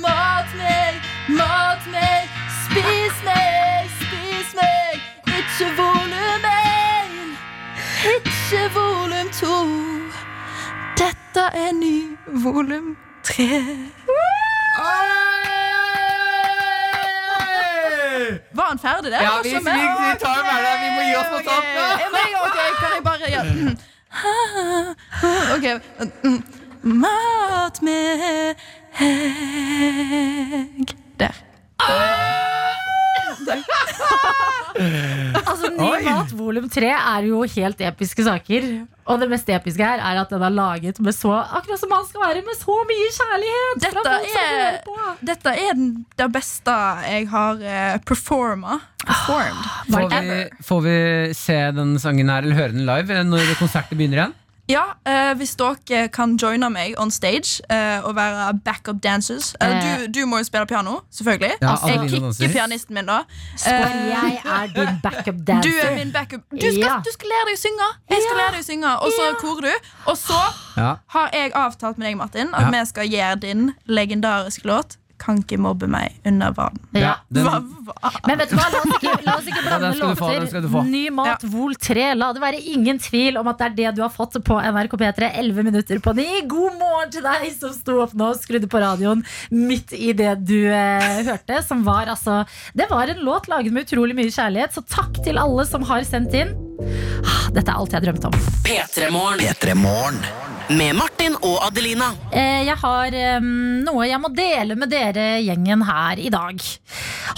[0.05, 1.01] mat meg,
[1.39, 2.29] mat meg,
[2.63, 5.01] spis meg, spis meg.
[5.39, 7.37] Ikke volum én,
[8.17, 9.57] ikke volum to.
[11.01, 11.97] Dette er ny
[12.45, 13.63] volum tre.
[18.57, 19.21] Var han ferdig der?
[19.23, 20.75] Ja, vi, vi, vi tar med det.
[20.83, 21.77] Vi må gi oss på toppen.
[21.77, 21.83] Okay.
[21.83, 21.87] nå.
[22.03, 23.43] ja, men, ok, kan jeg bare ja.
[25.55, 25.67] Ok
[26.83, 28.55] Mat med
[29.01, 30.87] egg!
[31.19, 32.46] Der
[34.77, 36.03] Altså, Ny Oi.
[36.05, 38.67] mat volum 3 er jo helt episke saker.
[39.07, 42.05] Og det mest episke her er at den er laget med så Akkurat som han
[42.09, 43.85] skal være, med så mye kjærlighet!
[43.87, 44.81] Dette er,
[45.31, 46.75] dette er den, det beste
[47.07, 48.81] jeg har uh, performa.
[49.07, 49.69] Performed.
[49.95, 50.97] Får vi, får vi
[51.39, 54.37] se den sangen her, eller høre den live, eh, når konserten begynner igjen?
[54.69, 59.69] Ja, eh, hvis dere kan joine meg on stage eh, og være backup dancers Eh,
[59.69, 59.99] Eh.
[60.07, 61.53] du, du må jo spille piano, selvfølgelig.
[61.63, 63.21] Ja, jeg kicker pianisten min, da.
[63.57, 65.87] Så Eh, jeg er din backup Du dancer.
[65.87, 66.41] er min backup.
[66.51, 66.97] Du skal, Ja.
[67.05, 67.89] du skal lære deg å synge.
[68.11, 69.75] Jeg skal lære deg å synge Og så korer du.
[70.11, 70.41] Og så
[70.77, 70.95] Ja.
[71.15, 72.71] har jeg avtalt med deg, Martin, at Ja.
[72.81, 76.77] vi skal gjøre din legendariske låt Kan ikke mobbe meg under vann.
[76.97, 77.15] Ja.
[77.33, 78.11] den, Hva, hva?
[78.27, 80.89] Men vet du hva, la oss ikke, la oss ikke blande ja, få, låter.
[80.91, 82.09] Ny mat, Vol 3.
[82.19, 84.99] La det være ingen tvil om at det er det du har fått på NRK
[85.01, 85.31] P3.
[85.43, 86.27] 11 minutter på 9.
[86.51, 90.35] God morgen til deg som sto opp nå og skrudde på radioen midt i det
[90.45, 91.63] du eh, hørte.
[91.67, 92.43] Som var altså
[92.77, 96.05] Det var en låt laget med utrolig mye kjærlighet, så takk til alle som har
[96.07, 96.55] sendt inn.
[96.77, 98.35] Ah, Dette er alt jeg har drømt om.
[98.67, 99.41] P3 Morgen.
[99.41, 100.19] P3 Morgen.
[100.77, 102.09] Med Martin og Adelina.
[102.35, 106.59] Eh, Jeg har um, noe jeg må dele med dere gjengen her i dag.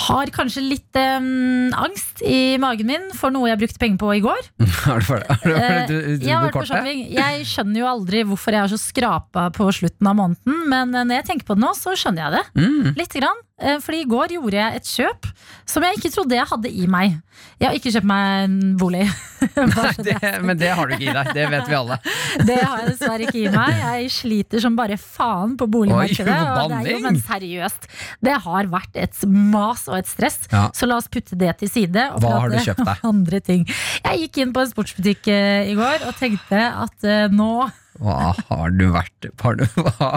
[0.06, 4.22] Har kanskje litt um, angst i magen min for noe jeg brukte penger på i
[4.24, 4.48] går.
[4.86, 5.28] Har du for det?
[5.28, 7.04] Har du, Eh, du, du, jeg, har vært på shopping.
[7.18, 11.04] jeg skjønner jo aldri hvorfor jeg er så skrapa på slutten av måneden, men eh,
[11.04, 12.44] når jeg tenker på det nå, så skjønner jeg det.
[12.64, 12.96] Mm.
[12.96, 13.44] Litt grann.
[13.58, 15.30] Eh, Fordi i går gjorde jeg et kjøp
[15.68, 17.16] som jeg ikke trodde jeg hadde i meg.
[17.58, 19.02] Jeg har ikke kjøpt meg en bolig.
[19.58, 20.14] Nei, det
[20.46, 21.30] men det har du ikke i deg.
[21.36, 21.98] Det vet vi alle.
[22.48, 23.80] det har jeg dessverre ikke i meg.
[23.82, 26.34] Jeg sliter som bare faen på boligmarkedet.
[26.34, 27.88] Oi, og det er jo, men seriøst,
[28.24, 30.40] det har vært et mas og et stress.
[30.54, 30.68] Ja.
[30.74, 32.08] Så la oss putte det til side.
[32.14, 33.04] Og Hva har du kjøpt deg?
[33.12, 33.66] Andre ting.
[34.04, 38.32] Jeg gikk inn på en sportsbutikk eh, i går og tenkte at eh, nå Hva
[38.38, 40.10] har du vært har du, hva?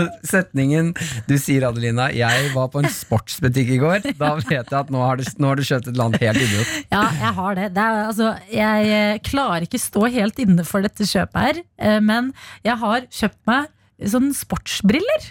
[0.32, 0.92] Setningen
[1.28, 4.08] du sier, Adelina 'Jeg var på en sportsbutikk i går'.
[4.18, 6.72] Da vet jeg at nå har du, nå har du kjøpt et annet helt idiot.
[6.92, 7.68] Ja, jeg har det.
[7.76, 12.00] det er, altså, jeg eh, klarer ikke stå helt inne for dette kjøpet her, eh,
[12.00, 12.32] men
[12.66, 13.70] jeg har kjøpt meg
[14.02, 15.30] sånne sportsbriller.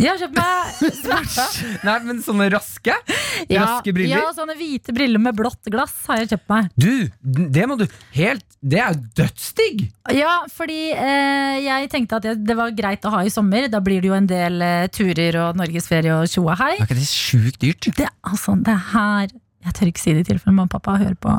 [0.00, 1.82] Jeg har kjøpt meg.
[1.86, 2.94] Nei, men sånne raske?
[3.52, 4.22] Ja, Raske briller?
[4.22, 6.70] Ja, sånne hvite briller med blått glass har jeg kjøpt meg.
[6.80, 6.88] Du,
[7.52, 7.84] det må du
[8.16, 9.84] helt Det er jo dødsdigg!
[10.16, 13.68] Ja, fordi eh, jeg tenkte at det var greit å ha i sommer.
[13.72, 16.74] Da blir det jo en del eh, turer og norgesferie og tjoa hei.
[16.78, 17.90] Er ikke det sjukt dyrt?
[17.98, 19.28] Det, altså, det her
[19.62, 21.36] Jeg tør ikke si det i tilfelle mamma og pappa hører på.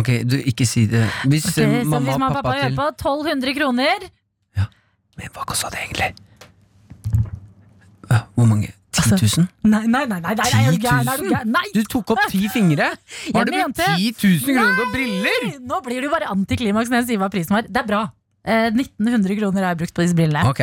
[0.00, 1.04] Ok, du, ikke si det.
[1.28, 4.10] Hvis Ok, eh, mamma hvis mamma og pappa pappa hører på, 1200 kroner.
[5.20, 6.14] Men hva kosta det egentlig?
[8.36, 8.70] Hvor mange?
[8.92, 9.46] 10 Altså, 000?
[9.72, 11.08] Nei, nei, nei, nei, nei, er du gæren?
[11.08, 11.30] Er du 000?
[11.32, 11.52] gæren?
[11.54, 11.68] Nei!
[11.72, 12.90] Du tok opp ti fingre!
[13.34, 15.46] Har du brukt mente- 10 000 kroner på briller?!
[15.70, 17.64] Nå blir det jo bare antiklimaks når jeg sier hva prisen var.
[17.72, 18.02] Det er bra.
[18.44, 20.42] Eh, 1900 kroner har jeg brukt på disse brillene.
[20.50, 20.60] Ok,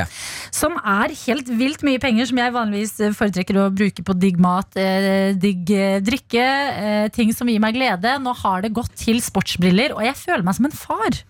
[0.52, 4.38] Som er helt vilt mye penger, som jeg vanligvis eh, foretrekker å bruke på digg
[4.43, 8.18] mat, eh, digg eh, drikke, eh, ting som gir meg glede.
[8.22, 11.22] Nå har det gått til sportsbriller, og jeg føler meg som en far.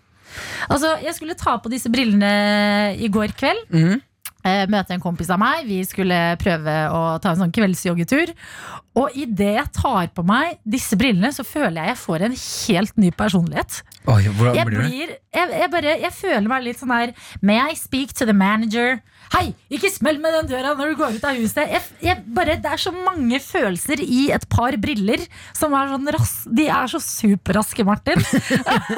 [0.69, 3.63] Altså, Jeg skulle ta på disse brillene i går kveld.
[3.71, 4.01] Mhm.
[4.47, 5.65] Eh, Møte en kompis av meg.
[5.69, 8.33] Vi skulle prøve å ta en sånn kveldsjoggetur.
[8.99, 12.99] Og idet jeg tar på meg disse brillene, så føler jeg jeg får en helt
[12.99, 13.81] ny personlighet.
[14.09, 14.89] Oi, hvordan blir det?
[14.89, 17.11] blir, jeg, jeg, bare, jeg føler meg litt sånn her
[17.45, 19.01] May I speak to the manager?
[19.29, 21.69] Hei, ikke smell med den døra når du går ut av huset.
[21.69, 25.21] Jeg, jeg bare, det er så mange følelser i et par briller
[25.57, 28.23] som er sånn ras, De er så superraske, Martin.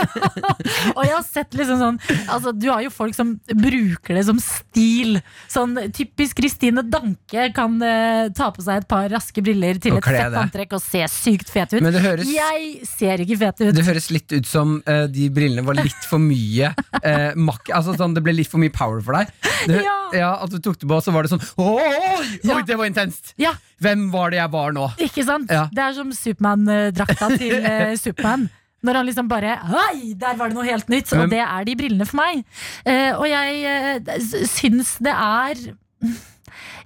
[0.96, 2.00] og jeg har sett liksom sånn
[2.32, 5.20] altså, Du har jo folk som bruker det som stil.
[5.52, 10.08] Sånn typisk Kristine Danke kan uh, ta på seg et par raske briller til et
[10.08, 11.84] fett antrekk og se sykt fet ut.
[12.02, 13.74] Høres, Jeg ser ikke fet ut.
[13.76, 17.94] det høres litt ut som uh, de brillene var litt for mye uh, mak Altså
[18.00, 19.36] sånn, Det ble litt for mye power for deg.
[19.68, 19.98] Det, Ja.
[20.30, 22.62] At du tok det på, så var det sånn Oi, Ja.
[22.68, 23.34] det var intenst!
[23.42, 24.88] Ja, Hvem var det jeg var nå?
[25.02, 25.50] Ikke sant?
[25.50, 25.66] Ja.
[25.74, 28.50] Det er som Supermann-drakta til eh, Superman.
[28.86, 31.12] Når han liksom bare Hei, der var det noe helt nytt!
[31.14, 32.44] Men- og det er de brillene for meg.
[32.86, 35.62] Uh, og jeg uh, syns det er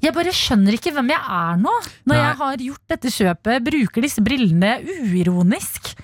[0.03, 1.71] Jeg bare skjønner ikke hvem jeg er nå.
[2.05, 2.23] Når Nei.
[2.25, 4.73] jeg har gjort dette kjøpet, bruker disse brillene
[5.07, 5.95] uironisk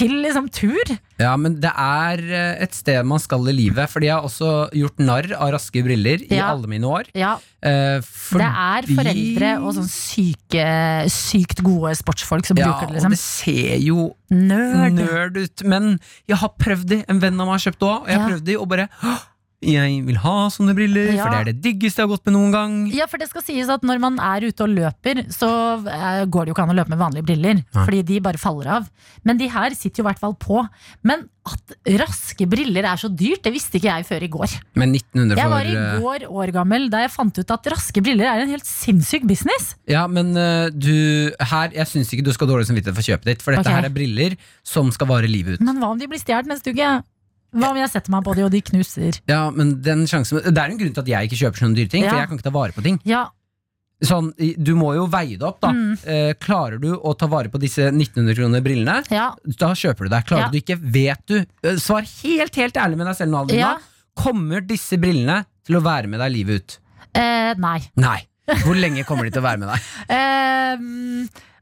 [0.00, 0.94] til liksom tur.
[1.20, 3.90] Ja, men det er eh, et sted man skal i livet.
[3.92, 6.48] Fordi jeg har også gjort narr av raske briller i Ja.
[6.54, 7.10] alle mine år.
[7.14, 10.64] Ja, Eh, fordi- Det er foreldre og sånn syke,
[11.12, 12.88] sykt gode sportsfolk som Ja, bruker det.
[12.88, 14.94] og liksom det ser jo Nerd.
[14.96, 15.62] nerd ut.
[15.64, 17.04] Men jeg har prøvd de.
[17.06, 18.34] En venn av meg har kjøpt det òg, og jeg har Ja.
[18.34, 19.20] prøvd de, og bare «Åh,
[19.60, 21.24] Jeg vil ha sånne briller, Ja.
[21.24, 22.92] for det er det diggeste jeg har gått med noen gang.
[22.96, 26.46] Ja, for det skal sies at når man er ute og løper, så eh, går
[26.46, 27.60] det jo ikke an å løpe med vanlige briller.
[27.70, 28.88] Fordi de bare faller av.
[29.22, 30.64] Men de her sitter jo i hvert fall på.
[31.04, 34.56] Men at raske briller er så dyrt, det visste ikke jeg før i går.
[34.80, 35.42] Men 1900 for...
[35.42, 38.44] Jeg var i eh, går år gammel da jeg fant ut at raske briller er
[38.44, 39.74] en helt sinnssyk business.
[39.90, 43.32] Ja, men eh, du her, Jeg syns ikke du skal ha dårlig samvittighet for kjøpet
[43.32, 43.76] ditt, for dette okay.
[43.76, 45.64] her er briller som skal vare livet ut.
[45.64, 46.92] Men hva om de blir stjålet neste uke?
[47.52, 49.20] Hva om jeg setter meg på de og de knuser?
[49.26, 51.90] Ja, men den sjansen Det er en grunn til at jeg ikke kjøper sånne dyre
[51.90, 53.00] ting, for jeg kan ikke ta vare på ting.
[53.08, 53.26] Ja,
[54.00, 55.74] Sånn, Du må jo veie det opp, da.
[55.76, 55.90] Mm.
[56.08, 59.26] Eh, klarer du å ta vare på disse 1900 kroner brillene, ja,
[59.60, 60.22] da kjøper du det.
[60.24, 60.48] Klarer Ja.
[60.48, 61.34] du ikke, vet du.
[61.62, 63.74] Eh, Svar helt helt ærlig med deg selv nå, Adelina.
[63.76, 63.78] Ja.
[64.16, 66.78] Kommer disse brillene til å være med deg livet ut?
[67.14, 67.80] eh, nei.
[67.96, 68.22] Nei.
[68.64, 69.80] Hvor lenge kommer de til å være med deg?
[70.16, 70.76] Eh,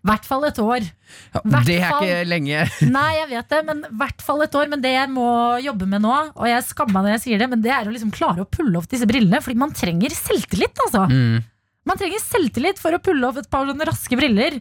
[0.06, 0.86] hvert fall et år.
[1.34, 2.64] Ja, Hvert det er ikke lenge.
[2.98, 4.70] Nei, jeg vet det, men hvert fall et år.
[4.72, 5.28] Men det jeg må
[5.64, 7.94] jobbe med nå, og jeg skammer meg når jeg sier det, men det er å
[7.94, 9.42] liksom klare å pulle opp disse brillene.
[9.44, 11.06] Fordi man trenger selvtillit, altså.
[11.10, 11.46] Mm.
[11.88, 14.60] Man trenger selvtillit for å pulle opp et par sånne raske briller.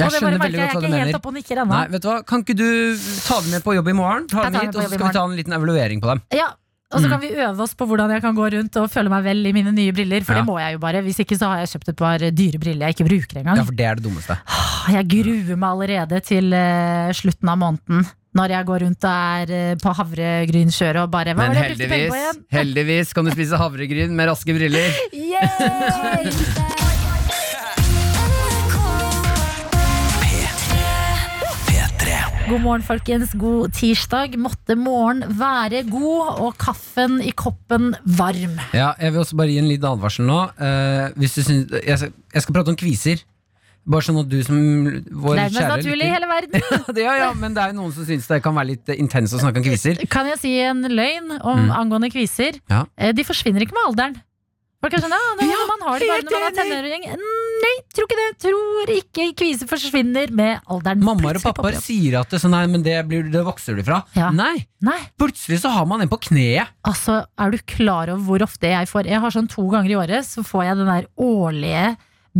[0.00, 1.66] Jeg skjønner veldig godt hva du mener.
[1.68, 2.20] Nei, vet du hva?
[2.26, 2.68] Kan ikke du
[3.26, 4.28] ta dem med på jobb i morgen?
[4.30, 6.22] Ta dem hit, og så skal vi ta en liten evaluering på dem.
[6.38, 6.46] Ja,
[6.90, 7.10] og så Mm.
[7.10, 9.52] kan vi øve oss på hvordan jeg kan gå rundt og føle meg vel i
[9.52, 10.24] mine nye briller.
[10.24, 10.40] For Ja.
[10.40, 11.02] det må jeg jo bare.
[11.02, 13.56] Hvis ikke så har jeg kjøpt et par dyre briller jeg ikke bruker engang.
[13.56, 14.36] Ja, for det er det dummeste.
[14.90, 18.06] Jeg gruer meg allerede til uh, slutten av måneden.
[18.34, 22.14] Når jeg går rundt og er eh, på havregrynkjøret og bare Hva Men heldigvis,
[22.52, 24.94] heldigvis kan du spise havregryn med raske briller.
[25.12, 26.78] Yay!
[32.50, 33.30] God morgen, folkens.
[33.38, 34.34] God tirsdag.
[34.42, 38.56] Måtte morgen være god, og kaffen i koppen varm.
[38.74, 40.38] Ja, jeg vil også bare gi en liten advarsel nå.
[40.58, 43.22] Eh, hvis du synes, jeg, skal, jeg skal prate om kviser.
[43.90, 46.64] Bare sånn at du som vår Det er mest kjære naturlig i hele verden.
[47.06, 49.40] ja, ja, men det er jo noen som syns det kan være litt intenst å
[49.40, 50.02] snakke om kviser.
[50.12, 51.70] Kan jeg si en løgn om Mm.
[51.78, 52.58] angående kviser?
[52.70, 52.82] Ja.
[52.98, 54.18] Eh, De forsvinner ikke med alderen.
[54.80, 57.02] Folk er sånn, ja, det, Ja, man har det bare når man er tenåring.
[57.60, 58.28] Nei, tror ikke det.
[58.46, 61.02] Tror ikke kviser forsvinner med alderen.
[61.04, 64.02] Mammaer og pappaer sier at det, så nei, men det, blir, det vokser du fra.
[64.16, 64.30] Ja.
[64.34, 66.70] Nei, Nei, plutselig så har man en på kneet.
[66.88, 69.98] altså, er du klar over hvor ofte jeg får Jeg har sånn to ganger i
[70.00, 71.90] året, så får jeg den der årlige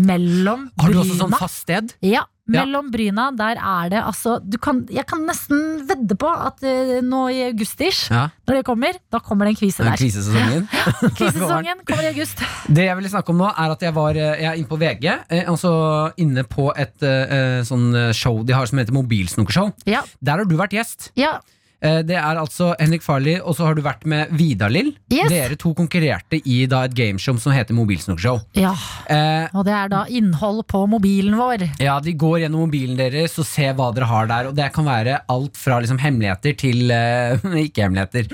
[0.01, 1.41] mellom Har du også sånn bryna.
[1.43, 1.95] fast sted?
[2.07, 2.65] Ja, Ja.
[2.65, 6.97] mellom bryna, der er det altså du kan, Jeg kan nesten vedde på at uh,
[7.07, 9.95] nå i august-ish, Ja, når det kommer, da kommer det en kvise der.
[10.01, 10.67] krisesesongen.
[11.19, 12.43] Krisesesongen kommer i august.
[12.69, 14.81] Det jeg ville snakke om nå, er at jeg var eh, Jeg er inne på
[14.81, 15.07] VG.
[15.31, 15.73] Eh, altså
[16.19, 19.71] inne på et eh, sånn eh, show de har som heter Mobilsnokershow.
[19.87, 21.11] Ja, Der har du vært gjest.
[21.17, 24.91] ja, Eh, det er altså Henrik Farley, og så har du vært med Vidar-Lill.
[25.13, 25.31] Yes.
[25.33, 28.41] Dere to konkurrerte i da et gameshow som heter Mobilsnokshow.
[28.59, 28.75] ja.
[29.09, 31.65] Eh, Og det er da innhold på mobilen vår.
[31.81, 34.49] ja, de går gjennom mobilen deres og ser hva dere har der.
[34.51, 38.29] Og det kan være alt fra liksom hemmeligheter til eh, ikke-hemmeligheter.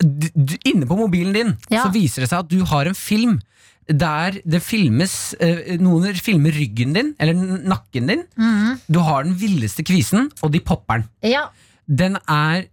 [0.00, 1.58] D- Inne på mobilen din Mm.
[1.70, 1.82] Ja.
[1.84, 3.40] så viser det seg at du har en film
[3.88, 8.22] der det filmes eh, Noen filmer ryggen din, eller nakken din.
[8.36, 8.80] Mm.
[8.90, 11.08] Du har den villeste kvisen, og de popper den.
[11.22, 11.44] Ja,
[11.86, 12.64] Den er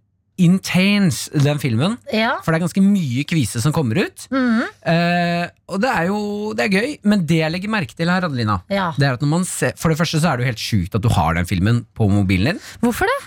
[0.41, 1.97] intense, den filmen.
[2.11, 2.37] ja.
[2.43, 4.27] For det er ganske mye kvise som kommer ut.
[4.33, 4.63] Mhm.
[4.93, 8.25] Eh, og det er jo det er gøy, men det jeg legger merke til her,
[8.25, 8.91] Adelina ja.
[8.97, 10.95] det er at når man ser, For det første så er det jo helt sjukt
[10.97, 12.59] at du har den filmen på mobilen din.
[12.81, 13.19] Hvorfor det?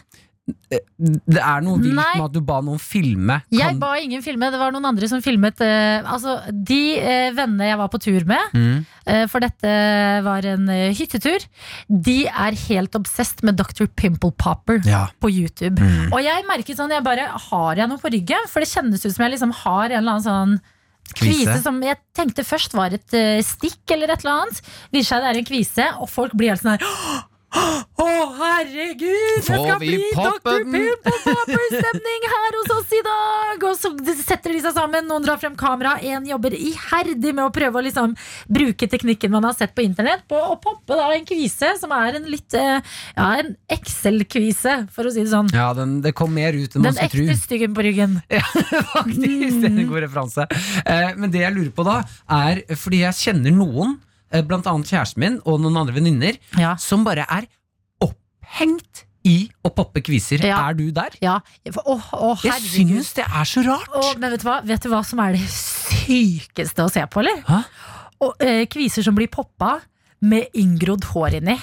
[0.47, 3.40] Det er noe vilt med at du ba noen filme.
[3.51, 5.59] Jeg ba ingen filme, det var noen andre som filmet.
[5.60, 8.85] eh, altså, De eh, vennene jeg var på tur med, Mm.
[9.06, 9.73] eh, for dette
[10.23, 11.43] var en eh, hyttetur,
[11.90, 13.86] de er helt obsessed med Dr.
[13.86, 15.09] Pimple Popper Ja.
[15.20, 15.81] på YouTube.
[15.82, 16.12] Mm.
[16.12, 18.47] Og jeg merket sånn, jeg bare har jeg noe på ryggen?
[18.48, 20.60] For det kjennes ut som jeg liksom har en eller annen sånn
[21.14, 21.44] Kvise.
[21.47, 24.59] Kvise som jeg tenkte først var et uh, stikk eller et eller annet.
[24.93, 26.82] Viser seg det er en kvise, og folk blir helt sånn her
[27.56, 28.06] Å,
[28.36, 29.40] herregud!
[29.40, 30.40] Det skal bli Dr.
[30.44, 30.74] den?
[30.74, 33.64] Pimple Popper-stemning her hos oss i dag!
[33.70, 37.52] Og så setter de seg sammen, noen drar frem kamera, en jobber iherdig med å
[37.54, 38.14] prøve å liksom
[38.52, 42.20] bruke teknikken man har sett på internett, på å poppe da en kvise som er
[42.20, 42.78] en litt eh,
[43.16, 45.48] Ja, en Excel-kvise, for å si det sånn.
[45.56, 47.26] Ja, den, det kom mer ut enn man Den skulle tro.
[47.32, 48.18] ekte styggen på ryggen.
[48.36, 48.42] Ja,
[48.92, 49.62] faktisk.
[49.62, 50.44] Det er en god referanse.
[50.84, 52.00] Eh, men det jeg lurer på da,
[52.36, 53.96] er fordi jeg kjenner noen,
[54.46, 56.74] blant annet kjæresten min og noen andre venninner, Ja.
[56.76, 57.46] som bare er
[58.02, 60.42] opphengt i å poppe kviser.
[60.46, 60.60] Ja.
[60.70, 61.16] Er du der?
[61.24, 61.40] Ja,
[61.82, 63.88] å, å, Jeg syns det er så rart.
[63.90, 64.60] Å, men vet du, hva?
[64.66, 67.42] vet du hva som er det sykeste å se på, eller?
[68.22, 69.80] Og, eh, kviser som blir poppa
[70.22, 71.56] med inngrodd hår inni.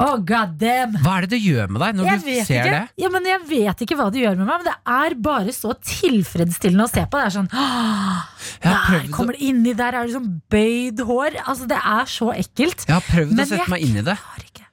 [0.00, 0.94] Oh, god damn!
[1.04, 2.70] Hva er det det gjør med deg når Jeg du ser ikke.
[2.72, 3.02] det?
[3.04, 5.74] Ja, men jeg vet ikke hva det gjør med meg, men det er bare så
[5.76, 7.20] tilfredsstillende å se på.
[7.20, 8.22] Det er sånn «Åh,
[8.64, 11.36] Jeg har Der kommer det inni, der er det sånn bøyd hår.
[11.44, 12.86] Altså, det er så ekkelt.
[12.88, 14.16] jeg har prøvd Men å sette meg inn i det.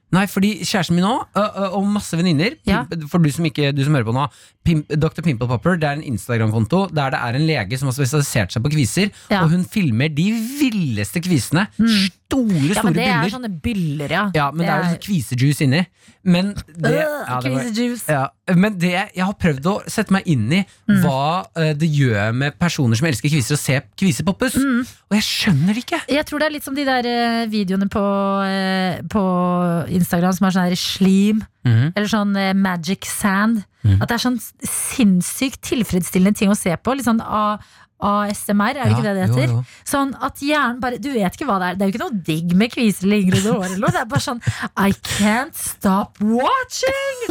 [0.08, 2.78] Nei, fordi kjæresten min òg, og masse venninner Ja.
[3.12, 4.22] For du som, ikke, du som hører på nå,
[4.64, 5.20] Pimp, Dr.
[5.20, 8.64] Pimple Popper det er en Instagram-konto der det er en lege som har spesialisert seg
[8.64, 9.42] på kviser, Ja.
[9.44, 11.66] og hun filmer de villeste kvisene.
[12.28, 14.24] Store, Ja, men det er sånne byller, ja.
[14.36, 15.78] Ja, men det er jo sånn kvisejuice inni.
[16.28, 20.52] Men det, ja, det var- ja, men det jeg har prøvd å sette meg inn
[20.52, 21.00] i, Mm.
[21.04, 24.54] hva eh, det gjør med personer som elsker kviser, å se kviser poppes.
[24.60, 24.80] Mm.
[25.10, 26.02] Og jeg skjønner det ikke.
[26.06, 28.04] Jeg tror det er litt som de der eh, videoene på,
[28.44, 31.92] eh, på Instagram som er sånn her slim, Mm.
[31.96, 33.64] eller sånn magic sand.
[33.88, 36.94] At det er sånn sinnssykt tilfredsstillende ting å se på.
[36.94, 37.58] Litt sånn A
[37.98, 39.54] ASMR, er det ikke det det heter?
[39.56, 39.62] jo.
[39.88, 41.78] Sånn at hjernen bare Du vet ikke hva det er.
[41.78, 43.74] Det er jo ikke noe digg med kviser eller inngrodd hår.
[43.82, 44.42] Det er bare sånn
[44.78, 47.24] I can't stop watching!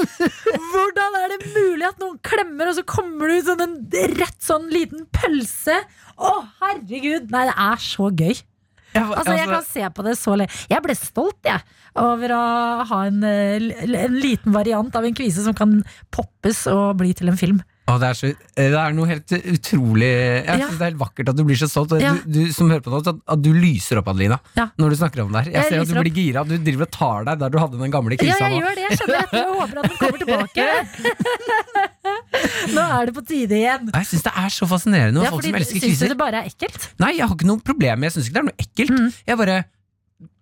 [0.73, 3.79] Hvordan er det mulig at noen klemmer, og så kommer det ut sånn en
[4.19, 5.79] rett sånn liten pølse?
[6.17, 7.31] Å, herregud!
[7.31, 8.35] Nei, det er så gøy.
[8.97, 10.53] Altså, jeg kan se på det så lenge.
[10.71, 11.61] Jeg ble stolt, jeg,
[12.01, 12.43] over å
[12.89, 13.67] ha en, eh,
[14.03, 15.79] en liten variant av en kvise som kan
[16.13, 17.61] poppes og bli til en film.
[17.87, 20.55] Å, det, er så, det er noe helt utrolig Jeg Ja.
[20.67, 21.93] synes Det er helt vakkert at du blir så stolt.
[22.03, 22.09] Ja.
[22.19, 24.65] Du, du som hører på nå, at, du lyser opp, Adelina, Ja.
[24.77, 25.51] når du snakker om det her.
[25.51, 26.43] Jeg, Jeg ser at du blir gira.
[26.43, 28.59] Du driver og tar deg der du hadde den gamle Ja, kvisa jeg nå.
[28.59, 28.83] gjør det.
[28.89, 30.67] Jeg skjønner etter jeg håper at den kommer tilbake.
[32.75, 33.87] Nå er det på tide igjen.
[33.95, 36.51] Jeg syns det er så fascinerende Ja, folk som elsker Syns du det bare er
[36.51, 36.89] ekkelt?
[37.01, 38.03] Nei, jeg har ikke noe problem.
[38.07, 38.91] Jeg syns ikke det er noe ekkelt.
[38.97, 39.09] Mm.
[39.31, 39.57] Jeg bare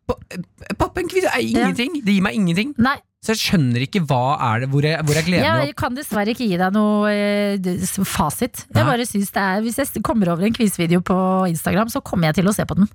[0.06, 1.96] Pappa, en kvise er ingenting.
[2.06, 2.74] Det gir meg ingenting.
[2.78, 2.98] Nei.
[3.26, 6.36] Så jeg skjønner ikke hva er det, hvor jeg, hvor er gleden Jeg kan dessverre
[6.36, 8.68] ikke gi deg noe eh, fasit.
[8.68, 8.86] Jeg Nei.
[8.86, 11.18] bare synes det er Hvis jeg kommer over en quizvideo på
[11.50, 12.92] Instagram, så kommer jeg til å se på den.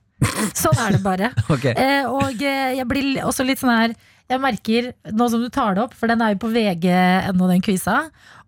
[0.55, 1.33] Sånn er det bare.
[1.55, 1.75] okay.
[1.75, 3.97] Eh, og eh, jeg blir også litt sånn her
[4.31, 7.67] Jeg merker, nå som du tar det opp, for den er jo på VG.no, den
[7.67, 7.99] quiza.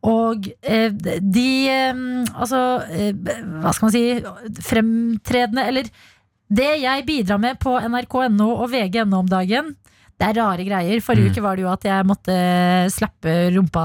[0.06, 2.06] Og eh, de eh,
[2.36, 2.62] Altså,
[2.94, 3.10] eh,
[3.58, 5.90] hva skal man si Fremtredende, eller
[6.52, 9.70] det jeg bidrar med på nrk.no og vg.no om dagen,
[10.22, 11.00] det er rare greier.
[11.02, 11.34] Forrige Mm.
[11.34, 12.34] uke var det jo at jeg måtte
[12.94, 13.84] slappe rumpa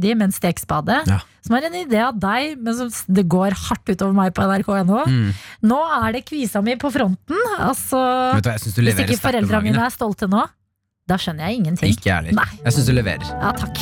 [0.00, 1.02] di med en stekspade.
[1.06, 1.18] Ja.
[1.44, 5.02] Som er en idé av deg, men som det går hardt utover meg på nrk.no.
[5.04, 5.34] Mm.
[5.68, 7.36] Nå er det kvisa mi på fronten.
[7.60, 8.00] Altså,
[8.40, 9.20] du jeg du hvis ikke
[9.60, 9.74] dagen.
[9.74, 10.46] mine er stolte nå,
[11.06, 11.92] da skjønner jeg ingenting.
[11.92, 12.40] Ikke jeg heller.
[12.40, 12.60] Nei.
[12.64, 13.28] Jeg syns du leverer.
[13.28, 13.76] Ja, takk.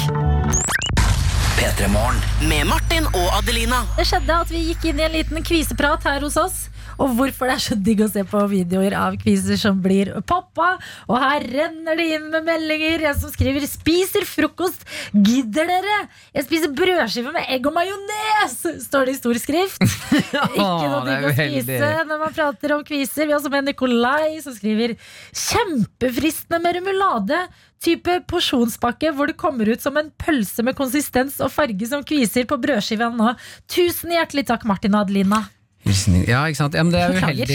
[2.48, 3.84] Med Martin og Adelina.
[3.96, 6.64] Det skjedde at vi gikk inn i en liten kviseprat her hos oss.
[7.02, 10.76] Og hvorfor det er så digg å se på videoer av kviser som blir poppa.
[11.08, 13.08] Og her renner det inn med meldinger.
[13.10, 14.86] En som skriver 'Spiser frokost'.
[15.12, 15.98] Gidder dere?
[16.34, 18.54] Jeg spiser brødskive med egg og majones!
[18.86, 19.82] Står det i stor skrift.
[20.62, 23.26] Ikke noe digg å spise når man prater om kviser.
[23.26, 24.96] Vi har også med Nikolai som skriver
[25.32, 27.46] 'Kjempefristende med remulade'.
[27.82, 32.46] Type porsjonspakke hvor det kommer ut som en pølse med konsistens og farge som kviser
[32.46, 33.34] på brødskiva nå.
[33.66, 35.42] Tusen hjertelig takk, Martin og Adelina.
[35.82, 36.76] Ja, ikke sant?
[36.78, 37.46] Ja, men det er uheldig.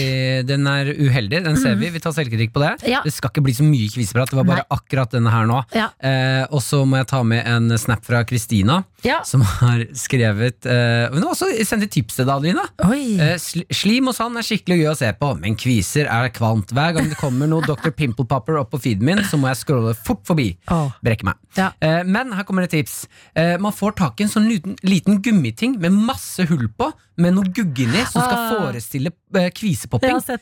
[0.48, 1.88] Den er uheldig, den ser vi.
[1.94, 2.74] Vi tar selvkritikk på det.
[2.90, 3.00] Ja.
[3.04, 4.32] Det skal ikke bli så mye kviseprat.
[4.32, 4.76] Det var bare Nei.
[4.76, 5.62] akkurat denne her nå.
[5.76, 5.88] Ja.
[5.98, 9.20] Eh, og så må jeg ta med en snap fra Kristina, Ja.
[9.24, 12.64] som har skrevet uh, Hun har også sendt et tips til deg, Adelina.
[12.88, 13.14] Oi.
[13.22, 16.72] Eh, sl slim og sand er skikkelig gøy å se på, men kviser er kvalmt.
[16.74, 17.92] Hver gang det kommer noe Dr.
[17.94, 20.48] Pimple Popper opp på feeden min, så må jeg scrolle fort forbi.
[20.74, 20.90] Oh.
[21.06, 21.38] Brekke meg.
[21.58, 21.70] Ja.
[21.78, 23.04] Uh, men her kommer et tips.
[23.38, 27.34] Eh, man får tak i en sånn liten, liten gummiting med masse hull på, med
[27.34, 28.50] noe gugg inni, som skal Ah.
[28.68, 30.18] forestille eh, kvisepopping.
[30.22, 30.38] har.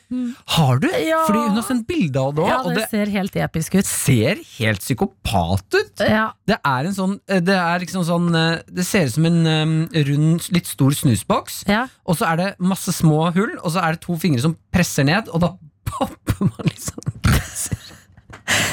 [0.57, 0.87] Har du?
[1.01, 1.23] Ja.
[1.25, 3.75] Fordi hun har sendt bilde av det òg, Ja, og det det ser helt episk
[3.79, 3.85] ut.
[3.89, 6.03] ser helt psykopat ut.
[6.05, 6.27] Ja.
[6.47, 9.39] Det er en sånn eh, Det er liksom sånn eh, Det ser ut som en
[9.47, 9.75] um,
[10.07, 11.63] rund, litt stor snusboks.
[11.69, 11.85] Ja.
[12.07, 15.07] Og så er det masse små hull, og så er det to fingre som presser
[15.07, 15.53] ned, og da
[15.87, 17.03] popper man liksom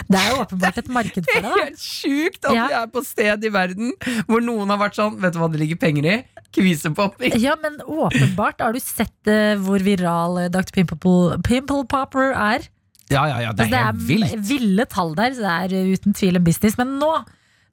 [0.05, 1.43] Det er jo åpenbart et marked for det.
[1.51, 2.67] da Helt sjukt at Ja.
[2.71, 3.93] vi er på sted i verden
[4.29, 6.17] hvor noen har vært sånn Vet du hva det ligger penger i?
[6.55, 7.35] Kvisepopping.
[7.43, 10.71] Ja, men åpenbart har du sett uh, hvor viral uh, Dr.
[10.77, 12.69] Pimple, Pimple Popper er.
[13.11, 14.37] Ja, ja, ja, det Altså, er helt vilt.
[14.49, 16.79] ville tall der, så det er eh, uten tvil en business.
[16.79, 17.11] Men nå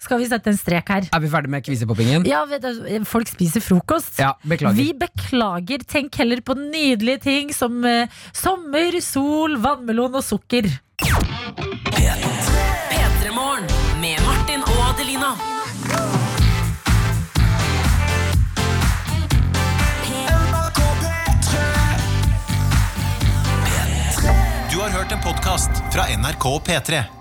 [0.01, 1.07] skal vi sette en strek her.
[1.13, 2.25] Er vi ferdig med kvisepoppingen?
[2.29, 4.17] Ja, vet du, Folk spiser frokost.
[4.21, 4.77] Ja, beklager.
[4.79, 5.85] Vi beklager.
[5.87, 10.69] Tenk heller på nydelige ting som eh, sommer, sol, vannmelon og sukker.
[11.01, 13.69] P3 Morgen.
[14.01, 15.35] Med Martin og Adelina.
[24.71, 27.20] Du har hørt en podcast fra NRK P3.